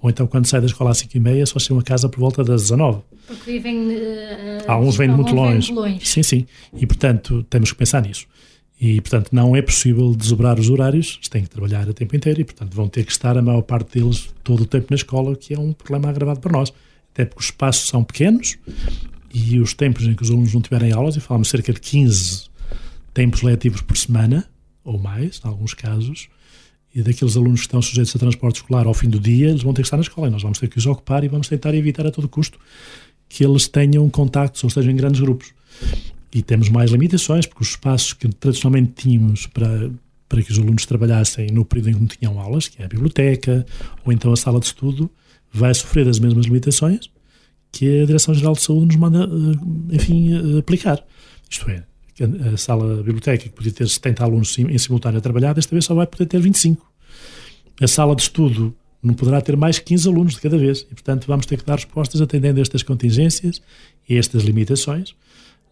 [0.00, 2.20] ou então quando sai da escola às 5 e meia só chegam a casa por
[2.20, 3.00] volta das 19.
[3.26, 3.88] Porque vivem.
[3.88, 5.72] Uh, Há uns vêm muito longe.
[5.72, 6.06] longe.
[6.06, 6.46] Sim, sim.
[6.74, 8.26] E portanto temos que pensar nisso.
[8.80, 12.40] E, portanto, não é possível desobrar os horários, eles têm que trabalhar a tempo inteiro
[12.40, 15.34] e, portanto, vão ter que estar a maior parte deles todo o tempo na escola,
[15.34, 16.72] que é um problema agravado para nós.
[17.18, 18.56] Até porque os espaços são pequenos
[19.34, 22.44] e os tempos em que os alunos não tiverem aulas, e falamos cerca de 15
[23.12, 24.48] tempos letivos por semana,
[24.84, 26.28] ou mais, em alguns casos,
[26.94, 29.74] e daqueles alunos que estão sujeitos a transporte escolar ao fim do dia, eles vão
[29.74, 31.74] ter que estar na escola e nós vamos ter que os ocupar e vamos tentar
[31.74, 32.56] evitar a todo custo
[33.28, 35.52] que eles tenham contactos ou estejam em grandes grupos.
[36.32, 39.90] E temos mais limitações, porque os espaços que tradicionalmente tínhamos para,
[40.28, 42.88] para que os alunos trabalhassem no período em que não tinham aulas, que é a
[42.88, 43.66] biblioteca
[44.04, 45.10] ou então a sala de estudo,
[45.52, 47.10] vai sofrer as mesmas limitações
[47.70, 51.04] que a Direção-Geral de Saúde nos manda, eh, enfim, eh, aplicar.
[51.48, 51.84] Isto é,
[52.52, 55.94] a sala biblioteca, que podia ter 70 alunos em simultâneo a trabalhar, desta vez só
[55.94, 56.86] vai poder ter 25.
[57.80, 60.80] A sala de estudo não poderá ter mais 15 alunos de cada vez.
[60.80, 63.62] E, portanto, vamos ter que dar respostas atendendo a estas contingências
[64.08, 65.14] e estas limitações.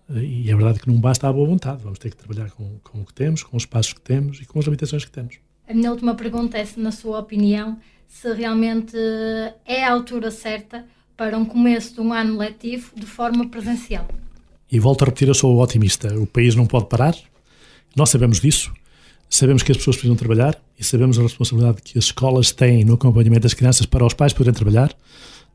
[0.09, 1.82] E é verdade que não basta a boa vontade.
[1.82, 4.44] Vamos ter que trabalhar com, com o que temos, com os espaços que temos e
[4.44, 5.39] com as limitações que temos.
[5.69, 7.77] A minha última pergunta é se, na sua opinião,
[8.09, 8.97] se realmente
[9.65, 10.85] é a altura certa
[11.16, 14.07] para um começo de um ano letivo de forma presencial.
[14.70, 16.15] E volto a repetir, eu sou otimista.
[16.19, 17.15] O país não pode parar,
[17.95, 18.73] nós sabemos disso,
[19.31, 22.95] sabemos que as pessoas precisam trabalhar e sabemos a responsabilidade que as escolas têm no
[22.95, 24.95] acompanhamento das crianças para os pais poderem trabalhar.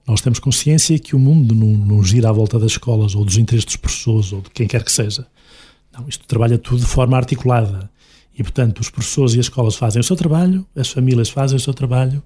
[0.08, 3.38] Nós temos consciência que o mundo não, não gira à volta das escolas ou dos
[3.38, 5.28] interesses dos professores ou de quem quer que seja.
[5.94, 7.92] Não, isto trabalha tudo de forma articulada.
[8.36, 11.60] E, portanto, os professores e as escolas fazem o seu trabalho, as famílias fazem o
[11.60, 12.24] seu trabalho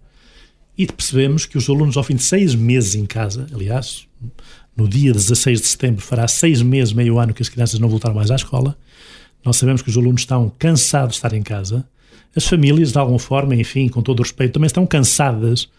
[0.78, 4.08] e percebemos que os alunos, ao fim de seis meses em casa, aliás,
[4.76, 8.16] no dia 16 de setembro fará seis meses, meio ano, que as crianças não voltaram
[8.16, 8.78] mais à escola,
[9.44, 11.88] nós sabemos que os alunos estão cansados de estar em casa,
[12.36, 15.70] as famílias, de alguma forma, enfim, com todo o respeito, também estão cansadas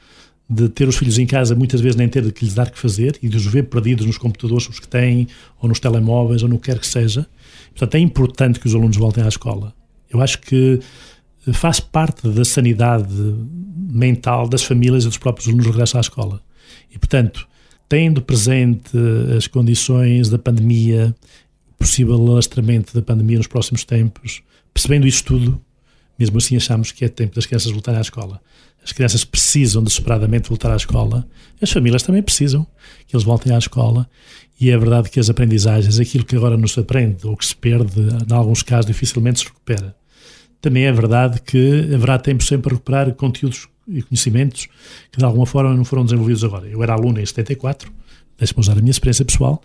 [0.49, 3.19] de ter os filhos em casa, muitas vezes nem ter que lhes dar que fazer
[3.23, 5.29] e de os ver perdidos nos computadores os que têm,
[5.61, 7.27] ou nos telemóveis, ou no que quer que seja.
[7.71, 9.75] Portanto, é importante que os alunos voltem à escola.
[10.09, 10.81] Eu acho que
[11.53, 13.15] faz parte da sanidade
[13.91, 16.41] mental das famílias e dos próprios alunos regressar à escola.
[16.91, 17.47] E, portanto,
[17.89, 18.97] tendo presente
[19.37, 21.15] as condições da pandemia,
[21.79, 24.43] possível alastramento da pandemia nos próximos tempos,
[24.73, 25.61] percebendo isto tudo,
[26.19, 28.41] mesmo assim achamos que é tempo das crianças voltarem à escola.
[28.83, 31.27] As crianças precisam desesperadamente voltar à escola,
[31.61, 32.67] as famílias também precisam
[33.07, 34.09] que eles voltem à escola,
[34.61, 37.55] e é verdade que as aprendizagens, aquilo que agora não se aprende ou que se
[37.55, 39.95] perde, em alguns casos dificilmente se recupera.
[40.61, 44.69] Também é verdade que haverá tempo sempre para recuperar conteúdos e conhecimentos
[45.13, 46.67] que de alguma forma não foram desenvolvidos agora.
[46.67, 47.93] Eu era aluno em 74,
[48.39, 49.63] deixe-me usar a minha experiência pessoal,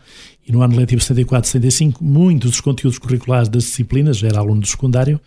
[0.48, 4.62] e no ano letivo 74, 75, muitos dos conteúdos curriculares das disciplinas, já era aluno
[4.62, 5.20] do secundário,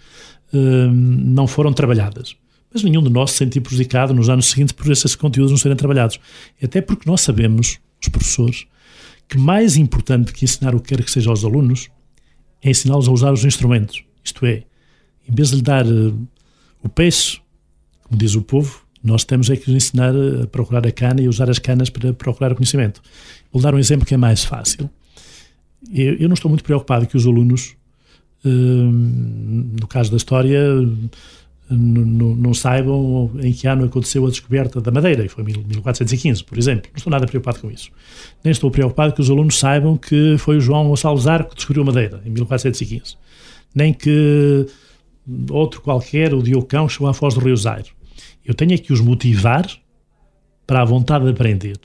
[0.53, 2.37] hum, não foram trabalhadas.
[2.73, 5.77] Mas nenhum de nós se sentiu prejudicado nos anos seguintes por esses conteúdos não serem
[5.77, 6.19] trabalhados.
[6.61, 8.67] Até porque nós sabemos, os professores,
[9.29, 11.89] que mais importante que ensinar o que quer que seja aos alunos
[12.61, 14.03] é ensiná-los a usar os instrumentos.
[14.25, 14.65] Isto é,
[15.29, 16.29] em vez de lhe dar uh,
[16.83, 17.41] o peixe,
[18.03, 21.29] como diz o povo, nós temos é que lhes ensinar a procurar a cana e
[21.29, 23.03] usar as canas para procurar o conhecimento.
[23.53, 24.89] Vou dar um exemplo que é mais fácil.
[25.93, 27.77] Eu, eu não estou muito preocupado que os alunos,
[28.45, 30.59] uh, no caso da história,
[31.71, 36.91] não saibam em que ano aconteceu a descoberta da madeira, e foi 1415, por exemplo.
[36.93, 37.91] Não estou nada preocupado com isso.
[38.43, 41.83] Nem estou preocupado que os alunos saibam que foi o João Gonçalves Arco que descobriu
[41.83, 43.17] a madeira, em 1415.
[43.75, 44.67] Nem que
[45.51, 47.89] outro qualquer, o Diocão, chegou à foz do Rio Zaire.
[48.45, 49.67] Eu tenho é que os motivar
[50.67, 51.79] para a vontade de aprender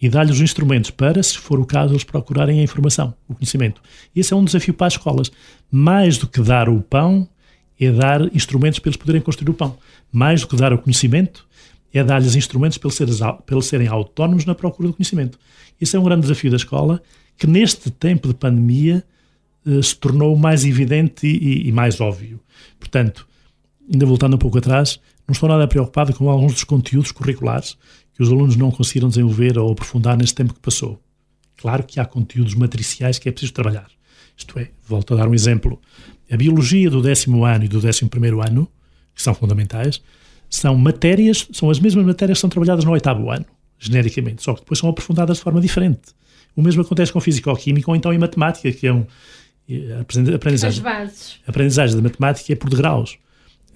[0.00, 3.82] e dar-lhes os instrumentos para, se for o caso, eles procurarem a informação, o conhecimento.
[4.14, 5.30] Esse é um desafio para as escolas.
[5.70, 7.28] Mais do que dar o pão,
[7.80, 9.76] é dar instrumentos para eles poderem construir o pão.
[10.12, 11.46] Mais do que dar o conhecimento,
[11.92, 15.38] é dar-lhes instrumentos para eles, serem, para eles serem autónomos na procura do conhecimento.
[15.80, 17.02] Esse é um grande desafio da escola,
[17.36, 19.04] que neste tempo de pandemia
[19.82, 22.40] se tornou mais evidente e, e, mais óbvio.
[22.78, 23.26] Portanto,
[23.92, 27.76] ainda voltando um pouco atrás, não estou nada preocupado com alguns dos conteúdos curriculares
[28.14, 31.00] que os alunos não conseguiram desenvolver ou aprofundar neste tempo que passou.
[31.56, 33.88] Claro que há conteúdos matriciais que é preciso trabalhar.
[34.36, 35.80] Isto é, volto a dar um exemplo.
[36.30, 38.68] A biologia do décimo ano e do décimo primeiro ano,
[39.14, 40.00] que são fundamentais,
[40.48, 43.44] são matérias, são as mesmas matérias que são trabalhadas no oitavo ano,
[43.78, 46.14] genericamente, só que depois são aprofundadas de forma diferente.
[46.56, 49.06] O mesmo acontece com físico-química ou então em matemática, que é um,
[50.34, 50.82] aprendizagem.
[51.46, 53.18] A aprendizagem da matemática é por degraus.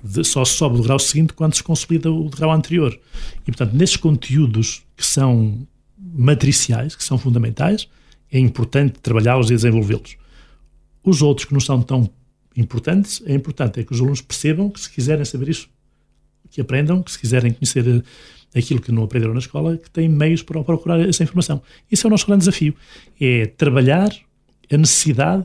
[0.03, 2.99] De, só se sobe o degrau seguinte quando se consolida o degrau anterior.
[3.43, 5.67] E, portanto, nesses conteúdos que são
[5.97, 7.89] matriciais, que são fundamentais,
[8.31, 10.17] é importante trabalhá-los e desenvolvê-los.
[11.05, 12.11] Os outros que não são tão
[12.57, 15.69] importantes, é importante é que os alunos percebam que se quiserem saber isso,
[16.51, 20.09] que aprendam, que se quiserem conhecer eh, aquilo que não aprenderam na escola, que têm
[20.09, 21.63] meios para procurar essa informação.
[21.91, 22.75] Esse é o nosso grande desafio,
[23.21, 24.11] é trabalhar
[24.71, 25.45] a necessidade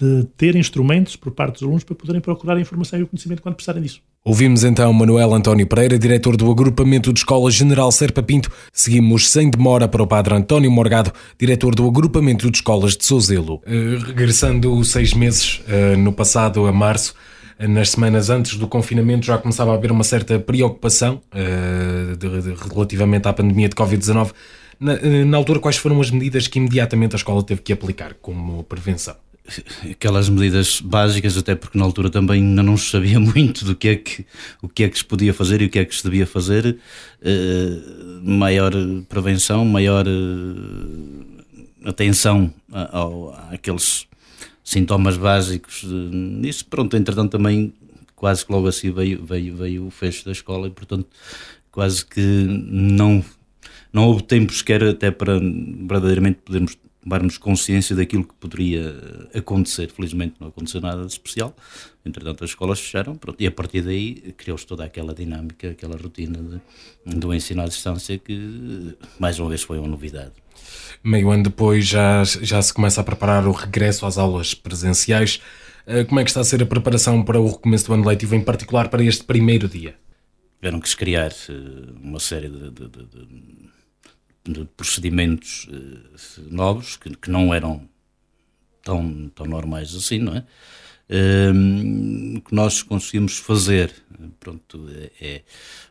[0.00, 3.42] de ter instrumentos por parte dos alunos para poderem procurar a informação e o conhecimento
[3.42, 4.00] quando precisarem disso.
[4.24, 8.52] Ouvimos então Manuel António Pereira, diretor do Agrupamento de Escolas General Serpa Pinto.
[8.72, 13.60] Seguimos sem demora para o Padre António Morgado, diretor do Agrupamento de Escolas de Souzelo.
[13.66, 17.16] Uh, regressando seis meses, uh, no passado a março,
[17.58, 21.20] uh, nas semanas antes do confinamento, já começava a haver uma certa preocupação
[22.16, 24.30] de, de, relativamente à pandemia de Covid-19.
[24.78, 28.62] Na, na altura, quais foram as medidas que imediatamente a escola teve que aplicar como
[28.62, 29.16] prevenção?
[29.90, 33.88] Aquelas medidas básicas, até porque na altura também ainda não se sabia muito do que
[33.88, 34.24] é que,
[34.62, 36.78] o que é que se podia fazer e o que é que se devia fazer.
[37.20, 38.72] Uh, maior
[39.08, 44.06] prevenção, maior uh, atenção ao, àqueles
[44.62, 46.64] sintomas básicos nisso.
[46.66, 47.72] Pronto, entretanto também
[48.14, 51.08] quase que logo assim veio, veio, veio o fecho da escola e portanto
[51.72, 53.24] quase que não,
[53.92, 58.94] não houve tempo sequer até para verdadeiramente podermos tomarmos consciência daquilo que poderia
[59.34, 59.90] acontecer.
[59.90, 61.54] Felizmente não aconteceu nada de especial.
[62.04, 66.38] Entretanto, as escolas fecharam pronto, e a partir daí criou-se toda aquela dinâmica, aquela rotina
[67.04, 70.32] de, do ensino à distância que, mais uma vez, foi uma novidade.
[71.02, 75.40] Meio ano depois já, já se começa a preparar o regresso às aulas presenciais.
[75.86, 78.34] Eh, como é que está a ser a preparação para o recomeço do ano letivo,
[78.34, 79.96] em particular para este primeiro dia?
[80.60, 81.52] Tiveram que se criar eh,
[82.00, 83.71] uma série de, de, de,
[84.44, 87.88] de procedimentos uh, novos que, que, não eram
[88.82, 90.44] tão, tão normais assim, não é?
[91.14, 93.92] Um, o que nós conseguimos fazer,
[94.40, 95.42] pronto, é, é,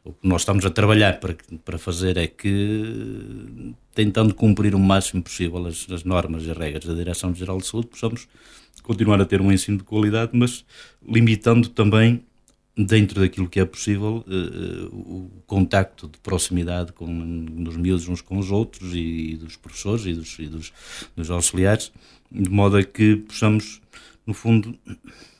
[0.03, 5.21] o que nós estamos a trabalhar para, para fazer é que, tentando cumprir o máximo
[5.21, 8.27] possível as, as normas e regras da Direção-Geral de Saúde, possamos
[8.81, 10.65] continuar a ter um ensino de qualidade, mas
[11.07, 12.25] limitando também
[12.77, 18.37] dentro daquilo que é possível, uh, o contacto de proximidade com, dos miúdos uns com
[18.37, 20.73] os outros e, dos professores e, dos, e dos,
[21.15, 21.91] dos, auxiliares,
[22.31, 23.81] de modo a que possamos,
[24.25, 24.77] no fundo,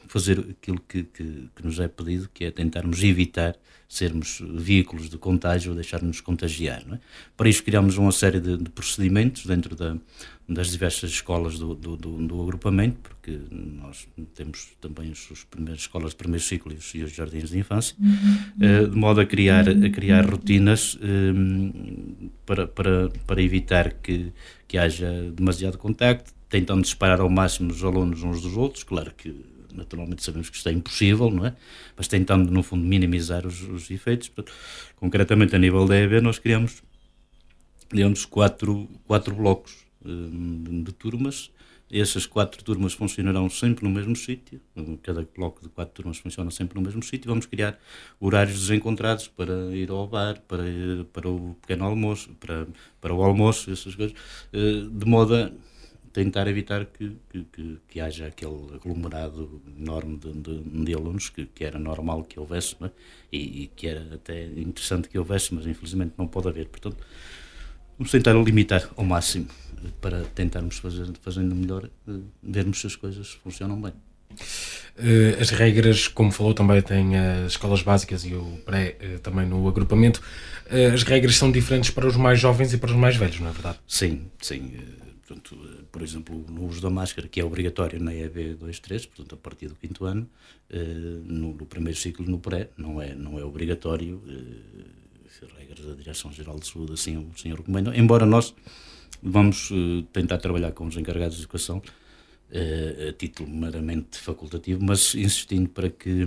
[0.08, 3.56] fazer aquilo que, que, que, nos é pedido, que é tentarmos evitar
[3.88, 6.82] sermos veículos de contágio ou deixarmos contagiar.
[6.94, 7.00] É?
[7.36, 9.98] Para isso criamos uma série de, de procedimentos dentro da,
[10.54, 16.12] das diversas escolas do, do, do, do, agrupamento, porque nós temos também as primeiras escolas
[16.12, 18.90] de primeiros ciclos e os jardins de infância, uhum.
[18.90, 24.34] de modo a criar, a criar rotinas um, para, para, para evitar que,
[24.68, 29.34] que haja demasiado contacto, tentando separar ao máximo os alunos uns dos outros, claro que
[29.74, 31.56] naturalmente sabemos que isto é impossível, não é?
[31.96, 34.30] Mas tentando, no fundo, minimizar os, os efeitos.
[34.98, 36.84] Concretamente, a nível da EB, nós criamos,
[37.88, 41.52] criamos quatro, quatro blocos de turmas.
[41.92, 44.62] Essas quatro turmas funcionarão sempre no mesmo sítio.
[45.04, 47.28] Cada bloco de quatro turmas funciona sempre no mesmo sítio.
[47.28, 47.78] Vamos criar
[48.18, 50.64] horários desencontrados para ir ao bar, para,
[51.12, 52.66] para o pequeno almoço, para,
[53.02, 54.16] para o almoço, essas coisas,
[54.54, 55.52] eh, de modo a
[56.14, 61.64] tentar evitar que, que, que, haja aquele aglomerado enorme de, de, de alunos que, que,
[61.64, 62.90] era normal que houvesse é?
[63.32, 66.68] e, e, que era até interessante que houvesse, mas infelizmente não pode haver.
[66.68, 66.98] Portanto,
[67.98, 69.48] vamos tentar limitar ao máximo
[70.00, 73.94] para tentarmos fazer fazendo melhor, eh, vermos se as coisas funcionam bem.
[74.98, 79.46] Eh, as regras, como falou, também tem as escolas básicas e o pré eh, também
[79.46, 80.22] no agrupamento.
[80.94, 83.52] As regras são diferentes para os mais jovens e para os mais velhos, não é
[83.52, 83.78] verdade?
[83.86, 84.74] Sim, sim
[85.28, 85.58] Portanto,
[85.92, 89.68] por exemplo, no uso da máscara, que é obrigatório na EB 23, portanto, a partir
[89.68, 90.30] do quinto ano,
[91.26, 94.22] no, no primeiro ciclo, no pré, não é, não é obrigatório,
[95.26, 98.54] as regras da Direção-Geral de Saúde assim, assim recomendam, embora nós
[99.22, 101.82] vamos eh, tentar trabalhar com os encarregados de educação
[102.54, 106.26] a título meramente facultativo, mas insistindo para que,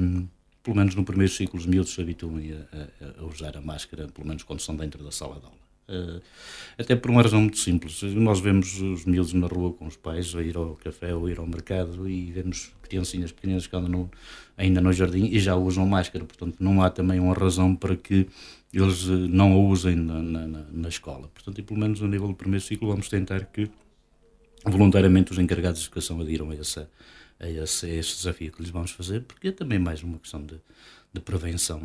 [0.62, 4.26] pelo menos no primeiro ciclo, os miúdos se habituem a, a, usar a máscara, pelo
[4.26, 5.64] menos quando estão dentro da sala de aula.
[5.86, 6.22] Uh,
[6.78, 8.00] até por uma razão muito simples.
[8.02, 11.38] Nós vemos os miúdos na rua com os pais, a ir ao café ou ir
[11.38, 14.10] ao mercado e vemos criancinhas pequenas que andam no,
[14.56, 16.24] ainda no jardim e já usam máscara.
[16.24, 18.26] Portanto, não há também uma razão para que
[18.78, 21.28] eles eh, não a usem na, na, na escola.
[21.28, 23.70] Portanto, e pelo menos no nível do primeiro ciclo, vamos tentar que
[24.64, 26.90] voluntariamente os encarregados de educação adiram a, essa,
[27.38, 30.44] a, esse, a esse desafio que lhes vamos fazer, porque é também mais uma questão
[30.44, 30.60] de
[31.14, 31.80] de prevenção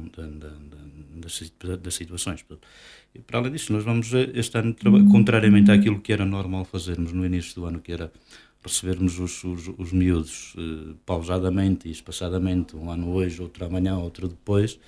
[1.14, 2.44] das, situações.
[3.14, 4.76] E para além disso, nós vamos este ano,
[5.12, 8.12] contrariamente àquilo que era normal fazermos no início do ano, que era
[8.64, 14.28] recebermos os, os, os miúdos eh, pausadamente e espaçadamente, um ano hoje, outro amanhã, outro
[14.28, 14.80] depois,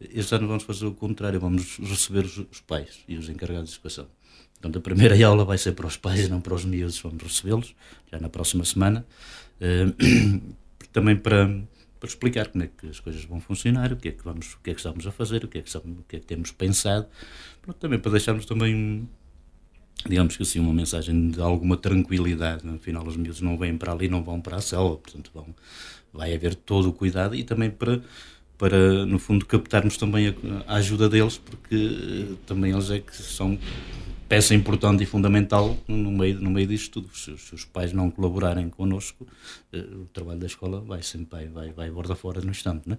[0.00, 3.76] este ano vamos fazer o contrário, vamos receber os, os pais e os encarregados de
[3.76, 4.06] educação.
[4.54, 7.22] Portanto, a primeira aula vai ser para os pais e não para os miúdos, vamos
[7.22, 7.74] recebê-los
[8.10, 9.06] já na próxima semana,
[9.60, 9.86] eh,
[10.92, 11.64] também para
[12.04, 14.58] para explicar como é que as coisas vão funcionar, o que é que, vamos, o
[14.62, 16.52] que, é que estamos a fazer, o que é que, o que, é que temos
[16.52, 17.06] pensado,
[17.62, 19.08] Pronto, também para deixarmos também,
[20.06, 22.66] digamos que assim, uma mensagem de alguma tranquilidade.
[22.66, 25.54] No final, os miúdos não vêm para ali, não vão para a selva, portanto, vão,
[26.12, 28.00] vai haver todo o cuidado e também para
[28.56, 33.58] para, no fundo, captarmos também a, a ajuda deles, porque também eles é que são
[34.28, 37.16] peça importante e fundamental no meio, no meio disto tudo.
[37.16, 39.26] Se, se os pais não colaborarem connosco,
[39.72, 42.88] eh, o trabalho da escola vai sempre vai, vai, borda fora no instante.
[42.88, 42.98] Né?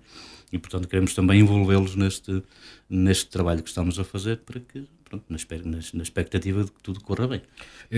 [0.52, 2.44] E, portanto, queremos também envolvê-los neste,
[2.90, 4.88] neste trabalho que estamos a fazer para que
[5.30, 5.38] na,
[5.94, 7.42] na, expectativa de que tudo corra bem.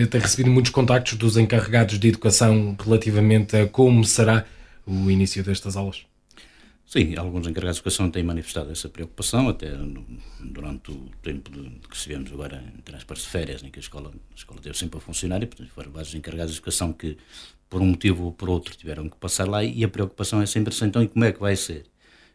[0.10, 4.46] Tem recebido muitos contactos dos encarregados de educação relativamente a como será
[4.86, 6.06] o início destas aulas?
[6.88, 10.06] Sim, alguns encarregados de educação têm manifestado essa preocupação, até no,
[10.40, 13.82] durante o tempo de, de que estivemos agora em aspas de férias, em que a
[13.82, 17.18] escola, a escola teve sempre a funcionar, e portanto, foram vários encarregados de educação que,
[17.70, 20.74] por um motivo ou por outro, tiveram que passar lá, e a preocupação é sempre
[20.74, 21.84] assim, então, e como é que vai ser?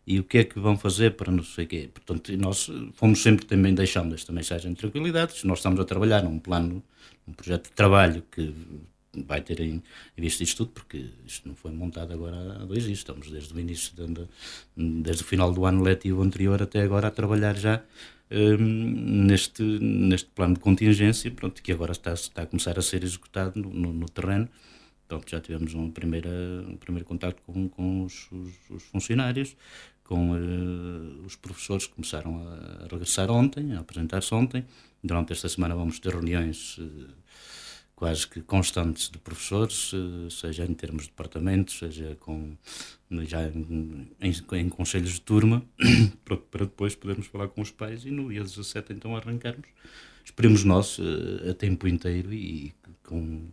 [0.06, 1.90] E o que é que vão fazer para não sei quê.
[1.92, 5.34] Portanto, nós fomos sempre também deixando esta mensagem de tranquilidade.
[5.44, 6.82] Nós estamos a trabalhar num plano,
[7.26, 8.52] num projeto de trabalho que
[9.26, 9.82] vai ter em,
[10.16, 12.98] vista isto tudo, porque isto não foi montado agora há dois dias.
[12.98, 14.26] Estamos desde o início, de,
[14.76, 17.82] desde o final do ano letivo anterior até agora a trabalhar já
[18.30, 23.04] um, neste, neste plano de contingência, pronto, que agora está, está a começar a ser
[23.04, 24.48] executado no, no, no terreno.
[25.12, 26.30] Pronto, já tivemos um, primeira,
[26.66, 29.55] um primeiro contato com, com os, os, os funcionários,
[30.02, 34.64] com uh, os professores que começaram a regressar ontem, a apresentar-se ontem.
[35.05, 37.09] Durante esta semana vamos ter reuniões uh,
[37.94, 42.56] quase que constantes de professores, uh, seja em termos de departamentos, seja com,
[43.24, 45.62] já em, em, em conselhos de turma,
[46.24, 49.68] para, para, depois podermos falar com os pais e no dia 17 então arrancarmos.
[50.24, 50.98] Esperemos nós
[51.51, 52.72] a tempo inteiro e
[53.02, 53.48] com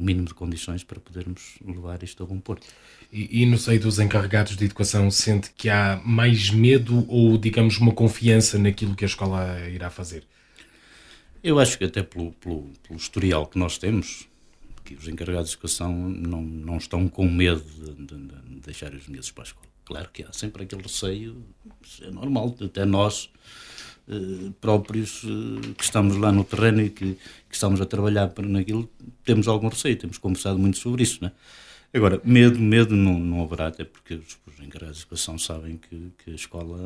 [0.00, 2.66] o mínimo de condições para podermos levar isto a bom porto.
[3.12, 7.78] E, e, no seio dos encarregados de educação, sente que há mais medo ou, digamos,
[7.78, 10.24] uma confiança naquilo que a escola irá fazer?
[11.42, 14.28] Eu acho que até pelo, pelo, pelo historial que nós temos,
[14.84, 19.06] que os encarregados de educação não, não estão com medo de, de, de deixar os
[19.06, 19.66] miúdos para a escola.
[19.84, 21.44] Claro que há sempre aquele receio,
[22.02, 23.28] é normal, até nós
[24.08, 27.14] eh, próprios eh, que estamos lá no terreno e que,
[27.48, 28.88] que estamos a trabalhar naquilo,
[29.24, 31.32] temos algum receio, temos conversado muito sobre isso, né?
[31.92, 36.12] Agora, medo, medo não, não haverá, até porque os, os encarregados de educação sabem que,
[36.18, 36.78] que a escola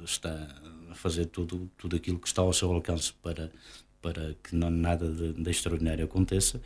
[0.00, 0.48] eh, está
[0.90, 3.50] a fazer tudo, tudo aquilo que está ao seu alcance para,
[4.02, 6.60] para que não, nada de, de extraordinário aconteça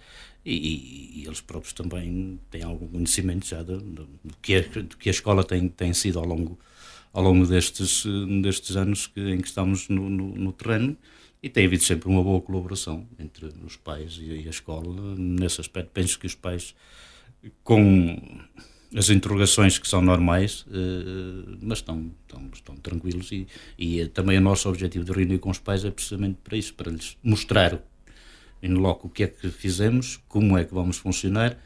[0.44, 4.08] e, e, eles próprios também têm algum conhecimento já do,
[4.40, 6.58] que, é, do que a escola tem, tem sido ao longo
[7.12, 8.04] ao longo destes,
[8.42, 10.96] destes anos que, em que estamos no, no, no, terreno
[11.42, 15.14] e tem havido sempre uma boa colaboração entre os pais e, a escola.
[15.16, 16.74] Nesse aspecto, penso que os pais,
[17.62, 18.16] com
[18.94, 23.46] as interrogações que são normais, eh, mas estão, estão, estão tranquilos e,
[23.78, 26.90] e também o nosso objetivo de reunir com os pais é precisamente para isso, para
[26.90, 27.82] lhes mostrar
[28.62, 31.58] em loco o que é que fizemos, como é que vamos funcionar,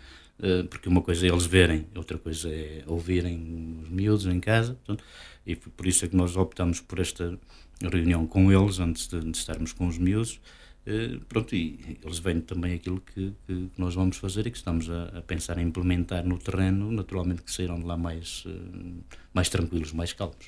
[0.42, 4.74] eh, porque uma coisa é eles verem, outra coisa é ouvirem os miúdos em casa,
[4.74, 5.04] portanto,
[5.46, 7.38] e por isso é que nós optamos por esta
[7.80, 10.40] reunião com eles antes de, de estarmos com os miúdos.
[10.86, 14.88] Uh, pronto, e eles veem também aquilo que, que, nós vamos fazer e que estamos
[14.88, 19.04] a, a, pensar em implementar no terreno, naturalmente que saíram de lá mais, uh,
[19.34, 20.46] mais tranquilos, mais calmos.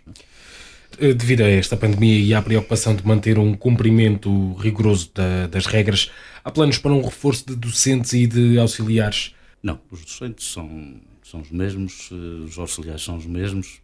[0.99, 1.12] É?
[1.12, 6.11] Devido a esta pandemia e à preocupação de manter um cumprimento rigoroso da, das regras,
[6.45, 9.35] há planos para um reforço de docentes e de auxiliares?
[9.61, 13.81] Não, os docentes são, são os mesmos, os auxiliares são os mesmos,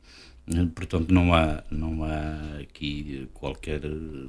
[0.74, 3.80] Portanto, não há, não há aqui qualquer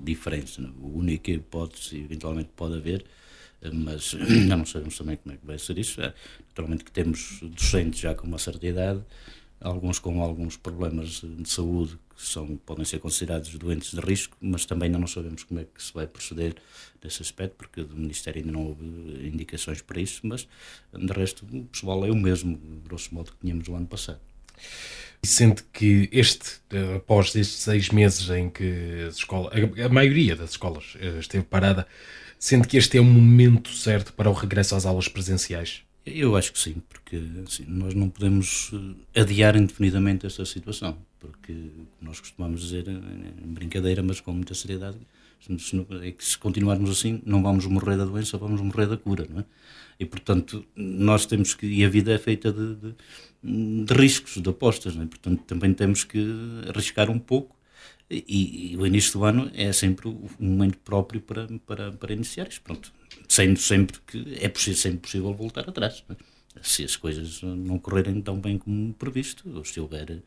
[0.01, 0.61] diferença.
[0.61, 3.05] A única hipótese, eventualmente, pode haver,
[3.73, 6.01] mas ainda não sabemos também como é que vai ser isso.
[6.01, 6.13] É,
[6.47, 9.01] naturalmente que temos docentes já com uma certa idade,
[9.59, 14.65] alguns com alguns problemas de saúde que são, podem ser considerados doentes de risco, mas
[14.65, 16.55] também ainda não sabemos como é que se vai proceder
[17.03, 18.85] nesse aspecto, porque do Ministério ainda não houve
[19.27, 20.47] indicações para isso, mas
[20.93, 24.21] de resto o pessoal é o mesmo, grosso modo, que tínhamos o ano passado.
[25.25, 26.59] Sente que este,
[26.95, 29.51] após estes seis meses em que escola,
[29.83, 31.87] a, maioria das escolas eh, esteve parada,
[32.37, 35.81] sente que este é o momento certo para o regresso às aulas presenciais?
[36.05, 38.71] Eu acho que sim, porque assim, nós não podemos
[39.15, 41.55] eh, adiar indefinidamente esta situação, porque
[41.99, 44.97] nós costumamos dizer em brincadeira, mas com muita seriedade,
[46.01, 49.39] é que se continuarmos assim, não vamos morrer da doença, vamos morrer da cura, não
[49.41, 49.45] é?
[49.99, 51.65] E portanto, nós temos que.
[51.65, 55.05] E a vida é feita de, de, de riscos, de apostas, não é?
[55.05, 56.19] Portanto, também temos que
[56.67, 57.55] arriscar um pouco.
[58.09, 62.47] E, e, o início do ano é sempre o momento próprio para, para, para iniciar
[62.47, 62.61] isto.
[62.61, 62.91] Pronto,
[63.27, 66.03] sendo sempre que é possível, sempre possível voltar atrás.
[66.09, 66.15] É?
[66.61, 70.21] Se as coisas não correrem tão bem como previsto, ou se houver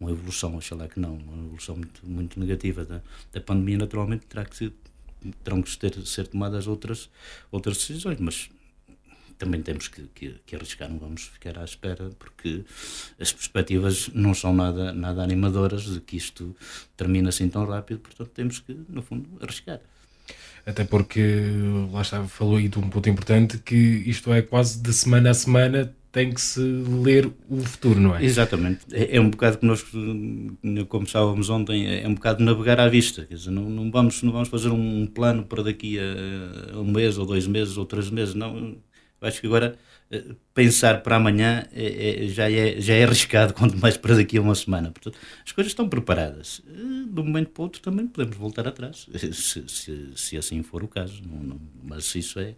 [0.00, 4.44] uma evolução, lá que não, uma evolução muito, muito negativa da, da pandemia, naturalmente terá
[4.44, 4.72] que ser,
[5.44, 7.10] terão que ter, ser tomadas outras,
[7.50, 8.50] outras decisões, mas
[9.38, 12.64] também temos que, que, que, arriscar, não vamos ficar à espera, porque
[13.20, 16.56] as perspectivas não são nada, nada animadoras de que isto
[16.96, 19.80] termine assim tão rápido, portanto temos que, no fundo, arriscar.
[20.66, 21.22] Até porque,
[21.92, 25.34] lá está, falou aí de um ponto importante, que isto é quase de semana a
[25.34, 28.24] semana, tem que se ler o futuro, não é?
[28.24, 28.80] Exatamente.
[28.90, 29.84] É, é um bocado que nós,
[30.88, 33.26] como estávamos ontem, é um bocado navegar à vista.
[33.26, 37.16] Quer dizer, não, não, vamos, não vamos fazer um plano para daqui a, um mês,
[37.16, 38.34] ou dois meses, ou três meses.
[38.34, 38.76] Não,
[39.20, 39.76] acho que agora
[40.54, 44.40] pensar para amanhã é, é, já, é, já é arriscado, quanto mais para daqui a
[44.40, 44.90] uma semana.
[44.90, 46.62] Portanto, as coisas estão preparadas.
[46.68, 46.72] Eh,
[47.12, 50.82] de um momento para o outro também podemos voltar atrás, se, se, se assim for
[50.82, 51.22] o caso.
[51.26, 52.54] Não, não, mas isso é,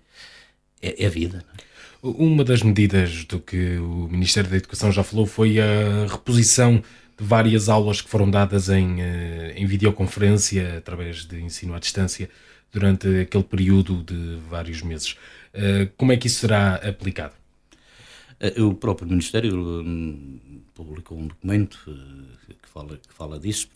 [0.83, 1.45] é, é vida.
[1.59, 1.63] É?
[2.03, 6.83] Uma das medidas do que o Ministério da Educação já falou foi a reposição
[7.19, 12.31] de várias aulas que foram dadas em, eh, em videoconferência, através de ensino à distância,
[12.71, 15.17] durante aquele período de vários meses.
[15.97, 17.38] Como é que isso será aplicado?
[18.41, 23.69] Eh, o próprio Ministério hum, publicou um documento eh, que fala, que fala disso,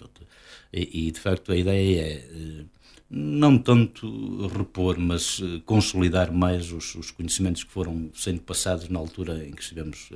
[0.72, 2.64] e, e, de facto a ideia é eh,
[3.10, 9.44] não tanto repor, mas consolidar mais os, os, conhecimentos que foram sendo passados na altura
[9.46, 10.08] em que estivemos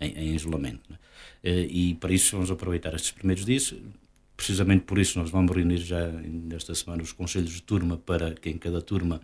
[0.00, 0.98] em, em isolamento.
[1.44, 1.60] É?
[1.60, 3.74] E para isso vamos aproveitar estes primeiros dias.
[4.34, 8.48] Precisamente por isso nós vamos reunir já nesta semana os conselhos de turma para que
[8.48, 9.20] em cada turma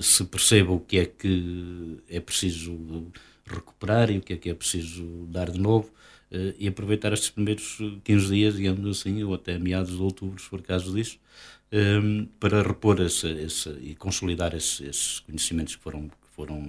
[0.00, 3.12] se perceba o que é que é preciso
[3.46, 5.90] recuperar e o que é que é preciso dar de novo
[6.32, 10.48] uh, e aproveitar estes primeiros 15 dias, digamos assim, ou até meados de outubro, se
[10.48, 11.18] for caso disso,
[11.70, 16.60] ehm, para repor esse, esse, e consolidar esse, esses conhecimentos que foram, que foram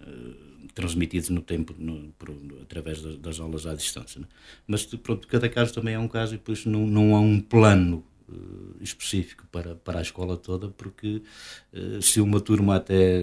[0.00, 2.30] uh, transmitidos no tempo no, por,
[2.62, 4.20] através das, aulas à distância.
[4.20, 4.26] Né?
[4.66, 7.40] Mas pronto, cada caso também é um caso e por isso não, não há um
[7.40, 8.04] plano
[8.80, 11.22] específico para, para a escola toda, porque
[11.72, 13.22] uh, se uma turma até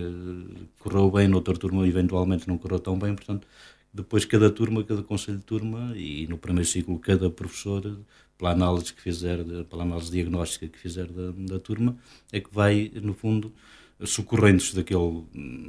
[0.79, 3.47] correu bem, noutra turma eventualmente não correu tão bem, portanto,
[3.93, 7.99] depois cada turma, cada conselho de turma e no primeiro ciclo cada professor,
[8.37, 9.39] pela análise que fizer,
[9.69, 11.97] pela análise diagnóstica que fizer da, da turma,
[12.31, 13.51] é que vai, no fundo,
[14.05, 14.75] socorrendo-se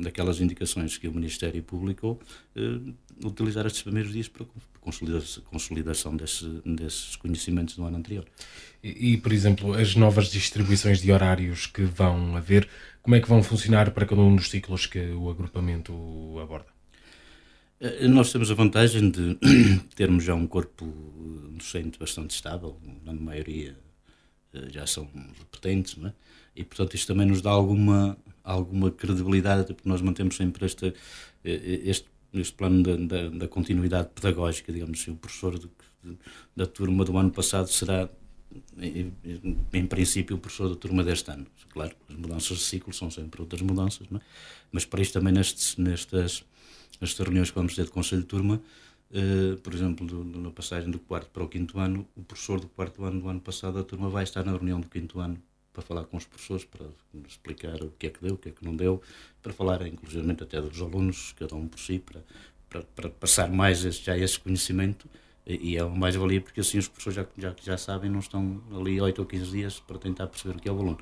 [0.02, 2.20] daquelas indicações que o Ministério publicou,
[2.54, 2.80] eh,
[3.24, 4.44] utilizar estes primeiros dias para
[4.80, 8.26] consolidação, consolidação desse, desses conhecimentos do ano anterior.
[8.82, 12.68] E, por exemplo, as novas distribuições de horários que vão haver,
[13.02, 15.92] como é que vão funcionar para cada um dos ciclos que o agrupamento
[16.40, 16.78] aborda?
[17.80, 19.38] Eh, nós temos a vantagem de
[19.94, 20.84] termos já um corpo
[21.56, 23.76] docente bastante estável, na maioria
[24.52, 26.12] eh, já são repetentes, não é?
[26.56, 30.94] e portanto isto também nos dá alguma, alguma credibilidade, porque nós mantemos sempre este,
[31.44, 35.68] eh, este, este plano da, da, da continuidade pedagógica, digamos assim, o professor de,
[36.02, 36.18] de,
[36.56, 38.08] da turma do ano passado será
[38.78, 39.12] em,
[39.72, 41.46] em, princípio, o professor da turma deste ano.
[41.70, 44.20] Claro, as mudanças de ciclo são sempre outras mudanças, é?
[44.72, 46.44] mas para isto também nestes, nestas,
[47.00, 48.60] nestas reuniões que vamos ter de conselho de turma,
[49.10, 52.60] uh, por exemplo, do, do, na passagem do quarto para o quinto ano, o professor
[52.60, 55.40] do quarto ano do ano passado da turma vai estar na reunião do quinto ano
[55.72, 56.86] para falar com os professores, para
[57.28, 59.00] explicar o que é que deu, o que é que não deu,
[59.42, 62.24] para falar inclusive até dos alunos, cada um por si, para,
[62.68, 65.08] para, para passar mais esse, já esse conhecimento
[65.48, 69.00] e é uma mais-valia porque assim os professores já, já, já sabem, não estão ali
[69.00, 70.98] 8 ou 15 dias para tentar perceber o que é o aluno.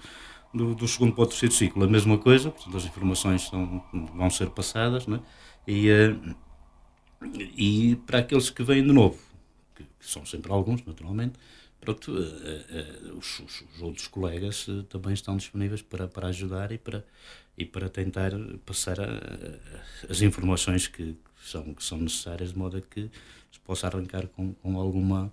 [0.54, 4.30] Do, do segundo para o terceiro ciclo, a mesma coisa, portanto, as informações são, vão
[4.30, 5.20] ser passadas, né?
[5.66, 6.36] e, uh,
[7.56, 9.18] e para aqueles que vêm de novo,
[9.74, 11.34] que, que são sempre alguns, naturalmente,
[11.80, 17.04] pronto, uh, uh, os, os, outros colegas também estão disponíveis para, para ajudar e para,
[17.58, 18.30] e para tentar
[18.64, 19.20] passar a,
[20.08, 23.10] as informações que, são, que são necessárias, de modo a que
[23.56, 25.32] se possa arrancar com, com, alguma,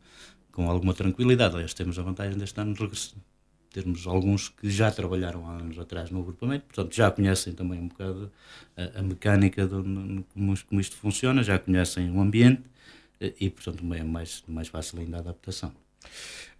[0.52, 1.54] com alguma tranquilidade.
[1.54, 3.14] Aliás, temos a vantagem deste ano de
[3.72, 7.88] termos alguns que já trabalharam há anos atrás no agrupamento, portanto já conhecem também um
[7.88, 8.32] bocado
[8.78, 12.62] a, a mecânica de como, como, isto funciona, já conhecem o ambiente
[13.40, 15.74] e, portanto, é mais, mais fácil ainda a adaptação.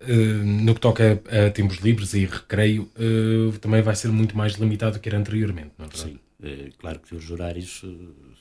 [0.02, 4.36] Uh, no que toca a, a, tempos livres e recreio, uh, também vai ser muito
[4.36, 6.12] mais limitado do que era anteriormente, não é verdade?
[6.12, 8.33] Sim, é, claro que os horários uh,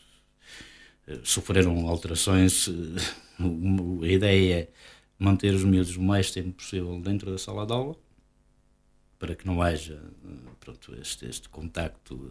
[1.24, 2.68] sofreram alterações.
[4.02, 4.68] a ideia é
[5.18, 7.96] manter os miúdos o mais tempo possível dentro da sala de aula,
[9.18, 10.02] para que não haja
[10.58, 12.30] pronto, este, este contacto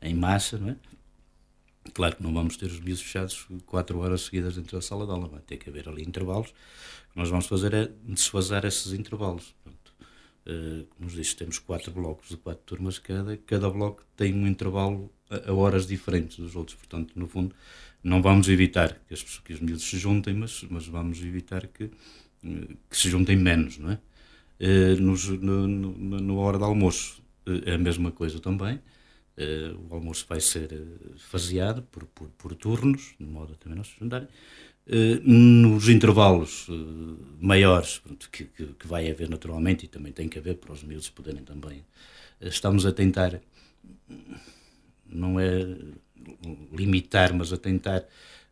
[0.00, 0.76] em massa, não é?
[1.94, 5.12] Claro que não vamos ter os miúdos fechados quatro horas seguidas dentro da sala de
[5.12, 6.50] aula, vai ter que haver ali intervalos.
[6.50, 9.54] O que nós vamos fazer é desfazer esses intervalos.
[10.44, 15.12] Como nos disse, temos quatro blocos de quatro turmas cada, cada bloco tem um intervalo
[15.46, 17.54] a, horas diferentes dos outros, portanto, no fundo,
[18.02, 21.90] não vamos evitar que, as, que os miúdos se juntem, mas, mas vamos evitar que,
[22.90, 23.98] que se juntem menos, não é?
[24.60, 28.80] Uh, nos, no, no, no, hora do almoço uh, é a mesma coisa também.
[29.88, 30.68] O almoço vai ser
[31.16, 34.28] faseado por, por, por, turnos, de modo a também não se juntarem.
[35.24, 36.68] Nos intervalos
[37.40, 41.08] maiores que, que, que, vai haver naturalmente, e também tem que haver para os miúdos
[41.08, 41.82] poderem também,
[42.42, 43.40] estamos a tentar,
[45.12, 45.66] não é
[46.72, 48.04] limitar, mas a tentar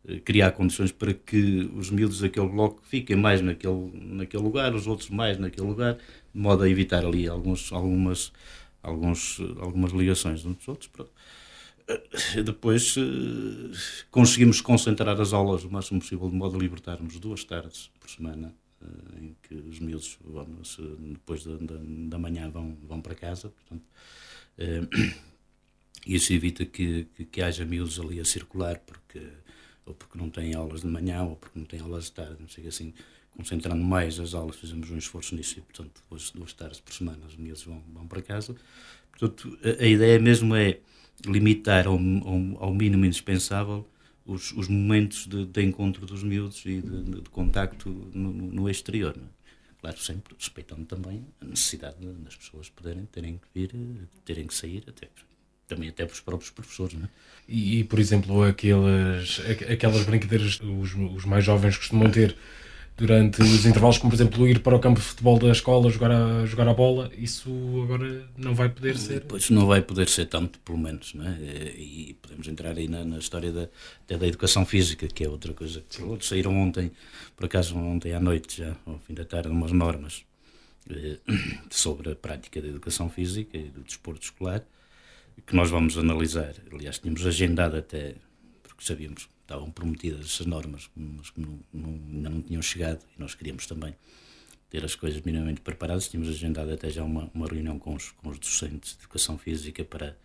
[0.07, 4.87] eh, criar condições para que os miúdos daquele bloco fiquem mais naquele, naquele lugar, os
[4.87, 5.97] outros mais naquele lugar,
[6.35, 8.33] de modo a evitar ali alguns, algumas,
[8.83, 10.89] alguns, algumas ligações uns dos outros.
[10.89, 11.13] Pronto.
[11.89, 13.77] Eh, depois eh,
[14.11, 18.55] conseguimos concentrar as aulas o máximo possível, de modo a libertarmos duas tardes por semana,
[19.21, 20.19] em que os miúdos,
[20.99, 23.51] depois da, da, da manhã, vão, vão para casa.
[23.51, 23.85] Portanto,
[26.07, 29.21] isso evita que, que, que haja miúdos ali a circular, porque
[29.91, 32.49] ou porque não têm aulas de manhã, ou porque não têm aulas de tarde, não
[32.49, 32.95] sei assim,
[33.37, 37.27] concentrando mais as aulas, fizemos um esforço nisso e, portanto, duas, duas tardes por semana
[37.27, 38.55] os miúdos vão, vão para casa.
[39.11, 40.79] Portanto, a, a ideia mesmo é
[41.27, 43.87] limitar ao, ao, ao mínimo indispensável
[44.25, 48.69] os, os momentos de, de, encontro dos miúdos e de, de, de contacto no, no
[48.69, 49.17] exterior.
[49.17, 49.41] É?
[49.81, 53.75] Claro, sempre respeitando também a necessidade das pessoas poderem terem que vir,
[54.25, 55.09] terem que sair, até
[55.71, 56.95] também até para os próprios professores.
[56.95, 57.09] Não é?
[57.49, 59.41] e, e, por exemplo, aquelas,
[59.71, 62.37] aquelas brincadeiras que os, os mais jovens costumam ter
[62.97, 66.13] durante os intervalos, como por exemplo ir para o campo de futebol da escola jogar
[66.13, 67.51] a, jogar a bola, isso
[67.83, 69.23] agora não vai poder ser?
[69.23, 71.33] Pois não vai poder ser tanto, pelo menos, não é?
[71.77, 73.69] E podemos entrar aí na, na história da,
[74.05, 76.93] até da educação física, que é outra coisa que saíram ontem,
[77.35, 80.23] por acaso ontem à noite já, ao fim da tarde, umas normas
[80.91, 81.19] eh,
[81.71, 84.63] sobre a prática da educação física e do desporto escolar,
[85.47, 86.55] que nós vamos analisar.
[86.73, 88.15] Aliás, tínhamos agendado até,
[88.63, 93.01] porque sabíamos que estavam prometidas essas normas, mas que não, não, ainda não tinham chegado
[93.17, 93.95] e nós queríamos também
[94.71, 96.09] ter as coisas minimamente preparadas.
[96.09, 99.85] Tínhamos agendado até já uma, uma reunião com os, com os docentes de educação física
[99.85, 100.17] para,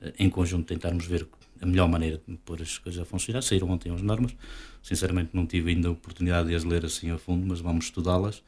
[0.00, 1.26] eh, em conjunto, tentarmos ver
[1.60, 3.42] a melhor maneira de pôr as coisas a funcionar.
[3.42, 4.34] Saíram ontem as normas.
[4.82, 8.42] Sinceramente, não tive ainda a oportunidade de as ler assim a fundo, mas vamos estudá-las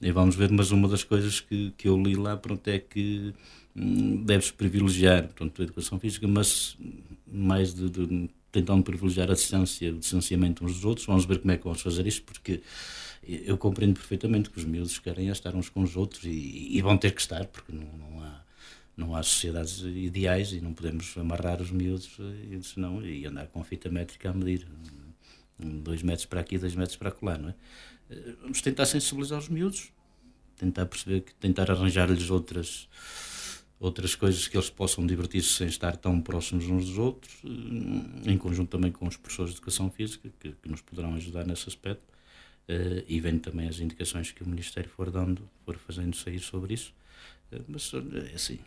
[0.00, 0.50] e vamos ver.
[0.50, 3.34] Mas uma das coisas que, que eu li lá pronto, é que
[3.76, 6.76] deve-se privilegiar portanto, a educação física, mas
[7.26, 11.06] mais de, de, tentando privilegiar a distância, o distanciamento uns dos outros.
[11.06, 12.62] Vamos ver como é que vamos fazer isto, porque
[13.22, 16.96] eu compreendo perfeitamente que os miúdos querem estar uns com os outros e, e vão
[16.96, 18.40] ter que estar, porque não, não, há,
[18.96, 22.16] não há sociedades ideais e não podemos amarrar os miúdos
[22.50, 24.66] e, senão, e andar com fita métrica a medir
[25.58, 27.54] dois metros para aqui, dois metros para lá, não é?
[28.40, 29.90] Vamos tentar sensibilizar os miúdos,
[30.56, 32.88] tentar perceber que tentar arranjar-lhes outras
[33.78, 38.38] outras coisas que eles possam divertir-se sem estar tão próximos uns dos outros, eh, em
[38.38, 42.02] conjunto também com os professores de Educação Física, que, que nos poderão ajudar nesse aspecto,
[42.68, 46.74] uh, e vendo também as indicações que o Ministério for dando, for fazendo sair sobre
[46.74, 46.94] isso.
[47.52, 47.92] Uh, mas
[48.30, 48.58] é assim,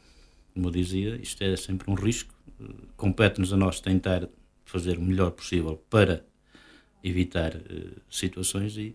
[0.54, 4.30] como eu dizia, isto é sempre um risco, uh, compete-nos a nós tentar
[4.64, 6.24] fazer o melhor possível para
[7.04, 7.54] evitar
[8.10, 8.94] situações e,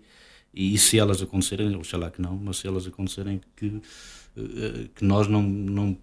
[0.52, 3.80] e se elas acontecerem, oxalá que não, mas se elas acontecerem que
[4.94, 5.96] que nós não, não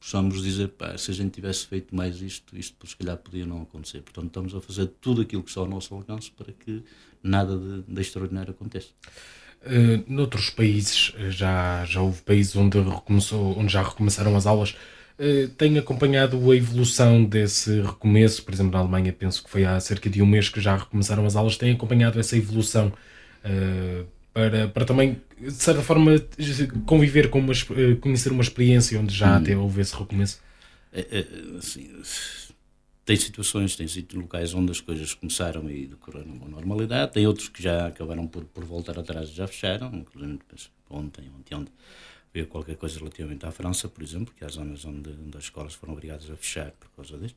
[0.00, 3.62] possamos dizer, pá, se a gente tivesse feito mais isto, isto se calhar podia não
[3.62, 4.00] acontecer.
[4.00, 6.82] Portanto, estamos a fazer tudo aquilo que está ao nosso alcance para que
[7.22, 8.88] nada de, de extraordinário aconteça.
[9.62, 14.70] Uh, noutros países, eh, já, já houve países onde, recomeçou, onde já recomeçaram as aulas.
[15.18, 19.78] Uh, tem acompanhado a evolução desse recomeço, por exemplo, na Alemanha, penso que foi há
[19.78, 21.58] cerca de um mês que já recomeçaram as aulas.
[21.58, 22.90] Tem acompanhado essa evolução
[23.44, 26.12] uh, para, para também, de certa forma,
[26.86, 29.36] conviver com uma, eh, conhecer uma experiência onde já hum.
[29.36, 30.40] até houve esse recomeço?
[30.92, 31.90] É, é, assim,
[33.04, 37.62] tem situações, tem locais onde as coisas começaram e decoraram com normalidade, tem outros que
[37.62, 40.38] já acabaram por, por voltar atrás e já fecharam, inclusive
[40.88, 41.72] ontem, ontem, ontem
[42.32, 45.74] veio qualquer coisa relativamente à França, por exemplo, que há zonas onde, onde, as escolas
[45.74, 47.34] foram obrigadas a fechar por causa disso.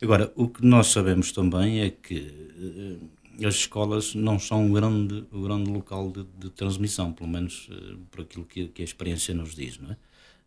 [0.00, 2.98] Agora, o que nós sabemos também é que
[3.44, 7.98] as escolas não são um grande, um grande local de, de transmissão, pelo menos uh,
[8.10, 9.96] por aquilo que, que, a experiência nos diz, não é?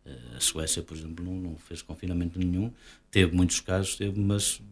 [0.06, 2.72] Uh, a Suécia, por exemplo, não, não, fez confinamento nenhum,
[3.10, 4.62] teve muitos casos, teve, mas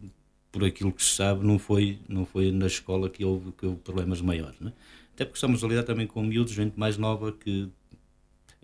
[0.51, 3.79] por aquilo que se sabe, não foi, não foi na escola que houve, que houve
[3.79, 4.73] problemas maiores, não é?
[5.13, 7.69] Até porque estamos a lidar também com miúdos, gente mais nova que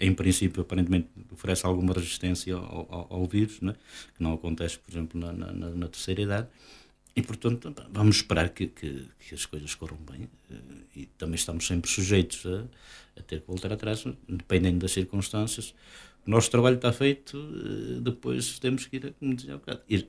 [0.02, 3.74] em princípio, aparentemente oferece alguma resistência ao, ao, ao vírus, é?
[3.74, 6.48] que não acontece, por exemplo, na, na, na terceira idade.
[7.16, 10.56] E, portanto, vamos esperar que, que, que, as coisas corram bem eh,
[10.96, 12.64] e também estamos sempre sujeitos a,
[13.20, 15.74] a, ter que voltar atrás, dependendo das circunstâncias.
[16.26, 20.08] O nosso trabalho está feito, eh, depois temos que ir, como dizia há bocado, ir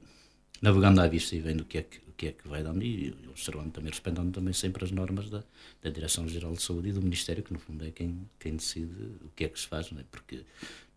[0.61, 2.85] navegando à vista e vendo o que é que, o que, é que vai dando
[2.85, 5.43] e observando também, respeitando também sempre as normas da,
[5.83, 9.31] da Direção-Geral de Saúde e do Ministério, que no fundo é quem, quem decide o
[9.35, 10.05] que é que se faz, não é?
[10.09, 10.45] porque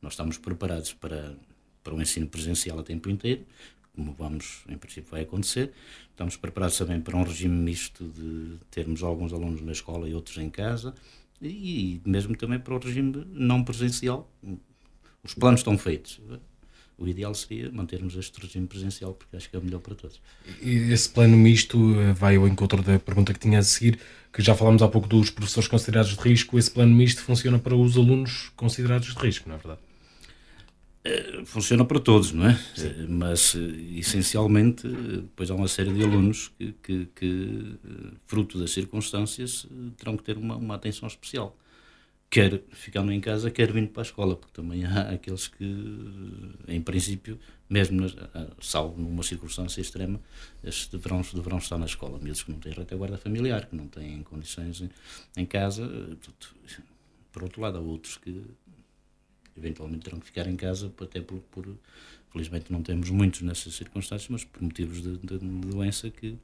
[0.03, 1.35] nós estamos preparados para,
[1.83, 3.43] para o ensino presencial a tempo inteiro,
[3.95, 5.71] como vamos, em princípio, vai acontecer.
[6.11, 10.37] Estamos preparados também para um regime misto de termos alguns alunos na escola e outros
[10.37, 10.93] em casa,
[11.41, 14.29] e mesmo também para o regime não presencial.
[15.23, 16.21] Os planos estão feitos.
[16.97, 20.21] o ideal seria mantermos este regime presencial, porque acho que é o melhor para todos.
[20.61, 23.99] Esse plano misto eh, vai ao encontro da pergunta que tinha a seguir,
[24.31, 26.57] que já falámos há pouco dos professores considerados de risco.
[26.57, 29.81] Esse plano misto funciona para os alunos considerados de risco, não é verdade?
[31.05, 32.55] Eh, funciona para todos, não é?
[32.75, 32.87] Sim.
[32.87, 33.55] Eh, mas
[33.95, 37.75] essencialmente, depois há uma série de alunos que, que, que
[38.25, 39.67] fruto das circunstâncias,
[39.97, 41.55] terão que ter uma, uma atenção especial
[42.35, 45.65] quer ficando em casa, quer vindo para a escola, porque também há aqueles que,
[46.67, 48.13] em princípio, mesmo nas,
[48.59, 50.19] salvo numa circunstância extrema,
[50.61, 52.19] estes deverão, deverão estar na escola.
[52.19, 54.89] Mesmo que não têm retaguarda familiar, que não têm condições em,
[55.37, 55.89] em casa.
[57.31, 58.43] Por outro lado, há outros que
[59.57, 61.65] eventualmente terão que ficar em casa, até por, por
[62.31, 66.37] felizmente não temos muitos nessas circunstâncias, mas por motivos de, de, de doença que,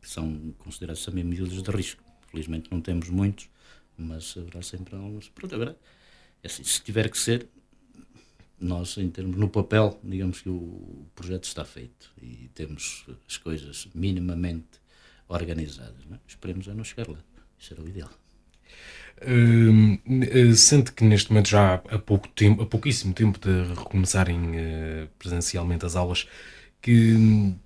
[0.00, 2.02] que, são considerados também medidas de risco.
[2.30, 3.48] Felizmente não temos muitos,
[3.98, 5.28] mas haverá sempre alguns.
[5.28, 5.76] Pronto, agora,
[6.42, 7.48] é assim, se tiver que ser,
[8.58, 13.88] nós, em termos, no papel, digamos que o projeto está feito e temos as coisas
[13.94, 14.80] minimamente
[15.28, 16.04] organizadas.
[16.08, 16.20] Não é?
[16.26, 17.18] Esperemos a não chegar lá.
[17.58, 18.10] Isso era o ideal.
[19.22, 25.08] Uh, sente que neste momento já há pouco tempo, há pouquíssimo tempo de recomeçarem uh,
[25.18, 26.28] presencialmente as aulas,
[26.82, 27.56] que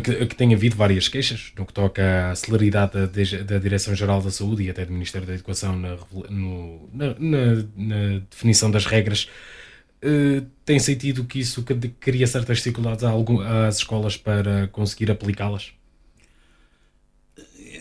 [0.00, 4.30] que, que tem havido várias queixas no que toca à celeridade da, da Direção-Geral da
[4.30, 5.96] Saúde e até do Ministério da Educação na,
[6.28, 7.14] no, na,
[7.76, 9.28] na, definição das regras.
[10.02, 11.64] Uh, tem sentido que isso
[12.00, 15.72] cria certas dificuldades às escolas para conseguir aplicá-las?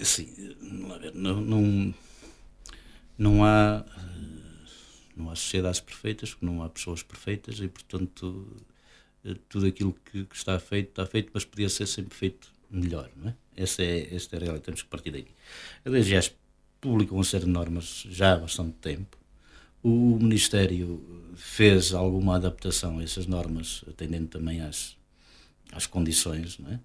[0.02, 0.28] Sim,
[1.14, 1.94] não, não,
[3.18, 3.86] não há
[5.16, 8.46] não há sociedades perfeitas, não há pessoas perfeitas e portanto
[9.24, 13.10] eh, tudo aquilo que, que, está feito, está feito, mas podia ser sempre feito melhor,
[13.16, 13.36] não é?
[13.56, 15.28] Essa é, esta é a realidade, temos que partir daí.
[15.86, 16.34] A DGS
[16.82, 19.18] publicou uma série de normas já há bastante tempo.
[19.82, 24.98] O Ministério fez alguma adaptação a essas normas, atendendo também às,
[25.72, 26.80] às condições, não é?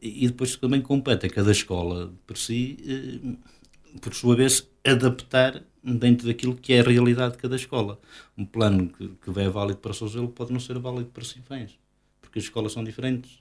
[0.00, 5.62] E, e depois também compete a cada escola, por si, eh, por sua vez, adaptar
[5.84, 8.00] dentro daquilo que é a realidade de cada escola.
[8.36, 11.78] Um plano que, que é válido para Souzelo pode não ser válido para Sinfãs
[12.34, 13.38] porque as escolas são diferentes,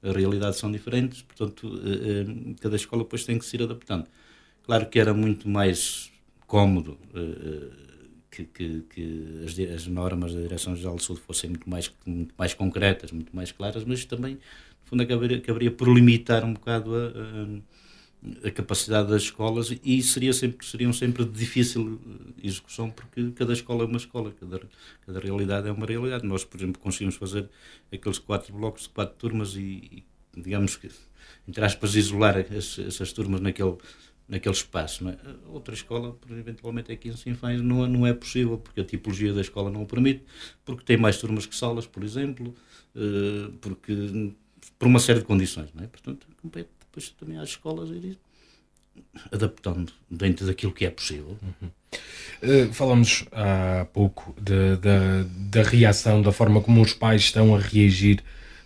[0.00, 4.06] as realidades são diferentes, portanto, eh, eh, cada escola depois tem que se ir adaptando.
[4.62, 6.12] Claro que era muito mais
[6.46, 7.70] cómodo eh,
[8.30, 12.54] que, que, que as, as, normas da Direção-Geral de Saúde fossem muito mais, muito mais
[12.54, 14.40] concretas, muito mais claras, mas também, no
[14.84, 17.46] fundo, acabaria, acabaria por limitar um bocado a, a
[18.44, 22.00] a capacidade das escolas e seria sempre, seriam sempre de difícil
[22.42, 24.60] execução porque cada escola é uma escola, cada,
[25.04, 26.26] cada realidade é uma realidade.
[26.26, 27.48] Nós, por exemplo, conseguimos fazer
[27.92, 30.04] aqueles quatro blocos de quatro turmas e, e
[30.36, 30.90] digamos que,
[31.46, 33.76] entre aspas, isolar essas, essas turmas naquele,
[34.28, 35.08] naquele espaço.
[35.08, 35.16] É?
[35.48, 39.70] Outra escola, eventualmente aqui em Sinfãs, não, não é possível, porque a tipologia da escola
[39.70, 40.24] não o permite,
[40.64, 42.54] porque tem mais turmas que salas, por exemplo,
[42.94, 44.34] eh, porque
[44.78, 45.70] por uma série de condições.
[45.74, 45.86] Não é?
[45.86, 48.18] Portanto, compete depois também às escolas ir
[49.30, 51.36] adaptando dentro daquilo que é possível.
[51.42, 51.68] Uhum.
[52.42, 57.58] Uh, falamos há pouco de, de, da reação, da forma como os pais estão a
[57.58, 58.22] reagir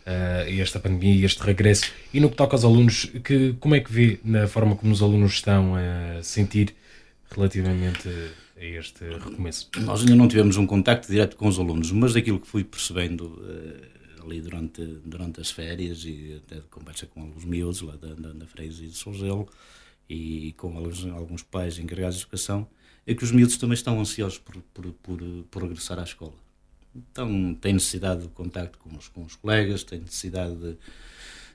[0.06, 1.90] uh, a esta pandemia e este regresso.
[2.14, 5.02] E no que toca aos alunos, que, como é que vê na forma como os
[5.02, 6.74] alunos estão a sentir
[7.34, 8.08] relativamente
[8.56, 9.68] a este recomeço?
[9.78, 13.24] Nós ainda não tivemos um contacto direto com os alunos, mas daquilo que fui percebendo.
[13.24, 13.89] Uh,
[14.24, 18.46] ali durante, durante as férias e até conversa com alguns miúdos lá da, da, da
[18.46, 19.48] Freguesia de São Gelo
[20.08, 22.66] e com alguns, alguns pais encarregados de educação,
[23.06, 25.20] é que os miúdos também estão ansiosos por, por, por,
[25.50, 26.34] por regressar à escola.
[26.94, 30.76] Então, têm necessidade de contacto com os, com os colegas, têm necessidade de,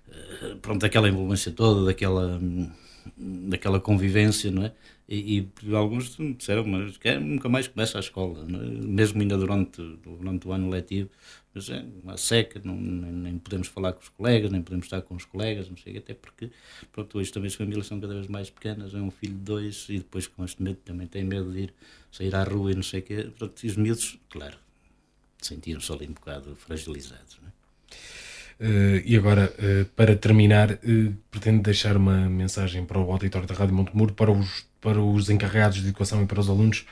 [0.09, 2.39] eh, pronto, daquela envolvência toda, daquela,
[3.17, 4.73] daquela convivência, não é?
[5.07, 8.85] E, e alguns disseram, mas quer, nunca mais começa a escola, é?
[8.85, 11.09] mesmo ainda durante, durante o ano letivo,
[12.03, 15.25] uma seca, não, nem, nem, podemos falar com os colegas, nem podemos estar com os
[15.25, 16.51] colegas, não sei, até porque,
[16.91, 19.85] pronto, hoje também as famílias são cada vez mais pequenas, é um filho de dois,
[19.89, 21.73] e depois com este medo também tem medo de ir
[22.11, 24.57] sair à rua e não sei o quê, pronto, e os miúdos, claro,
[25.41, 27.51] sentiam-se ali um bocado fragilizados, não é?
[28.57, 33.53] Uh, e agora, uh, para terminar, uh, pretendo deixar uma mensagem para o auditório da
[33.53, 36.85] Rádio Montemuro, para os, para os encarregados de educação e para os alunos,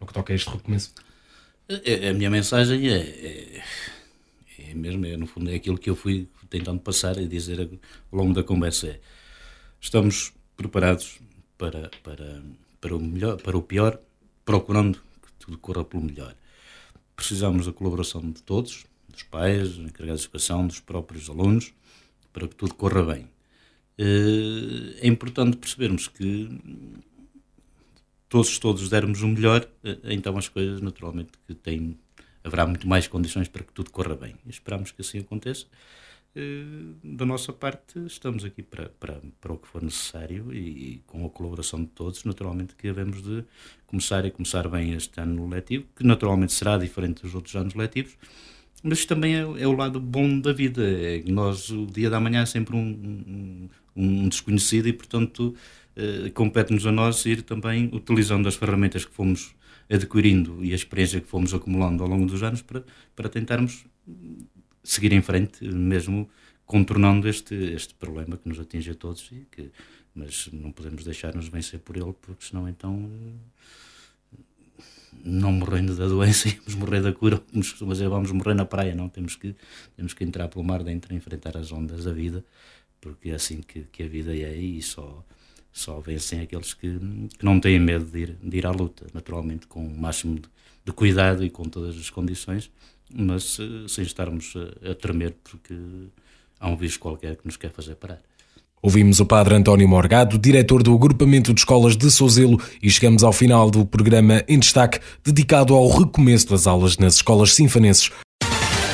[0.00, 0.92] no que toca a este recomeço.
[1.68, 3.62] A, a minha mensagem é, é
[4.70, 8.18] é mesmo, é, no fundo, é aquilo que eu fui tentando passar e dizer ao
[8.18, 8.88] longo da conversa.
[8.88, 9.00] É,
[9.80, 11.18] estamos preparados
[11.56, 12.42] para, para,
[12.80, 13.98] para, o melhor, para o pior,
[14.44, 16.34] procurando que tudo corra pelo melhor.
[17.16, 21.72] Precisamos da colaboração de todos, dos pais, dos encarregados de educação, dos próprios alunos,
[22.32, 23.28] para que tudo corra bem.
[23.98, 26.48] Eh, é importante percebermos que
[28.28, 31.98] todos todos dermos o melhor, eh, então as coisas naturalmente que têm
[32.44, 34.34] haverá muito mais condições para que tudo corra bem.
[34.46, 35.66] Esperamos que assim aconteça.
[36.36, 41.02] Uh, da nossa parte, estamos aqui para, para, para o que for necessário e, e,
[41.06, 43.44] com a colaboração de todos, naturalmente que devemos de
[43.86, 48.16] começar e começar bem este ano letivo, que naturalmente será diferente dos outros anos letivos,
[48.82, 50.82] mas também é, é, o lado bom da vida.
[50.84, 55.54] É nós, o dia da manhã é sempre um, um, um desconhecido e, portanto,
[55.96, 59.54] uh, compete-nos a nós ir também utilizando as ferramentas que fomos
[59.90, 62.84] adquirindo e a experiência que fomos acumulando ao longo dos anos para,
[63.16, 63.84] para tentarmos
[64.82, 66.28] seguir em frente, mesmo
[66.66, 69.70] contornando este, este problema que nos atinge a todos, e que,
[70.14, 73.10] mas não podemos deixar-nos vencer por ele, porque senão então
[75.24, 79.08] não morrendo da doença, íamos morrer da cura, como dizer, vamos morrer na praia, não,
[79.08, 79.54] temos que,
[79.96, 82.44] temos que entrar pelo mar dentro e enfrentar as ondas da vida,
[83.00, 85.24] porque é assim que, que a vida é e só,
[85.78, 86.98] só vencem aqueles que,
[87.38, 90.48] que não têm medo de ir, de ir à luta, naturalmente com o máximo de,
[90.84, 92.70] de cuidado e com todas as condições,
[93.12, 95.74] mas uh, sem estarmos a, a tremer porque
[96.60, 98.20] há um vírus qualquer que nos quer fazer parar.
[98.80, 103.32] Ouvimos o Padre António Morgado, diretor do Agrupamento de Escolas de Sozelo, e chegamos ao
[103.32, 108.10] final do programa em destaque dedicado ao recomeço das aulas nas escolas sinfanenses.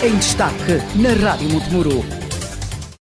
[0.03, 2.34] Em destaque na Rádio Montemuro